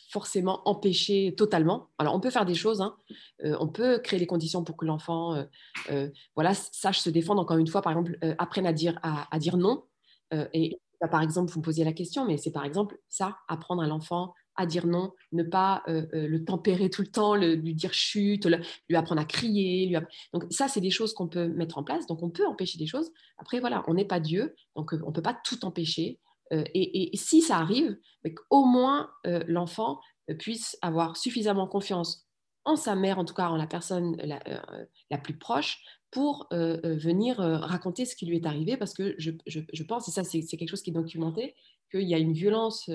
forcément 0.10 0.62
empêcher 0.66 1.34
totalement. 1.36 1.90
Alors, 1.98 2.14
on 2.14 2.20
peut 2.20 2.30
faire 2.30 2.46
des 2.46 2.54
choses, 2.54 2.82
hein. 2.82 2.96
on 3.42 3.68
peut 3.68 4.00
créer 4.00 4.20
les 4.20 4.28
conditions 4.28 4.64
pour 4.64 4.78
que 4.78 4.86
l'enfant 4.86 5.44
voilà, 6.36 6.54
sache 6.54 7.00
se 7.00 7.10
défendre, 7.10 7.42
encore 7.42 7.58
une 7.58 7.68
fois, 7.68 7.82
par 7.82 7.94
exemple, 7.94 8.18
apprenne 8.38 8.68
à 8.68 8.74
dire, 8.74 9.00
à, 9.02 9.34
à 9.34 9.40
dire 9.40 9.58
non. 9.58 9.86
et 10.32 10.80
par 11.10 11.22
exemple, 11.22 11.52
vous 11.52 11.60
me 11.60 11.66
posiez 11.66 11.84
la 11.84 11.94
question, 11.94 12.26
mais 12.26 12.38
c'est 12.38 12.52
par 12.52 12.66
exemple 12.66 13.00
ça, 13.10 13.38
apprendre 13.48 13.82
à 13.82 13.88
l'enfant 13.88 14.34
à 14.56 14.66
dire 14.66 14.86
non, 14.86 15.12
ne 15.32 15.44
pas 15.44 15.84
euh, 15.88 16.06
euh, 16.14 16.28
le 16.28 16.44
tempérer 16.44 16.90
tout 16.90 17.02
le 17.02 17.08
temps, 17.08 17.36
lui 17.36 17.74
dire 17.74 17.94
chute, 17.94 18.46
lui 18.90 18.96
apprendre 18.96 19.22
à 19.22 19.26
crier. 19.26 19.98
Donc 20.34 20.46
ça, 20.52 20.68
c'est 20.68 20.82
des 20.82 20.92
choses 20.92 21.14
qu'on 21.14 21.28
peut 21.28 21.48
mettre 21.48 21.78
en 21.78 21.84
place. 21.84 22.06
Donc 22.08 22.22
on 22.22 22.30
peut 22.30 22.46
empêcher 22.46 22.78
des 22.78 22.88
choses. 22.88 23.12
Après, 23.38 23.60
voilà, 23.60 23.84
on 23.88 23.94
n'est 23.94 24.06
pas 24.06 24.20
Dieu, 24.20 24.56
donc 24.76 24.94
euh, 24.94 25.02
on 25.04 25.10
ne 25.10 25.14
peut 25.14 25.22
pas 25.22 25.38
tout 25.44 25.66
empêcher. 25.66 26.20
Et, 26.76 27.10
si 27.16 27.42
ça 27.42 27.58
arrive, 27.58 27.98
au 28.52 28.66
moins 28.66 29.10
l'enfant 29.48 30.00
puisse 30.38 30.78
avoir 30.84 31.18
suffisamment 31.18 31.68
confiance 31.68 32.28
en 32.64 32.76
sa 32.76 32.94
mère, 32.94 33.18
en 33.18 33.26
tout 33.26 33.34
cas 33.34 33.48
en 33.48 33.56
la 33.56 33.66
personne 33.66 34.16
la, 34.18 35.18
plus 35.18 35.36
proche, 35.36 35.80
pour 36.12 36.48
venir 36.52 37.38
raconter 37.38 38.06
ce 38.06 38.16
qui 38.16 38.28
lui 38.28 38.36
est 38.36 38.46
arrivé, 38.46 38.78
parce 38.78 38.94
que 38.94 39.16
je, 39.18 39.32
je 39.48 39.84
pense, 39.84 40.08
et 40.08 40.12
ça 40.12 40.24
c'est 40.24 40.44
quelque 40.44 40.70
chose 40.70 40.84
qui 40.84 40.92
est 40.92 40.94
documenté, 40.94 41.56
qu'il 41.94 42.08
y 42.08 42.16
a 42.16 42.18
une 42.18 42.34
violence 42.34 42.90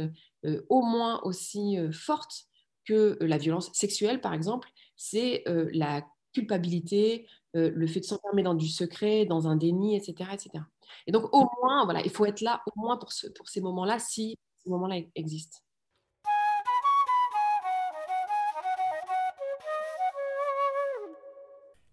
euh, 0.45 0.63
au 0.69 0.83
moins 0.83 1.21
aussi 1.23 1.79
euh, 1.79 1.91
forte 1.93 2.47
que 2.85 3.19
la 3.21 3.39
violence 3.39 3.71
sexuelle, 3.73 4.21
par 4.21 4.33
exemple, 4.33 4.69
c'est 4.97 5.43
euh, 5.49 5.69
la 5.73 6.07
culpabilité, 6.33 7.27
le 7.55 7.87
fait 7.89 8.01
de 8.01 8.05
s'enfermer 8.05 8.43
dans 8.43 8.55
du 8.55 8.69
secret, 8.69 9.25
dans 9.25 9.49
un 9.49 9.57
déni, 9.57 9.97
etc., 9.97 10.31
etc. 10.33 10.65
Et 11.07 11.13
donc, 11.13 11.25
au 11.35 11.45
moins, 11.61 11.85
voilà, 11.85 12.03
il 12.05 12.11
faut 12.11 12.25
être 12.25 12.41
là 12.41 12.63
au 12.67 12.81
moins 12.81 12.97
pour, 12.99 13.09
pour 13.35 13.49
ces 13.49 13.61
moments-là, 13.61 13.99
si 13.99 14.39
ces 14.63 14.71
moments-là 14.71 15.01
existent. 15.17 15.59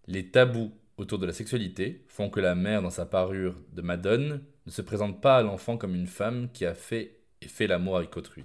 Les 0.06 0.30
tabous 0.30 0.70
autour 0.98 1.18
de 1.18 1.26
la 1.26 1.32
sexualité 1.32 2.04
font 2.08 2.30
que 2.30 2.38
la 2.38 2.54
mère, 2.54 2.82
dans 2.82 2.90
sa 2.90 3.06
parure 3.06 3.56
de 3.72 3.82
Madone, 3.82 4.44
ne 4.66 4.70
se 4.70 4.82
présente 4.82 5.20
pas 5.20 5.38
à 5.38 5.42
l'enfant 5.42 5.76
comme 5.76 5.94
une 5.94 6.06
femme 6.06 6.48
qui 6.52 6.66
a 6.66 6.74
fait 6.74 7.18
et 7.40 7.48
fait 7.48 7.66
l'amour 7.66 7.96
avec 7.96 8.16
autrui. 8.16 8.44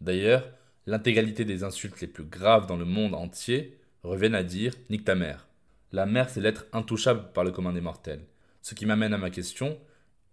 D'ailleurs, 0.00 0.48
l'intégralité 0.86 1.44
des 1.44 1.62
insultes 1.64 2.00
les 2.00 2.06
plus 2.06 2.24
graves 2.24 2.66
dans 2.66 2.76
le 2.76 2.84
monde 2.84 3.14
entier 3.14 3.78
reviennent 4.02 4.34
à 4.34 4.42
dire 4.42 4.74
Nique 4.90 5.04
ta 5.04 5.14
mère. 5.14 5.48
La 5.92 6.06
mère, 6.06 6.28
c'est 6.28 6.40
l'être 6.40 6.66
intouchable 6.72 7.32
par 7.32 7.44
le 7.44 7.52
commun 7.52 7.72
des 7.72 7.80
mortels. 7.80 8.24
Ce 8.62 8.74
qui 8.74 8.86
m'amène 8.86 9.14
à 9.14 9.18
ma 9.18 9.30
question 9.30 9.78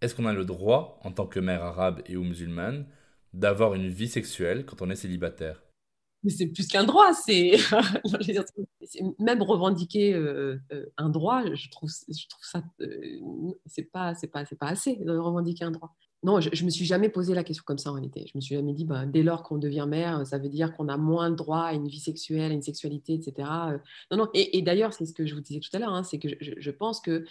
est-ce 0.01 0.15
qu'on 0.15 0.26
a 0.26 0.34
le 0.34 0.45
droit, 0.45 0.99
en 1.03 1.11
tant 1.11 1.28
que 1.28 1.39
mère 1.39 1.63
arabe 1.63 2.01
et 2.07 2.17
ou 2.17 2.24
musulmane, 2.24 2.88
d'avoir 3.34 3.76
une 3.76 3.88
vie 3.88 4.07
sexuelle 4.07 4.65
quand 4.65 4.82
on 4.82 4.89
est 4.89 4.95
célibataire? 4.95 5.61
Mais 6.24 6.32
c'est 6.32 6.47
plus 6.47 6.67
qu'un 6.67 6.84
droit, 6.84 7.13
c'est 7.26 7.57
même 9.19 9.41
revendiquer 9.41 10.13
euh, 10.13 10.57
euh, 10.72 10.86
un 10.97 11.09
droit, 11.09 11.43
je 11.53 11.69
trouve, 11.69 11.89
je 11.89 12.28
trouve 12.28 12.43
ça, 12.43 12.63
euh, 12.82 13.19
c'est 13.65 13.91
pas, 13.91 14.13
c'est 14.13 14.28
pas, 14.28 14.45
c'est 14.45 14.57
pas 14.57 14.67
assez 14.67 14.97
de 14.97 15.17
revendiquer 15.17 15.65
un 15.65 15.72
droit. 15.72 15.95
Non, 16.24 16.39
je, 16.39 16.49
ne 16.49 16.65
me 16.65 16.69
suis 16.69 16.86
jamais 16.86 17.09
posé 17.09 17.34
la 17.34 17.43
question 17.43 17.63
comme 17.65 17.80
ça 17.80 17.89
en 17.89 17.93
réalité. 17.93 18.28
Je 18.28 18.34
me 18.36 18.41
suis 18.41 18.53
jamais 18.53 18.74
dit, 18.74 18.86
bah, 18.86 19.07
dès 19.07 19.24
lors 19.24 19.41
qu'on 19.41 19.57
devient 19.57 19.88
mère, 19.89 20.28
ça 20.28 20.38
veut 20.38 20.49
dire 20.49 20.76
qu'on 20.78 20.88
a 20.88 20.95
moins 20.95 21.32
de 21.32 21.36
droit 21.36 21.61
à 21.61 21.74
une 21.74 21.88
vie 21.88 21.99
sexuelle, 21.99 22.51
à 22.51 22.53
une 22.53 22.61
sexualité, 22.61 23.15
etc. 23.15 23.49
Non, 24.11 24.17
non. 24.17 24.30
Et, 24.36 24.61
d'ailleurs, 24.61 24.93
c'est 24.93 25.07
ce 25.07 25.13
que 25.13 25.26
je 25.26 25.34
vous 25.34 25.41
disais 25.41 25.59
tout 25.59 25.72
à 25.74 25.80
l'heure, 25.80 25.93
hein, 25.93 26.03
c'est 26.03 26.19
que 26.19 26.30
je, 26.39 26.51
je, 26.55 26.72
pense 26.72 27.01
que 27.01 27.26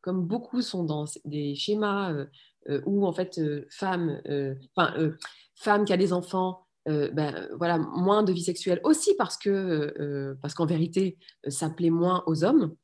comme 0.00 0.28
beaucoup 0.28 0.62
sont 0.62 0.84
dans 0.84 1.06
des 1.24 1.56
schémas 1.56 2.14
où 2.86 3.04
en 3.04 3.12
fait 3.12 3.40
femme, 3.68 4.22
enfin 4.76 4.94
femme 5.56 5.84
qui 5.84 5.92
a 5.92 5.96
des 5.96 6.12
enfants 6.12 6.68
euh, 6.88 7.10
ben, 7.12 7.48
voilà, 7.58 7.78
moins 7.78 8.22
de 8.22 8.32
vie 8.32 8.42
sexuelle 8.42 8.80
aussi 8.84 9.14
parce 9.16 9.36
que 9.36 9.50
euh, 9.50 10.34
parce 10.40 10.54
qu'en 10.54 10.66
vérité, 10.66 11.18
ça 11.48 11.68
plaît 11.70 11.90
moins 11.90 12.22
aux 12.26 12.44
hommes. 12.44 12.74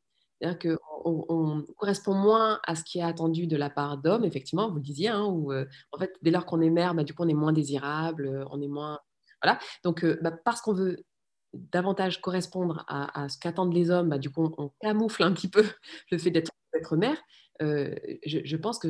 C'est-à-dire 0.41 0.77
qu'on 0.77 1.27
on 1.29 1.65
correspond 1.79 2.13
moins 2.15 2.61
à 2.65 2.75
ce 2.75 2.85
qui 2.85 2.99
est 2.99 3.03
attendu 3.03 3.47
de 3.47 3.57
la 3.57 3.71
part 3.71 3.97
d'hommes, 3.97 4.25
effectivement, 4.25 4.69
vous 4.69 4.77
le 4.77 4.83
disiez, 4.83 5.09
hein, 5.09 5.25
où 5.25 5.51
euh, 5.51 5.65
en 5.93 5.99
fait, 5.99 6.13
dès 6.21 6.31
lors 6.31 6.45
qu'on 6.45 6.61
est 6.61 6.69
mère, 6.69 6.95
bah, 6.95 7.05
du 7.05 7.15
coup, 7.15 7.23
on 7.23 7.29
est 7.29 7.35
moins 7.35 7.55
désirable, 7.55 8.47
on 8.51 8.61
est 8.61 8.69
moins. 8.69 9.01
Voilà. 9.43 9.59
Donc, 9.83 10.05
bah, 10.23 10.33
parce 10.45 10.61
qu'on 10.61 10.75
veut 10.75 10.99
davantage 11.55 12.21
correspondre 12.21 12.85
à, 12.89 13.29
ce 13.31 13.39
qu'attendent 13.39 13.73
les 13.73 13.91
hommes, 13.91 14.11
bah, 14.11 14.19
du 14.19 14.31
coup, 14.31 14.55
on, 14.59 14.71
camoufle 14.81 15.23
un 15.23 15.33
petit 15.33 15.49
peu 15.49 15.65
le 16.11 16.19
fait 16.19 16.31
d'être 16.31 16.53
mère. 16.97 17.17
Je, 17.61 18.41
je, 18.45 18.57
pense 18.57 18.79
que 18.79 18.89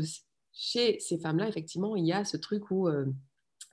chez 0.52 0.98
ces 0.98 1.18
femmes-là, 1.18 1.46
effectivement, 1.46 1.94
il 1.94 2.06
y 2.06 2.12
a 2.12 2.24
ce 2.24 2.36
truc 2.36 2.72
où 2.72 2.88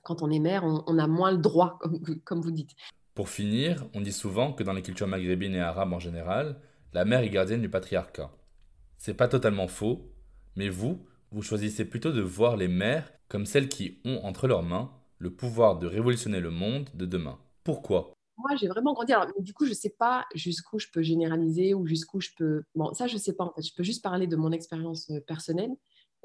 quand 0.04 0.22
on 0.22 0.30
est 0.30 0.38
mère, 0.38 0.64
on, 0.64 0.98
a 0.98 1.06
moins 1.06 1.32
le 1.32 1.38
droit, 1.38 1.78
comme, 2.24 2.40
vous 2.40 2.50
dites. 2.52 2.70
Pour 3.14 3.28
finir, 3.28 3.86
on 3.94 4.00
dit 4.00 4.12
souvent 4.12 4.52
que 4.52 4.62
dans 4.62 4.72
les 4.72 4.82
cultures 4.82 5.08
maghrébines 5.08 5.54
et 5.54 5.60
arabes 5.60 5.92
en 5.92 5.98
général, 5.98 6.60
la 6.92 7.04
mère 7.04 7.20
est 7.20 7.30
gardienne 7.30 7.62
du 7.62 7.68
patriarcat. 7.68 8.30
C'est 8.96 9.14
pas 9.14 9.28
totalement 9.28 9.66
faux, 9.66 10.12
mais 10.56 10.68
vous, 10.68 11.04
vous 11.32 11.42
choisissez 11.42 11.84
plutôt 11.84 12.12
de 12.12 12.20
voir 12.20 12.56
les 12.56 12.68
mères 12.68 13.10
comme 13.28 13.46
celles 13.46 13.68
qui 13.68 13.98
ont 14.04 14.20
entre 14.24 14.46
leurs 14.46 14.62
mains 14.62 14.92
le 15.18 15.30
pouvoir 15.30 15.78
de 15.78 15.86
révolutionner 15.86 16.40
le 16.40 16.50
monde 16.50 16.90
de 16.94 17.06
demain. 17.06 17.38
Pourquoi? 17.64 18.12
Moi, 18.36 18.56
j'ai 18.56 18.68
vraiment 18.68 18.92
grandi. 18.92 19.12
Alors, 19.12 19.28
du 19.38 19.54
coup, 19.54 19.64
je 19.64 19.70
ne 19.70 19.74
sais 19.74 19.94
pas 19.96 20.26
jusqu'où 20.34 20.78
je 20.78 20.88
peux 20.92 21.02
généraliser 21.02 21.72
ou 21.72 21.86
jusqu'où 21.86 22.20
je 22.20 22.30
peux. 22.36 22.62
Bon, 22.74 22.92
ça, 22.92 23.06
je 23.06 23.14
ne 23.14 23.18
sais 23.18 23.32
pas. 23.32 23.44
En 23.44 23.52
fait, 23.52 23.62
je 23.62 23.74
peux 23.74 23.82
juste 23.82 24.02
parler 24.02 24.26
de 24.26 24.36
mon 24.36 24.52
expérience 24.52 25.08
euh, 25.10 25.20
personnelle 25.20 25.70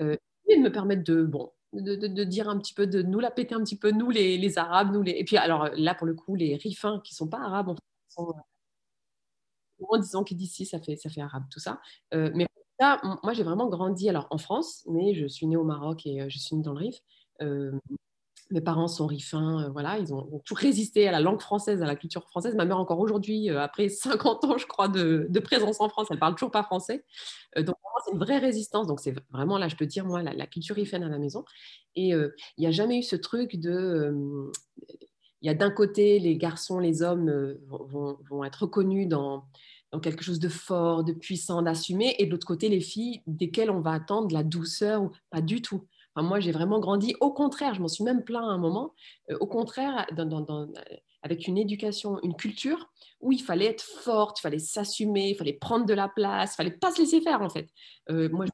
euh, 0.02 0.18
et 0.48 0.58
de 0.58 0.62
me 0.62 0.72
permettre 0.72 1.04
de, 1.04 1.24
bon, 1.24 1.52
de, 1.74 2.24
dire 2.24 2.50
un 2.50 2.58
petit 2.58 2.74
peu, 2.74 2.88
de 2.88 3.02
nous 3.02 3.20
la 3.20 3.32
péter 3.32 3.56
un 3.56 3.64
petit 3.64 3.78
peu, 3.78 3.92
nous 3.92 4.10
les, 4.10 4.58
Arabes, 4.58 4.92
nous 4.92 5.02
les... 5.02 5.12
Et 5.12 5.24
puis 5.24 5.38
alors 5.38 5.70
là, 5.76 5.96
pour 5.96 6.08
le 6.08 6.16
coup, 6.16 6.36
les 6.36 6.56
Rifins 6.56 7.00
qui 7.04 7.14
sont 7.16 7.28
pas 7.28 7.40
Arabes, 7.40 7.70
en 7.70 7.76
sont... 8.10 8.34
en 9.88 9.98
disant 9.98 10.24
qu'ici, 10.24 10.66
ça 10.66 10.80
fait, 10.80 10.96
ça 10.96 11.10
fait 11.10 11.22
arabe, 11.22 11.44
tout 11.52 11.60
ça. 11.60 11.80
Euh, 12.14 12.32
mais 12.36 12.48
là, 12.80 13.00
moi, 13.24 13.34
j'ai 13.34 13.44
vraiment 13.44 13.70
grandi 13.70 14.10
alors, 14.10 14.28
en 14.32 14.38
France, 14.38 14.84
mais 14.88 15.14
je 15.14 15.28
suis 15.28 15.48
née 15.48 15.58
au 15.58 15.64
Maroc 15.64 16.06
et 16.06 16.22
euh, 16.22 16.30
je 16.30 16.40
suis 16.40 16.56
née 16.56 16.64
dans 16.64 16.74
le 16.74 16.80
Rif. 16.80 17.00
Euh, 17.42 17.72
mes 18.52 18.62
parents 18.62 18.88
sont 18.88 19.06
rifins, 19.06 19.66
euh, 19.66 19.70
voilà, 19.70 20.00
ils 20.00 20.14
ont, 20.14 20.42
toujours 20.46 20.58
résisté 20.58 21.08
à 21.08 21.12
la 21.12 21.20
langue 21.20 21.42
française, 21.42 21.82
à 21.84 21.86
la 21.86 21.96
culture 21.96 22.28
française. 22.28 22.56
Ma 22.56 22.66
mère, 22.66 22.80
encore 22.80 23.00
aujourd'hui, 23.00 23.50
euh, 23.50 23.62
après 23.62 23.90
50 23.90 24.44
ans, 24.46 24.58
je 24.58 24.66
crois, 24.66 24.88
de, 24.88 25.28
présence 25.40 25.80
en 25.82 25.90
France, 25.90 26.08
elle 26.10 26.20
parle 26.20 26.36
toujours 26.36 26.52
pas 26.52 26.64
français. 26.64 27.06
Euh, 27.58 27.64
donc, 27.64 27.76
c'est 28.06 28.14
une 28.14 28.20
vraie 28.20 28.38
résistance. 28.38 28.88
Donc, 28.88 29.00
c'est 29.00 29.14
vraiment, 29.32 29.58
là, 29.58 29.68
je 29.68 29.76
peux 29.76 29.86
dire, 29.86 30.06
moi, 30.06 30.24
la, 30.24 30.48
culture 30.48 30.76
rifaine 30.76 31.04
à 31.04 31.10
la 31.10 31.20
maison. 31.20 31.44
Et 31.96 32.10
il 32.12 32.32
n'y 32.58 32.68
a 32.68 32.72
jamais 32.72 33.00
eu 33.00 33.04
ce 33.04 33.18
truc 33.18 33.58
de. 33.58 34.16
Il 35.42 35.48
y 35.48 35.50
a 35.50 35.54
d'un 35.54 35.70
côté, 35.70 36.18
les 36.20 36.38
garçons, 36.38 36.80
les 36.80 37.02
hommes 37.02 37.58
vont, 37.68 38.44
être 38.46 38.64
reconnus 38.64 39.10
dans, 39.10 39.44
dans 39.92 40.00
quelque 40.00 40.24
chose 40.24 40.40
de 40.40 40.48
fort, 40.48 41.04
de 41.04 41.12
puissant, 41.12 41.62
d'assumé, 41.62 42.16
et 42.20 42.26
de 42.26 42.32
l'autre 42.32 42.48
côté, 42.48 42.70
les 42.70 42.80
filles, 42.80 43.22
desquelles 43.28 43.70
on 43.70 43.82
va 43.82 43.92
attendre 43.92 44.34
la 44.34 44.44
douceur, 44.44 45.04
ou 45.04 45.12
pas 45.30 45.42
du 45.42 45.62
tout 45.62 45.84
moi, 46.22 46.40
j'ai 46.40 46.52
vraiment 46.52 46.80
grandi. 46.80 47.16
Au 47.20 47.32
contraire, 47.32 47.74
je 47.74 47.82
m'en 47.82 47.88
suis 47.88 48.04
même 48.04 48.24
plaint 48.24 48.44
à 48.44 48.48
un 48.48 48.58
moment. 48.58 48.94
Euh, 49.32 49.38
au 49.40 49.48
contraire, 49.48 50.06
avec 51.22 51.48
une 51.48 51.58
éducation, 51.58 52.20
une 52.24 52.36
culture 52.36 52.90
où 53.22 53.32
il 53.32 53.42
fallait 53.42 53.66
être 53.66 53.84
forte, 53.84 54.40
il 54.40 54.42
fallait 54.42 54.60
s'assumer, 54.60 55.30
il 55.30 55.36
fallait 55.36 55.54
prendre 55.54 55.86
de 55.86 55.94
la 55.94 56.08
place, 56.08 56.54
il 56.54 56.56
fallait 56.58 56.72
pas 56.72 56.92
se 56.92 57.02
laisser 57.02 57.22
faire 57.22 57.42
en 57.42 57.50
fait. 57.50 57.68
Euh, 58.10 58.30
moi, 58.30 58.46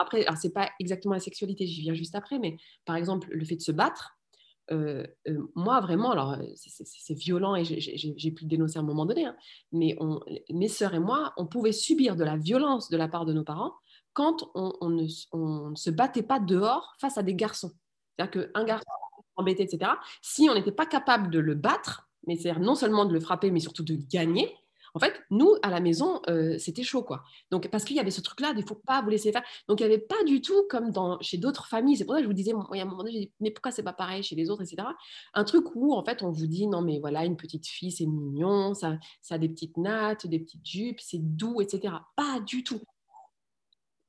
après, 0.00 0.26
alors 0.26 0.38
c'est 0.38 0.52
pas 0.52 0.70
exactement 0.80 1.14
la 1.14 1.20
sexualité, 1.20 1.66
j'y 1.66 1.82
viens 1.82 1.94
juste 1.94 2.14
après, 2.14 2.38
mais 2.38 2.56
par 2.84 2.96
exemple 2.96 3.28
le 3.30 3.44
fait 3.44 3.56
de 3.56 3.62
se 3.62 3.72
battre. 3.72 4.18
Euh, 4.70 5.06
moi, 5.54 5.80
vraiment, 5.80 6.10
alors 6.10 6.36
c'est 6.54 7.14
violent 7.14 7.54
et 7.54 7.64
j'ai 7.64 8.30
pu 8.30 8.44
le 8.44 8.48
dénoncer 8.48 8.78
à 8.78 8.80
un 8.80 8.84
moment 8.84 9.06
donné, 9.06 9.26
hein, 9.26 9.36
mais 9.72 9.96
mes 10.50 10.68
sœurs 10.68 10.94
et 10.94 11.00
moi, 11.00 11.32
on 11.36 11.46
pouvait 11.46 11.72
subir 11.72 12.16
de 12.16 12.24
la 12.24 12.36
violence 12.36 12.88
de 12.88 12.96
la 12.96 13.08
part 13.08 13.24
de 13.24 13.32
nos 13.32 13.44
parents 13.44 13.74
quand 14.14 14.50
on, 14.54 14.88
ne, 14.88 15.06
se 15.74 15.90
battait 15.90 16.22
pas 16.22 16.40
dehors 16.40 16.94
face 16.98 17.18
à 17.18 17.22
des 17.22 17.34
garçons. 17.34 17.72
C'est-à-dire 18.16 18.48
qu'un 18.52 18.64
garçon 18.64 18.86
embêté, 19.36 19.64
etc., 19.64 19.90
si 20.22 20.48
on 20.48 20.54
n'était 20.54 20.72
pas 20.72 20.86
capable 20.86 21.30
de 21.30 21.40
le 21.40 21.54
battre, 21.54 22.08
mais 22.26 22.36
c'est-à-dire 22.36 22.62
non 22.62 22.76
seulement 22.76 23.04
de 23.04 23.12
le 23.12 23.20
frapper, 23.20 23.50
mais 23.50 23.60
surtout 23.60 23.82
de 23.82 23.96
gagner, 23.96 24.54
en 24.96 25.00
fait, 25.00 25.20
nous, 25.30 25.56
à 25.62 25.70
la 25.70 25.80
maison, 25.80 26.20
euh, 26.28 26.56
c'était 26.58 26.84
chaud, 26.84 27.02
quoi. 27.02 27.24
Donc, 27.50 27.68
parce 27.68 27.84
qu'il 27.84 27.96
y 27.96 28.00
avait 28.00 28.12
ce 28.12 28.20
truc-là, 28.20 28.52
il 28.54 28.60
ne 28.60 28.64
faut 28.64 28.80
pas 28.86 29.02
vous 29.02 29.10
laisser 29.10 29.32
faire. 29.32 29.42
Donc, 29.66 29.80
il 29.80 29.86
n'y 29.88 29.92
avait 29.92 30.02
pas 30.02 30.22
du 30.24 30.40
tout 30.40 30.68
comme 30.70 30.92
chez 31.20 31.36
d'autres 31.36 31.66
familles. 31.66 31.96
C'est 31.96 32.04
pour 32.04 32.14
ça 32.14 32.20
que 32.20 32.22
je 32.22 32.28
vous 32.28 32.34
disais, 32.34 32.52
y 32.52 32.78
a 32.78 32.82
un 32.82 32.84
moment 32.84 33.02
donné, 33.02 33.32
mais 33.40 33.50
pourquoi 33.50 33.72
c'est 33.72 33.82
pas 33.82 33.92
pareil 33.92 34.22
chez 34.22 34.36
les 34.36 34.50
autres, 34.50 34.62
etc. 34.62 34.86
Un 35.34 35.42
truc 35.42 35.66
où, 35.74 35.94
en 35.94 36.04
fait, 36.04 36.22
on 36.22 36.30
vous 36.30 36.46
dit, 36.46 36.68
non, 36.68 36.80
mais 36.80 37.00
voilà, 37.00 37.24
une 37.24 37.36
petite 37.36 37.66
fille, 37.66 37.90
c'est 37.90 38.06
mignon, 38.06 38.74
ça, 38.74 38.96
ça 39.20 39.34
a 39.34 39.38
des 39.38 39.48
petites 39.48 39.76
nattes, 39.78 40.28
des 40.28 40.38
petites 40.38 40.64
jupes, 40.64 41.00
c'est 41.00 41.18
doux, 41.18 41.60
etc. 41.60 41.94
Pas 42.14 42.38
du 42.38 42.62
tout 42.62 42.80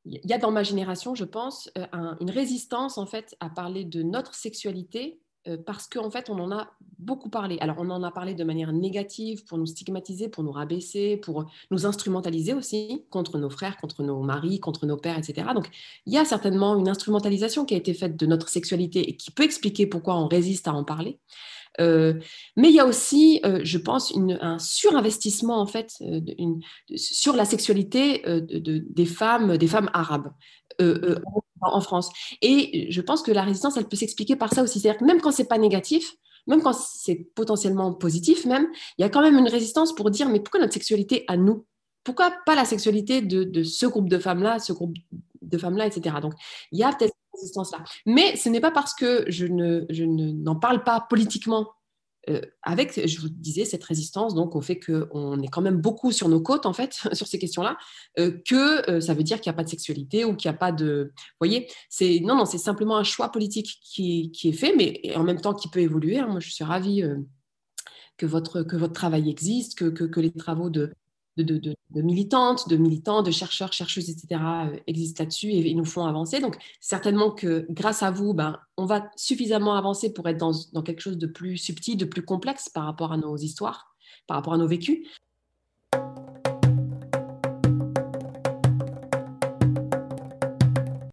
il 0.06 0.22
y 0.24 0.34
a 0.34 0.38
dans 0.38 0.52
ma 0.52 0.64
génération, 0.64 1.16
je 1.16 1.26
pense, 1.26 1.70
euh, 1.78 1.86
une 2.20 2.30
résistance 2.30 2.98
en 2.98 3.06
fait 3.06 3.36
à 3.40 3.50
parler 3.50 3.86
de 3.86 4.04
notre 4.04 4.36
sexualité 4.36 5.20
euh, 5.48 5.58
parce 5.64 5.88
qu'en 5.88 6.10
fait, 6.10 6.30
on 6.30 6.40
en 6.40 6.52
a 6.52 6.72
beaucoup 6.98 7.30
parlé. 7.30 7.58
Alors, 7.60 7.78
on 7.80 7.90
en 7.90 8.02
a 8.04 8.12
parlé 8.12 8.34
de 8.34 8.44
manière 8.44 8.74
négative 8.74 9.46
pour 9.46 9.58
nous 9.58 9.66
stigmatiser, 9.66 10.28
pour 10.28 10.44
nous 10.44 10.52
rabaisser, 10.52 11.18
pour 11.18 11.46
nous 11.70 11.86
instrumentaliser 11.86 12.54
aussi 12.54 13.06
contre 13.12 13.38
nos 13.38 13.50
frères, 13.50 13.78
contre 13.78 14.02
nos 14.02 14.22
maris, 14.22 14.60
contre 14.60 14.86
nos 14.86 14.98
pères, 14.98 15.18
etc. 15.18 15.50
Donc, 15.54 15.70
il 16.06 16.14
y 16.14 16.18
a 16.18 16.26
certainement 16.26 16.76
une 16.78 16.90
instrumentalisation 16.90 17.66
qui 17.66 17.76
a 17.76 17.78
été 17.78 17.94
faite 17.94 18.18
de 18.18 18.26
notre 18.26 18.50
sexualité 18.50 19.08
et 19.10 19.18
qui 19.18 19.30
peut 19.30 19.44
expliquer 19.44 19.86
pourquoi 19.86 20.18
on 20.18 20.28
résiste 20.28 20.68
à 20.68 20.74
en 20.74 20.84
parler. 20.84 21.20
Euh, 21.80 22.14
mais 22.56 22.70
il 22.70 22.76
y 22.76 22.80
a 22.80 22.86
aussi, 22.86 23.42
euh, 23.46 23.60
je 23.64 23.78
pense, 23.78 24.14
un 24.42 24.60
surinvestissement 24.60 25.60
en 25.60 25.66
fait 25.66 25.94
euh, 26.02 26.22
sur 26.96 27.36
la 27.36 27.46
sexualité 27.46 28.24
des 28.42 29.06
femmes, 29.06 29.58
des 29.58 29.68
femmes 29.68 29.90
arabes 29.94 30.32
en 31.62 31.82
France. 31.82 32.12
Et 32.42 32.88
je 32.92 33.02
pense 33.02 33.22
que 33.22 33.32
la 33.32 33.44
résistance, 33.44 33.78
elle 33.78 33.88
peut 33.88 33.98
s'expliquer 33.98 34.36
par 34.36 34.54
ça 34.54 34.64
aussi. 34.64 34.80
C'est-à-dire 34.80 35.00
que 35.00 35.06
même 35.06 35.22
quand 35.22 35.32
c'est 35.32 35.48
pas 35.48 35.58
négatif, 35.58 36.16
même 36.48 36.62
quand 36.62 36.74
c'est 36.74 37.28
potentiellement 37.36 37.94
positif, 37.94 38.46
même, 38.46 38.68
il 38.98 39.02
y 39.02 39.06
a 39.06 39.10
quand 39.10 39.22
même 39.22 39.38
une 39.38 39.48
résistance 39.48 39.96
pour 39.96 40.12
dire 40.12 40.30
mais 40.30 40.40
pourquoi 40.40 40.60
notre 40.60 40.74
sexualité 40.74 41.24
à 41.28 41.38
nous? 41.38 41.66
Pourquoi 42.04 42.32
pas 42.46 42.54
la 42.54 42.66
sexualité 42.66 43.22
de, 43.22 43.64
ce 43.64 43.88
groupe 43.88 44.10
de 44.10 44.20
femmes-là, 44.20 44.60
ce 44.60 44.74
groupe 44.74 44.94
de 45.46 45.58
femmes-là, 45.58 45.88
etc. 45.88 46.18
Donc, 46.22 46.34
il 46.72 46.80
y 46.80 46.84
a 46.84 46.92
peut-être 46.92 47.14
là 47.56 47.84
Mais 48.06 48.36
ce 48.36 48.50
n'est 48.50 48.62
pas 48.62 48.72
parce 48.72 48.94
que 48.94 49.26
je 49.28 49.46
ne, 49.46 49.86
je 49.90 50.04
n'en 50.04 50.56
parle 50.56 50.84
pas 50.84 51.06
politiquement 51.10 51.68
euh, 52.30 52.42
avec, 52.64 53.08
je 53.08 53.22
vous 53.22 53.30
disais, 53.30 53.66
cette 53.66 53.84
résistance 53.84 54.34
donc 54.34 54.56
au 54.56 54.62
fait 54.62 54.80
qu'on 54.80 55.40
est 55.42 55.48
quand 55.48 55.62
même 55.62 55.80
beaucoup 55.80 56.12
sur 56.12 56.28
nos 56.28 56.42
côtes, 56.42 56.66
en 56.66 56.74
fait, 56.74 56.94
sur 57.14 57.28
ces 57.28 57.38
questions-là, 57.38 57.78
euh, 58.20 58.40
que 58.48 58.90
euh, 58.90 59.00
ça 59.00 59.14
veut 59.14 59.24
dire 59.24 59.42
qu'il 59.42 59.52
n'y 59.52 59.56
a 59.56 59.58
pas 59.58 59.64
de 59.64 59.70
sexualité 59.70 60.26
ou 60.26 60.36
qu'il 60.36 60.50
n'y 60.50 60.56
a 60.56 60.58
pas 60.58 60.72
de... 60.72 61.12
Vous 61.16 61.40
voyez 61.40 61.68
c'est, 61.90 62.20
Non, 62.22 62.36
non, 62.36 62.46
c'est 62.46 62.58
simplement 62.58 62.98
un 62.98 63.04
choix 63.04 63.32
politique 63.32 63.80
qui, 63.84 64.32
est 64.44 64.54
fait, 64.54 64.76
mais 64.76 65.16
en 65.16 65.24
même 65.24 65.40
temps 65.40 65.54
qui 65.54 65.70
peut 65.70 65.82
évoluer. 65.82 66.18
Hein. 66.18 66.28
Moi, 66.28 66.40
je 66.40 66.50
suis 66.50 66.64
ravie 66.64 67.04
que, 68.18 68.26
votre, 68.26 68.64
travail 68.88 69.30
existe, 69.30 69.76
que 69.76 70.20
les 70.20 70.32
travaux 70.32 70.72
de, 70.72 70.94
de, 71.38 72.02
militantes, 72.02 72.70
de 72.70 72.78
militants, 72.78 73.22
de 73.22 73.32
chercheurs, 73.32 73.74
chercheuses, 73.74 74.10
etc. 74.10 74.42
existent 74.88 75.24
là-dessus 75.24 75.52
et, 75.52 75.74
nous 75.74 75.86
font 75.86 76.06
avancer. 76.06 76.40
Donc, 76.40 76.58
certainement 76.80 77.32
que 77.32 77.66
grâce 77.70 78.04
à 78.04 78.12
vous, 78.12 78.34
ben, 78.34 78.58
on 78.78 78.86
va 78.86 79.10
suffisamment 79.16 79.76
avancer 79.76 80.14
pour 80.14 80.28
être 80.30 80.38
dans, 80.38 80.54
dans 80.74 80.82
quelque 80.82 81.02
chose 81.02 81.18
de 81.18 81.28
plus 81.28 81.58
subtil, 81.58 81.98
de 81.98 82.06
plus 82.06 82.24
complexe 82.24 82.70
par 82.70 82.86
rapport 82.86 83.12
à 83.12 83.18
nos 83.18 83.36
histoires, 83.38 83.96
par 84.28 84.38
rapport 84.38 84.54
à 84.54 84.58
nos 84.58 84.68
vécus. 84.68 85.06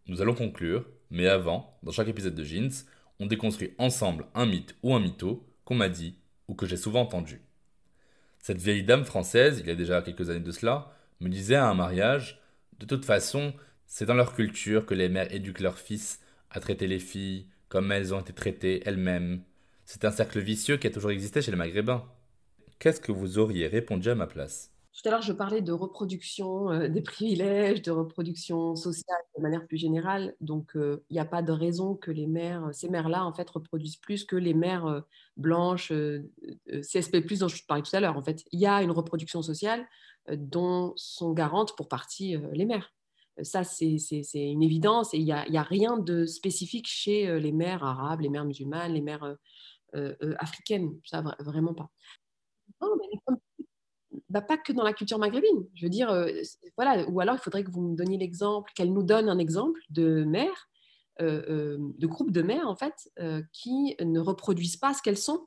Nous 0.06 0.20
allons 0.20 0.34
conclure, 0.34 0.84
mais 1.10 1.26
avant, 1.26 1.78
dans 1.82 1.90
chaque 1.90 2.08
épisode 2.08 2.34
de 2.34 2.44
Jeans, 2.44 2.70
on 3.18 3.26
déconstruit 3.26 3.74
ensemble 3.78 4.26
un 4.34 4.46
mythe 4.46 4.76
ou 4.82 4.94
un 4.94 5.00
mytho 5.00 5.46
qu'on 5.64 5.74
m'a 5.74 5.88
dit 5.88 6.16
ou 6.48 6.54
que 6.54 6.66
j'ai 6.66 6.76
souvent 6.76 7.00
entendu. 7.00 7.42
Cette 8.42 8.60
vieille 8.60 8.82
dame 8.82 9.04
française, 9.04 9.60
il 9.60 9.68
y 9.68 9.70
a 9.70 9.76
déjà 9.76 10.02
quelques 10.02 10.28
années 10.28 10.40
de 10.40 10.50
cela, 10.50 10.92
me 11.20 11.28
disait 11.28 11.54
à 11.54 11.68
un 11.68 11.74
mariage 11.74 12.40
De 12.80 12.86
toute 12.86 13.04
façon, 13.04 13.54
c'est 13.86 14.04
dans 14.04 14.14
leur 14.14 14.34
culture 14.34 14.84
que 14.84 14.94
les 14.94 15.08
mères 15.08 15.32
éduquent 15.32 15.60
leurs 15.60 15.78
fils 15.78 16.20
à 16.50 16.58
traiter 16.58 16.88
les 16.88 16.98
filles 16.98 17.46
comme 17.68 17.92
elles 17.92 18.12
ont 18.12 18.20
été 18.20 18.32
traitées 18.32 18.82
elles-mêmes. 18.84 19.42
C'est 19.84 20.04
un 20.04 20.10
cercle 20.10 20.40
vicieux 20.40 20.76
qui 20.76 20.88
a 20.88 20.90
toujours 20.90 21.12
existé 21.12 21.40
chez 21.40 21.52
les 21.52 21.56
Maghrébins. 21.56 22.04
Qu'est-ce 22.80 23.00
que 23.00 23.12
vous 23.12 23.38
auriez 23.38 23.68
répondu 23.68 24.10
à 24.10 24.16
ma 24.16 24.26
place? 24.26 24.71
Tout 24.94 25.08
à 25.08 25.10
l'heure, 25.10 25.22
je 25.22 25.32
parlais 25.32 25.62
de 25.62 25.72
reproduction 25.72 26.70
euh, 26.70 26.88
des 26.88 27.00
privilèges, 27.02 27.80
de 27.82 27.90
reproduction 27.90 28.76
sociale 28.76 29.20
de 29.36 29.42
manière 29.42 29.66
plus 29.66 29.78
générale. 29.78 30.34
Donc, 30.40 30.76
euh, 30.76 31.02
il 31.08 31.14
n'y 31.14 31.20
a 31.20 31.24
pas 31.24 31.42
de 31.42 31.52
raison 31.52 31.94
que 31.94 32.10
les 32.10 32.26
mères, 32.26 32.68
ces 32.72 32.90
mères-là, 32.90 33.24
en 33.24 33.32
fait, 33.32 33.48
reproduisent 33.48 33.96
plus 33.96 34.24
que 34.24 34.36
les 34.36 34.52
mères 34.52 34.86
euh, 34.86 35.00
blanches, 35.38 35.92
CSP+, 36.68 37.20
dont 37.38 37.48
je 37.48 37.64
parlais 37.66 37.82
tout 37.82 37.96
à 37.96 38.00
l'heure. 38.00 38.18
En 38.18 38.22
fait, 38.22 38.44
il 38.52 38.60
y 38.60 38.66
a 38.66 38.82
une 38.82 38.90
reproduction 38.90 39.40
sociale 39.40 39.86
dont 40.30 40.92
sont 40.96 41.32
garantes 41.32 41.74
pour 41.74 41.88
partie 41.88 42.36
les 42.52 42.66
mères. 42.66 42.92
Ça, 43.42 43.64
c'est 43.64 43.96
une 44.34 44.62
évidence 44.62 45.14
et 45.14 45.18
il 45.18 45.24
n'y 45.24 45.32
a, 45.32 45.40
a, 45.40 45.62
rien 45.62 45.96
de 45.96 46.26
spécifique 46.26 46.86
chez 46.86 47.40
les 47.40 47.50
mères 47.50 47.82
arabes, 47.82 48.20
les 48.20 48.28
mères 48.28 48.44
musulmanes, 48.44 48.92
les 48.92 49.00
mères 49.00 49.36
africaines. 50.38 50.92
Ça, 51.06 51.24
vraiment 51.40 51.72
pas. 51.72 51.90
Non, 52.80 52.94
mais 52.98 53.36
bah, 54.32 54.40
pas 54.40 54.56
que 54.56 54.72
dans 54.72 54.82
la 54.82 54.94
culture 54.94 55.18
maghrébine. 55.18 55.66
Je 55.74 55.84
veux 55.84 55.90
dire, 55.90 56.10
euh, 56.10 56.30
voilà, 56.76 57.06
ou 57.08 57.20
alors 57.20 57.34
il 57.34 57.40
faudrait 57.40 57.64
que 57.64 57.70
vous 57.70 57.82
me 57.82 57.94
donniez 57.94 58.16
l'exemple, 58.16 58.72
qu'elle 58.74 58.92
nous 58.92 59.02
donne 59.02 59.28
un 59.28 59.38
exemple 59.38 59.78
de 59.90 60.24
mères, 60.24 60.70
euh, 61.20 61.42
euh, 61.50 61.78
de 61.98 62.06
groupes 62.06 62.32
de 62.32 62.40
mères 62.40 62.66
en 62.66 62.74
fait, 62.74 63.12
qui 63.52 63.94
ne 64.00 64.20
reproduisent 64.20 64.78
pas 64.78 64.94
ce 64.94 65.02
qu'elles 65.02 65.18
sont. 65.18 65.46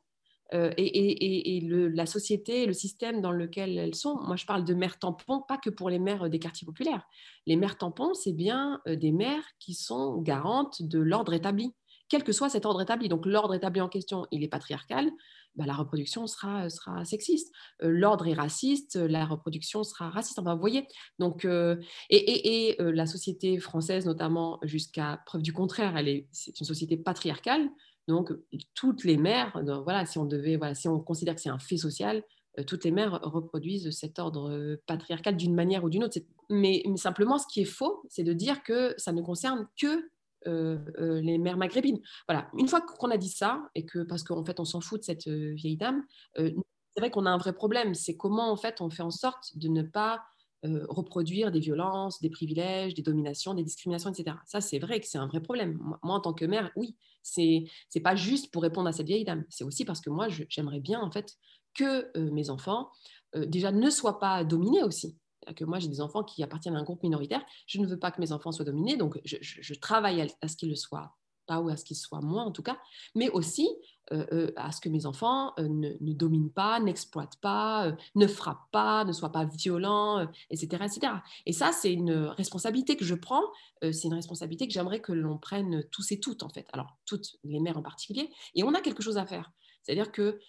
et, 0.54 1.62
la 1.96 2.06
société, 2.06 2.68
le 2.68 2.74
système 2.74 3.22
dans 3.22 3.32
lequel 3.32 3.76
elles 3.80 3.96
sont. 3.96 4.20
Moi, 4.22 4.36
je 4.36 4.46
parle 4.46 4.64
de 4.64 4.76
mères 4.76 5.00
tampons, 5.00 5.42
pas 5.48 5.58
que 5.58 5.72
pour 5.72 5.90
les 5.90 5.98
mères 5.98 6.30
des 6.30 6.38
quartiers 6.38 6.68
populaires. 6.68 7.08
Les 7.48 7.56
mères 7.56 7.80
tampons, 7.80 8.14
c'est 8.14 8.34
bien 8.34 8.80
des 8.86 9.12
mères 9.12 9.48
qui 9.60 9.74
sont 9.74 10.22
garantes 10.22 10.84
de 10.84 11.00
l'ordre 11.00 11.34
établi, 11.34 11.74
quel 12.08 12.24
que 12.24 12.32
soit 12.32 12.50
cet 12.50 12.68
ordre 12.68 12.84
établi. 12.84 13.10
Donc, 13.10 13.26
l'ordre 13.26 13.56
établi 13.56 13.82
en 13.82 13.90
question, 13.90 14.28
il 14.30 14.44
est 14.44 14.48
patriarcal. 14.48 15.10
Bah, 15.56 15.66
la 15.66 15.74
reproduction 15.74 16.28
sera, 16.28 16.70
sera 16.70 17.06
sexiste. 17.06 17.54
Euh, 17.82 17.90
l'ordre 17.90 18.28
est 18.28 18.34
raciste, 18.34 18.96
la 18.96 19.26
reproduction 19.26 19.84
sera 19.84 20.10
raciste. 20.10 20.38
Enfin, 20.38 20.54
vous 20.54 20.60
voyez, 20.60 20.86
donc, 21.18 21.46
euh, 21.46 21.78
et, 22.10 22.76
euh, 22.82 22.92
la 22.92 23.06
société 23.06 23.58
française, 23.60 24.06
notamment, 24.06 24.60
jusqu'à 24.64 25.22
preuve 25.26 25.42
du 25.42 25.54
contraire, 25.54 25.96
elle 25.96 26.10
est, 26.10 26.28
c'est 26.32 26.60
une 26.60 26.66
société 26.66 26.98
patriarcale. 26.98 27.70
Donc, 28.08 28.32
toutes 28.76 29.04
les 29.04 29.18
mères, 29.18 29.60
voilà, 29.84 30.06
si 30.06 30.20
on 30.20 30.26
devait, 30.26 30.58
voilà, 30.58 30.76
si 30.76 30.88
on 30.88 31.00
considère 31.00 31.34
que 31.34 31.42
c'est 31.42 31.50
un 31.50 31.58
fait 31.58 31.78
social, 31.78 32.22
toutes 32.68 32.86
les 32.86 32.92
mères 32.92 33.20
reproduisent 33.24 33.90
cet 33.90 34.20
ordre 34.20 34.78
patriarcal 34.86 35.36
d'une 35.36 35.56
manière 35.56 35.84
ou 35.84 35.90
d'une 35.90 36.04
autre. 36.04 36.20
Mais, 36.50 36.84
mais, 36.86 36.98
simplement, 36.98 37.40
ce 37.40 37.48
qui 37.52 37.62
est 37.62 37.66
faux, 37.66 38.04
c'est 38.10 38.24
de 38.24 38.34
dire 38.34 38.62
que 38.62 38.94
ça 38.98 39.12
ne 39.12 39.24
concerne 39.24 39.68
que 39.82 40.08
euh, 40.48 40.78
euh, 41.00 41.22
les 41.22 41.38
mères 41.38 41.58
maghrébines. 41.58 42.00
Voilà, 42.28 42.50
une 42.58 42.68
fois 42.68 42.82
qu'on 42.82 43.12
a 43.12 43.18
dit 43.18 43.30
ça, 43.30 43.70
et 43.76 43.86
que 43.86 44.00
parce 44.04 44.24
qu'en 44.24 44.44
fait 44.44 44.60
on 44.60 44.66
s'en 44.66 44.82
fout 44.82 45.00
de 45.00 45.06
cette 45.06 45.28
euh, 45.28 45.54
vieille 45.56 45.78
dame, 45.78 46.04
c'est 46.38 46.54
vrai 47.00 47.12
qu'on 47.12 47.26
a 47.26 47.32
un 47.32 47.38
vrai 47.38 47.54
problème. 47.54 47.94
C'est 47.94 48.16
comment 48.16 48.52
en 48.52 48.56
fait 48.56 48.82
on 48.82 48.90
fait 48.90 49.04
en 49.04 49.12
sorte 49.12 49.58
de 49.58 49.68
ne 49.68 49.82
pas 49.82 50.24
reproduire 50.64 51.52
des 51.52 51.60
violences, 51.60 52.20
des 52.22 52.32
privilèges, 52.32 52.96
des 52.96 53.04
dominations, 53.04 53.54
des 53.54 53.64
discriminations, 53.64 54.10
etc. 54.10 54.36
Ça, 54.48 54.62
c'est 54.62 54.80
vrai 54.80 55.00
que 55.00 55.06
c'est 55.06 55.20
un 55.20 55.28
vrai 55.28 55.40
problème. 55.40 55.78
Moi, 56.02 56.16
en 56.16 56.20
tant 56.20 56.34
que 56.34 56.44
mère, 56.44 56.72
oui, 56.76 56.96
c'est 57.22 57.66
c'est 57.90 58.00
pas 58.00 58.16
juste 58.16 58.52
pour 58.52 58.64
répondre 58.64 58.88
à 58.88 58.92
cette 58.92 59.06
vieille 59.06 59.26
dame. 59.26 59.46
C'est 59.50 59.64
aussi 59.64 59.86
parce 59.86 60.02
que 60.02 60.10
moi, 60.10 60.28
j'aimerais 60.50 60.80
bien 60.80 61.02
en 61.02 61.12
fait 61.12 61.36
que 61.76 62.18
mes 62.32 62.50
enfants 62.50 62.90
déjà 63.36 63.72
ne 63.72 63.92
soient 63.92 64.18
pas 64.18 64.44
dominés 64.44 64.82
aussi 64.82 65.20
que 65.54 65.64
moi 65.64 65.80
j'ai 65.80 65.88
des 65.88 66.02
enfants 66.02 66.24
qui 66.24 66.44
appartiennent 66.44 66.76
à 66.76 66.80
un 66.80 66.84
groupe 66.84 67.04
minoritaire, 67.04 67.44
je 67.68 67.80
ne 67.80 67.88
veux 67.88 68.00
pas 68.00 68.12
que 68.12 68.22
mes 68.22 68.32
enfants 68.32 68.52
soient 68.52 68.66
dominés, 68.66 68.98
donc 68.98 69.20
je, 69.26 69.74
travaille 69.76 70.28
à, 70.42 70.48
ce 70.48 70.56
qu'ils 70.56 70.70
le 70.70 70.76
soient 70.76 71.16
pas 71.46 71.60
ou 71.60 71.70
à 71.70 71.78
ce 71.78 71.86
qu'ils 71.86 71.98
soient 71.98 72.22
moins 72.22 72.44
en 72.44 72.52
tout 72.52 72.64
cas, 72.64 72.78
mais 73.14 73.30
aussi 73.30 73.70
euh, 74.12 74.26
euh, 74.32 74.52
à 74.56 74.72
ce 74.72 74.82
que 74.82 74.90
mes 74.90 75.06
enfants 75.06 75.54
euh, 75.60 75.68
ne, 75.68 76.14
dominent 76.14 76.52
pas, 76.52 76.80
n'exploitent 76.80 77.38
pas, 77.42 77.96
ne 78.16 78.28
frappent 78.28 78.70
pas, 78.72 79.04
ne 79.04 79.12
soient 79.12 79.32
pas 79.32 79.46
violents, 79.46 80.28
etc., 80.50 80.84
etc. 80.86 81.14
Et 81.46 81.54
ça, 81.54 81.72
c'est 81.72 81.94
une 81.94 82.14
responsabilité 82.14 82.98
que 82.98 83.06
je 83.06 83.16
prends, 83.16 83.44
c'est 83.82 84.06
une 84.06 84.14
responsabilité 84.14 84.68
que 84.68 84.74
j'aimerais 84.74 85.02
que 85.02 85.12
l'on 85.12 85.38
prenne 85.38 85.84
tous 85.92 86.12
et 86.12 86.20
toutes 86.20 86.44
en 86.44 86.50
fait, 86.50 86.68
alors 86.74 86.98
toutes 87.06 87.38
les 87.44 87.60
mères 87.60 87.78
en 87.78 87.84
particulier, 87.84 88.30
et 88.56 88.64
on 88.64 88.74
a 88.74 88.82
quelque 88.82 89.04
chose 89.04 89.18
à 89.18 89.26
faire. 89.26 89.52
C'est-à-dire 89.84 90.12
que, 90.12 90.40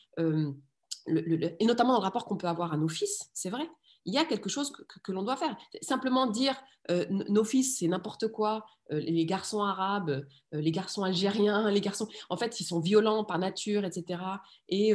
et 1.08 1.64
notamment 1.66 1.92
dans 1.92 2.00
le 2.00 2.04
rapport 2.04 2.24
qu'on 2.24 2.36
peut 2.36 2.48
avoir 2.48 2.72
à 2.72 2.76
nos 2.76 2.88
fils, 2.88 3.30
c'est 3.34 3.50
vrai, 3.50 3.68
il 4.06 4.14
y 4.14 4.18
a 4.18 4.24
quelque 4.24 4.48
chose 4.48 4.72
que, 5.02 5.12
l'on 5.12 5.22
doit 5.22 5.36
faire. 5.36 5.56
Simplement 5.82 6.26
dire 6.26 6.56
euh, 6.90 7.04
nos 7.10 7.44
fils, 7.44 7.78
c'est 7.78 7.88
n'importe 7.88 8.28
quoi, 8.28 8.64
euh, 8.92 9.00
les 9.00 9.26
garçons 9.26 9.62
arabes, 9.62 10.24
euh, 10.54 10.60
les 10.60 10.70
garçons 10.70 11.02
algériens, 11.02 11.70
les 11.70 11.80
garçons, 11.80 12.08
en 12.30 12.36
fait, 12.36 12.60
ils 12.60 12.64
sont 12.64 12.80
violents 12.80 13.24
par 13.24 13.38
nature, 13.38 13.84
etc. 13.84 14.22
Et 14.68 14.94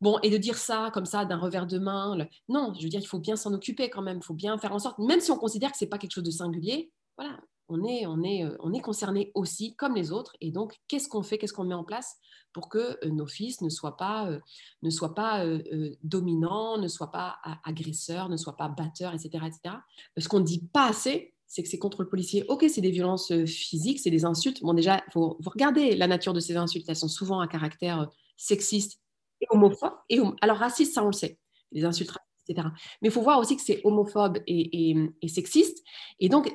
bon, 0.00 0.18
et 0.22 0.30
de 0.30 0.36
dire 0.36 0.58
ça 0.58 0.90
comme 0.92 1.06
ça 1.06 1.24
d'un 1.24 1.38
revers 1.38 1.66
de 1.66 1.78
main, 1.78 2.18
non, 2.48 2.74
je 2.76 2.82
veux 2.82 2.88
dire, 2.88 3.00
il 3.00 3.06
faut 3.06 3.20
bien 3.20 3.36
s'en 3.36 3.54
occuper 3.54 3.88
quand 3.88 4.02
même, 4.02 4.18
il 4.18 4.24
faut 4.24 4.34
bien 4.34 4.58
faire 4.58 4.74
en 4.74 4.78
sorte, 4.78 4.98
même 4.98 5.20
si 5.20 5.30
on 5.30 5.38
considère 5.38 5.70
que 5.70 5.78
c'est 5.78 5.86
pas 5.86 5.98
quelque 5.98 6.12
chose 6.12 6.24
de 6.24 6.30
singulier, 6.30 6.90
voilà, 7.16 7.38
on 7.68 7.84
est, 7.84 8.06
on 8.06 8.22
est, 8.22 8.44
on 8.60 8.72
est 8.72 8.80
concerné 8.80 9.30
aussi 9.34 9.74
comme 9.76 9.94
les 9.94 10.12
autres. 10.12 10.36
Et 10.40 10.50
donc, 10.50 10.78
qu'est-ce 10.88 11.08
qu'on 11.08 11.22
fait, 11.22 11.38
qu'est-ce 11.38 11.52
qu'on 11.52 11.64
met 11.64 11.74
en 11.74 11.84
place 11.84 12.18
pour 12.54 12.68
que 12.70 12.96
euh, 13.04 13.10
nos 13.10 13.26
fils 13.26 13.60
ne 13.60 13.68
soient 13.68 13.98
pas, 13.98 14.30
euh, 14.30 14.40
ne 14.82 14.88
soient 14.88 15.14
pas 15.14 15.44
euh, 15.44 15.94
dominants, 16.02 16.78
ne 16.78 16.88
soient 16.88 17.10
pas 17.10 17.36
agresseurs, 17.64 18.30
ne 18.30 18.38
soient 18.38 18.56
pas 18.56 18.68
batteurs, 18.68 19.12
etc. 19.12 19.44
etc. 19.46 19.76
Ce 20.16 20.28
qu'on 20.28 20.40
ne 20.40 20.44
dit 20.44 20.62
pas 20.72 20.88
assez, 20.88 21.34
c'est 21.46 21.62
que 21.62 21.68
ces 21.68 21.78
contrôles 21.78 22.08
policiers, 22.08 22.44
ok, 22.48 22.64
c'est 22.68 22.80
des 22.80 22.90
violences 22.90 23.32
physiques, 23.44 24.00
c'est 24.00 24.10
des 24.10 24.24
insultes. 24.24 24.62
Bon, 24.62 24.72
déjà, 24.72 25.04
faut, 25.12 25.36
regarder 25.44 25.94
la 25.94 26.06
nature 26.06 26.32
de 26.32 26.40
ces 26.40 26.56
insultes. 26.56 26.88
Elles 26.88 26.96
sont 26.96 27.08
souvent 27.08 27.40
à 27.40 27.48
caractère 27.48 28.08
sexiste 28.36 29.00
et 29.40 29.46
homophobe. 29.50 29.92
Et, 30.08 30.20
alors, 30.40 30.56
raciste, 30.56 30.94
ça, 30.94 31.02
on 31.02 31.08
le 31.08 31.12
sait. 31.12 31.38
Les 31.72 31.84
insultes 31.84 32.16
etc. 32.46 32.68
Mais 33.00 33.08
il 33.08 33.10
faut 33.10 33.22
voir 33.22 33.38
aussi 33.38 33.56
que 33.56 33.62
c'est 33.62 33.80
homophobe 33.84 34.38
et, 34.46 34.94
et, 35.22 35.28
sexiste. 35.28 35.82
Et 36.20 36.28
donc, 36.28 36.52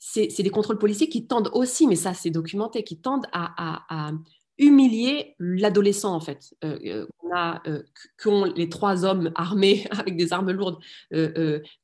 c'est 0.00 0.42
des 0.42 0.50
contrôles 0.50 0.78
policiers 0.78 1.08
qui 1.08 1.26
tendent 1.26 1.50
aussi, 1.52 1.86
mais 1.86 1.94
ça 1.94 2.14
c'est 2.14 2.30
documenté, 2.30 2.82
qui 2.82 2.98
tendent 2.98 3.26
à, 3.32 4.10
humilier 4.58 5.36
l'adolescent 5.38 6.14
en 6.14 6.20
fait. 6.20 6.54
Euh, 6.64 6.78
euh, 6.86 7.06
euh, 7.66 7.82
qu'ont 8.20 8.44
les 8.44 8.68
trois 8.68 9.04
hommes 9.04 9.30
armés 9.36 9.86
avec 9.90 10.16
des 10.16 10.32
armes 10.32 10.50
lourdes, 10.50 10.78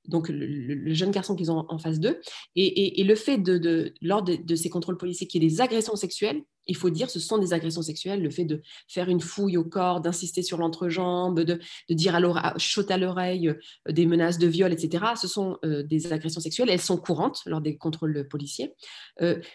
donc 0.08 0.28
le, 0.28 0.92
jeune 0.92 1.12
garçon 1.12 1.36
qu'ils 1.36 1.52
ont 1.52 1.64
en 1.68 1.78
face 1.78 2.00
d'eux, 2.00 2.20
et, 2.56 3.04
le 3.04 3.14
fait 3.14 3.38
de, 3.38 3.94
lors 4.00 4.22
de, 4.22 4.54
ces 4.56 4.70
contrôles 4.70 4.96
policiers 4.96 5.26
qu'il 5.26 5.42
y 5.42 5.46
ait 5.46 5.50
des 5.50 5.60
agressions 5.60 5.94
sexuelles, 5.94 6.42
il 6.66 6.76
faut 6.76 6.90
dire, 6.90 7.10
ce 7.10 7.20
sont 7.20 7.38
des 7.38 7.52
agressions 7.52 7.82
sexuelles, 7.82 8.22
le 8.22 8.30
fait 8.30 8.44
de 8.44 8.62
faire 8.88 9.08
une 9.08 9.20
fouille 9.20 9.56
au 9.56 9.64
corps, 9.64 10.00
d'insister 10.00 10.42
sur 10.42 10.58
l'entrejambe, 10.58 11.40
de, 11.40 11.60
dire 11.90 12.14
à 12.14 12.58
chaud 12.58 12.84
à 12.88 12.96
l'oreille 12.96 13.52
des 13.88 14.06
menaces 14.06 14.38
de 14.38 14.46
viol, 14.46 14.72
etc. 14.72 15.04
Ce 15.20 15.28
sont 15.28 15.58
des 15.62 16.12
agressions 16.12 16.40
sexuelles, 16.40 16.70
elles 16.70 16.80
sont 16.80 16.96
courantes 16.96 17.42
lors 17.46 17.60
des 17.60 17.76
contrôles 17.76 18.26
policiers. 18.28 18.74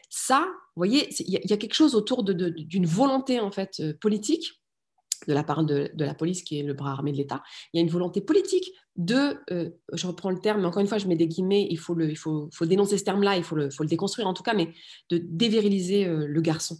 ça, 0.09 0.47
vous 0.76 0.80
voyez, 0.80 1.09
il 1.20 1.30
y, 1.30 1.53
a 1.53 1.57
quelque 1.57 1.74
chose 1.74 1.95
autour 1.95 2.24
d'une 2.24 2.86
volonté 2.86 3.41
en 3.41 3.51
fait 3.51 3.82
euh, 3.82 3.93
politique 3.99 4.53
de 5.28 5.34
la 5.34 5.43
part 5.43 5.64
de, 5.66 5.91
la 5.97 6.16
police, 6.16 6.41
qui 6.41 6.59
est 6.59 6.64
le 6.64 6.74
bras 6.74 6.93
armé 6.93 7.12
de 7.12 7.18
l'État. 7.18 7.43
Il 7.72 7.78
y 7.78 7.80
a 7.80 7.84
une 7.84 7.91
volonté 7.91 8.22
politique 8.22 8.72
de, 8.95 9.38
euh, 9.51 9.70
je 9.93 10.07
reprends 10.07 10.32
le 10.32 10.39
terme, 10.39 10.62
mais 10.62 10.66
encore 10.66 10.82
une 10.82 10.88
fois, 10.88 10.97
je 10.97 11.07
mets 11.07 11.16
des 11.16 11.28
guillemets, 11.28 11.68
il 11.70 11.78
faut, 11.78 11.93
le, 11.93 12.09
il 12.09 12.18
faut, 12.18 12.49
dénoncer 12.62 12.97
ce 12.97 13.03
terme-là, 13.03 13.38
il 13.38 13.43
faut 13.43 13.55
le, 13.55 13.70
faut 13.70 13.84
le, 13.84 13.89
déconstruire 13.89 14.28
en 14.28 14.34
tout 14.34 14.41
cas, 14.41 14.55
mais 14.55 14.74
de 15.09 15.20
déviriliser 15.20 16.07
euh, 16.07 16.26
le 16.26 16.41
garçon. 16.41 16.78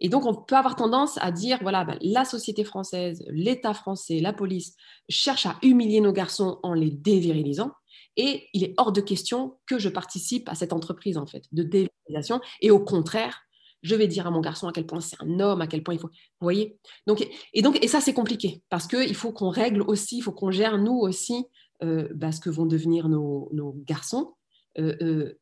Et 0.00 0.08
donc, 0.08 0.26
on 0.26 0.34
peut 0.34 0.56
avoir 0.56 0.76
tendance 0.76 1.18
à 1.20 1.30
dire, 1.30 1.58
voilà, 1.62 1.84
ben, 1.84 1.98
la 2.00 2.24
société 2.24 2.64
française, 2.64 3.24
l'État 3.28 3.74
français, 3.74 4.20
la 4.20 4.32
police 4.32 4.76
cherchent 5.08 5.46
à 5.46 5.56
humilier 5.62 6.00
nos 6.00 6.12
garçons 6.12 6.58
en 6.62 6.74
les 6.74 6.90
dévirilisant. 6.90 7.70
Et 8.16 8.48
il 8.52 8.64
est 8.64 8.74
hors 8.76 8.92
de 8.92 9.00
question 9.00 9.56
que 9.66 9.78
je 9.78 9.88
participe 9.88 10.48
à 10.48 10.54
cette 10.54 10.72
entreprise, 10.72 11.18
en 11.18 11.26
fait, 11.26 11.44
de 11.52 11.62
dévirilisation. 11.62 12.40
Et 12.60 12.70
au 12.70 12.80
contraire, 12.80 13.42
je 13.82 13.94
vais 13.94 14.08
dire 14.08 14.26
à 14.26 14.30
mon 14.30 14.40
garçon 14.40 14.68
à 14.68 14.72
quel 14.72 14.86
point 14.86 15.00
c'est 15.00 15.20
un 15.20 15.40
homme, 15.40 15.60
à 15.60 15.66
quel 15.66 15.82
point 15.82 15.94
il 15.94 16.00
faut. 16.00 16.08
Vous 16.08 16.44
voyez? 16.44 16.78
Donc, 17.06 17.26
et, 17.52 17.62
donc, 17.62 17.82
et 17.82 17.88
ça, 17.88 18.00
c'est 18.00 18.14
compliqué 18.14 18.62
parce 18.70 18.86
qu'il 18.86 19.14
faut 19.14 19.32
qu'on 19.32 19.50
règle 19.50 19.82
aussi, 19.82 20.18
il 20.18 20.22
faut 20.22 20.32
qu'on 20.32 20.50
gère, 20.50 20.78
nous 20.78 20.98
aussi, 20.98 21.44
bah, 21.80 22.32
ce 22.32 22.40
que 22.40 22.50
vont 22.50 22.66
devenir 22.66 23.08
nos, 23.08 23.74
garçons. 23.86 24.34
et, 24.76 25.36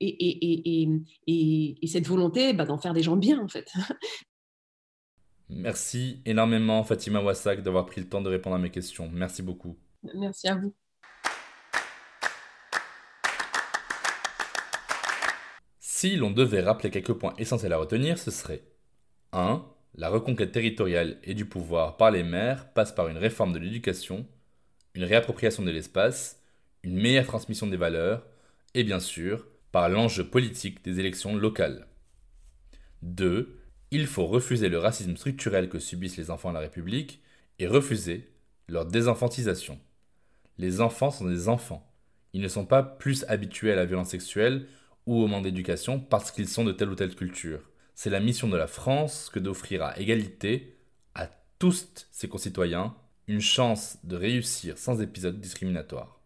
et, 1.26 1.86
cette 1.86 2.06
volonté 2.06 2.52
bah, 2.52 2.64
d'en 2.64 2.78
faire 2.78 2.94
des 2.94 3.02
gens 3.02 3.16
bien, 3.16 3.40
en 3.40 3.48
fait. 3.48 3.70
Merci 5.54 6.22
énormément, 6.24 6.82
Fatima 6.82 7.20
Wassak, 7.20 7.62
d'avoir 7.62 7.84
pris 7.86 8.00
le 8.00 8.08
temps 8.08 8.22
de 8.22 8.28
répondre 8.28 8.56
à 8.56 8.58
mes 8.58 8.70
questions. 8.70 9.10
Merci 9.12 9.42
beaucoup. 9.42 9.76
Merci 10.14 10.48
à 10.48 10.54
vous. 10.54 10.74
Si 15.78 16.16
l'on 16.16 16.30
devait 16.30 16.62
rappeler 16.62 16.90
quelques 16.90 17.12
points 17.12 17.34
essentiels 17.38 17.72
à 17.72 17.76
retenir, 17.76 18.18
ce 18.18 18.30
serait 18.30 18.62
1. 19.32 19.64
La 19.94 20.08
reconquête 20.08 20.52
territoriale 20.52 21.18
et 21.22 21.34
du 21.34 21.44
pouvoir 21.44 21.96
par 21.98 22.10
les 22.10 22.22
maires 22.22 22.72
passe 22.72 22.92
par 22.92 23.08
une 23.08 23.18
réforme 23.18 23.52
de 23.52 23.58
l'éducation, 23.58 24.26
une 24.94 25.04
réappropriation 25.04 25.62
de 25.62 25.70
l'espace, 25.70 26.40
une 26.82 26.98
meilleure 26.98 27.26
transmission 27.26 27.66
des 27.66 27.76
valeurs 27.76 28.24
et 28.74 28.84
bien 28.84 29.00
sûr 29.00 29.46
par 29.70 29.88
l'enjeu 29.90 30.26
politique 30.26 30.82
des 30.82 30.98
élections 30.98 31.36
locales. 31.36 31.86
2. 33.02 33.61
Il 33.94 34.06
faut 34.06 34.26
refuser 34.26 34.70
le 34.70 34.78
racisme 34.78 35.18
structurel 35.18 35.68
que 35.68 35.78
subissent 35.78 36.16
les 36.16 36.30
enfants 36.30 36.48
à 36.48 36.54
la 36.54 36.60
République 36.60 37.20
et 37.58 37.66
refuser 37.66 38.32
leur 38.66 38.86
désenfantisation. 38.86 39.78
Les 40.56 40.80
enfants 40.80 41.10
sont 41.10 41.26
des 41.26 41.50
enfants. 41.50 41.86
Ils 42.32 42.40
ne 42.40 42.48
sont 42.48 42.64
pas 42.64 42.82
plus 42.82 43.26
habitués 43.28 43.70
à 43.70 43.76
la 43.76 43.84
violence 43.84 44.08
sexuelle 44.08 44.66
ou 45.04 45.20
au 45.20 45.26
manque 45.26 45.44
d'éducation 45.44 46.00
parce 46.00 46.30
qu'ils 46.30 46.48
sont 46.48 46.64
de 46.64 46.72
telle 46.72 46.88
ou 46.88 46.94
telle 46.94 47.14
culture. 47.14 47.68
C'est 47.94 48.08
la 48.08 48.20
mission 48.20 48.48
de 48.48 48.56
la 48.56 48.66
France 48.66 49.28
que 49.30 49.38
d'offrir 49.38 49.82
à 49.82 49.98
égalité 50.00 50.74
à 51.14 51.28
tous 51.58 52.06
ses 52.10 52.28
concitoyens 52.28 52.94
une 53.28 53.42
chance 53.42 53.98
de 54.04 54.16
réussir 54.16 54.78
sans 54.78 55.02
épisode 55.02 55.38
discriminatoire. 55.38 56.18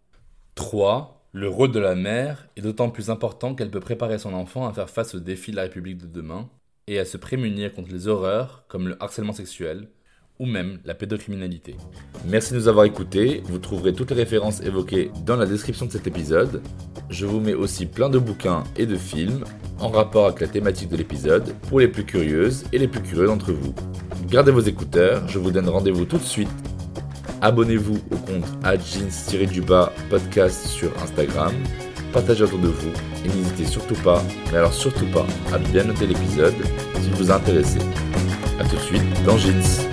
3. 0.54 1.28
Le 1.32 1.48
rôle 1.48 1.72
de 1.72 1.80
la 1.80 1.96
mère 1.96 2.46
est 2.54 2.62
d'autant 2.62 2.90
plus 2.90 3.10
important 3.10 3.56
qu'elle 3.56 3.72
peut 3.72 3.80
préparer 3.80 4.20
son 4.20 4.34
enfant 4.34 4.68
à 4.68 4.72
faire 4.72 4.88
face 4.88 5.16
aux 5.16 5.20
défis 5.20 5.50
de 5.50 5.56
la 5.56 5.62
République 5.62 5.98
de 5.98 6.06
demain 6.06 6.48
et 6.88 6.98
à 6.98 7.04
se 7.04 7.16
prémunir 7.16 7.72
contre 7.72 7.92
les 7.92 8.08
horreurs 8.08 8.64
comme 8.68 8.88
le 8.88 9.02
harcèlement 9.02 9.32
sexuel, 9.32 9.88
ou 10.38 10.46
même 10.46 10.78
la 10.84 10.94
pédocriminalité. 10.94 11.76
Merci 12.26 12.52
de 12.52 12.58
nous 12.58 12.68
avoir 12.68 12.84
écoutés, 12.84 13.42
vous 13.44 13.58
trouverez 13.58 13.92
toutes 13.92 14.10
les 14.10 14.16
références 14.16 14.60
évoquées 14.60 15.10
dans 15.24 15.36
la 15.36 15.46
description 15.46 15.86
de 15.86 15.92
cet 15.92 16.06
épisode. 16.06 16.62
Je 17.08 17.26
vous 17.26 17.40
mets 17.40 17.54
aussi 17.54 17.86
plein 17.86 18.10
de 18.10 18.18
bouquins 18.18 18.64
et 18.76 18.86
de 18.86 18.96
films 18.96 19.44
en 19.78 19.88
rapport 19.88 20.26
avec 20.26 20.40
la 20.40 20.48
thématique 20.48 20.88
de 20.88 20.96
l'épisode 20.96 21.54
pour 21.68 21.80
les 21.80 21.88
plus 21.88 22.04
curieuses 22.04 22.64
et 22.72 22.78
les 22.78 22.88
plus 22.88 23.02
curieux 23.02 23.26
d'entre 23.26 23.52
vous. 23.52 23.74
Gardez 24.28 24.50
vos 24.50 24.60
écouteurs, 24.60 25.26
je 25.28 25.38
vous 25.38 25.50
donne 25.50 25.68
rendez-vous 25.68 26.04
tout 26.04 26.18
de 26.18 26.22
suite. 26.22 26.50
Abonnez-vous 27.40 27.98
au 28.10 28.16
compte 28.16 28.44
jeans-du-bas 28.64 29.92
podcast 30.10 30.66
sur 30.66 30.90
Instagram, 31.02 31.52
partagez 32.12 32.44
autour 32.44 32.58
de 32.58 32.68
vous 32.68 32.92
et 33.24 33.28
n'hésitez 33.28 33.66
surtout 33.66 33.94
pas, 33.96 34.22
mais 34.50 34.58
alors 34.58 34.72
surtout 34.72 35.06
pas, 35.06 35.26
à 35.52 35.58
bien 35.58 35.84
noter 35.84 36.06
l'épisode 36.06 36.54
s'il 37.00 37.14
vous 37.14 37.30
a 37.30 37.36
intéressé. 37.36 37.78
A 38.58 38.64
tout 38.64 38.76
de 38.76 38.80
suite 38.80 39.24
dans 39.24 39.36
Jeans. 39.36 39.86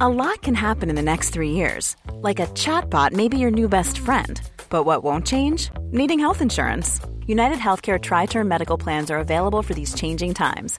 A 0.00 0.08
lot 0.08 0.42
can 0.42 0.54
happen 0.54 0.90
in 0.90 0.96
the 0.96 1.02
next 1.02 1.30
three 1.30 1.52
years. 1.52 1.96
Like 2.20 2.38
a 2.38 2.46
chatbot 2.48 3.12
may 3.12 3.26
be 3.26 3.38
your 3.38 3.50
new 3.50 3.68
best 3.68 3.96
friend. 3.96 4.38
But 4.68 4.84
what 4.84 5.02
won't 5.02 5.26
change? 5.26 5.70
Needing 5.92 6.18
health 6.18 6.42
insurance. 6.42 7.00
United 7.26 7.56
Healthcare 7.58 7.98
Tri 7.98 8.26
Term 8.26 8.46
Medical 8.46 8.76
Plans 8.76 9.10
are 9.10 9.18
available 9.18 9.62
for 9.62 9.72
these 9.72 9.94
changing 9.94 10.34
times. 10.34 10.78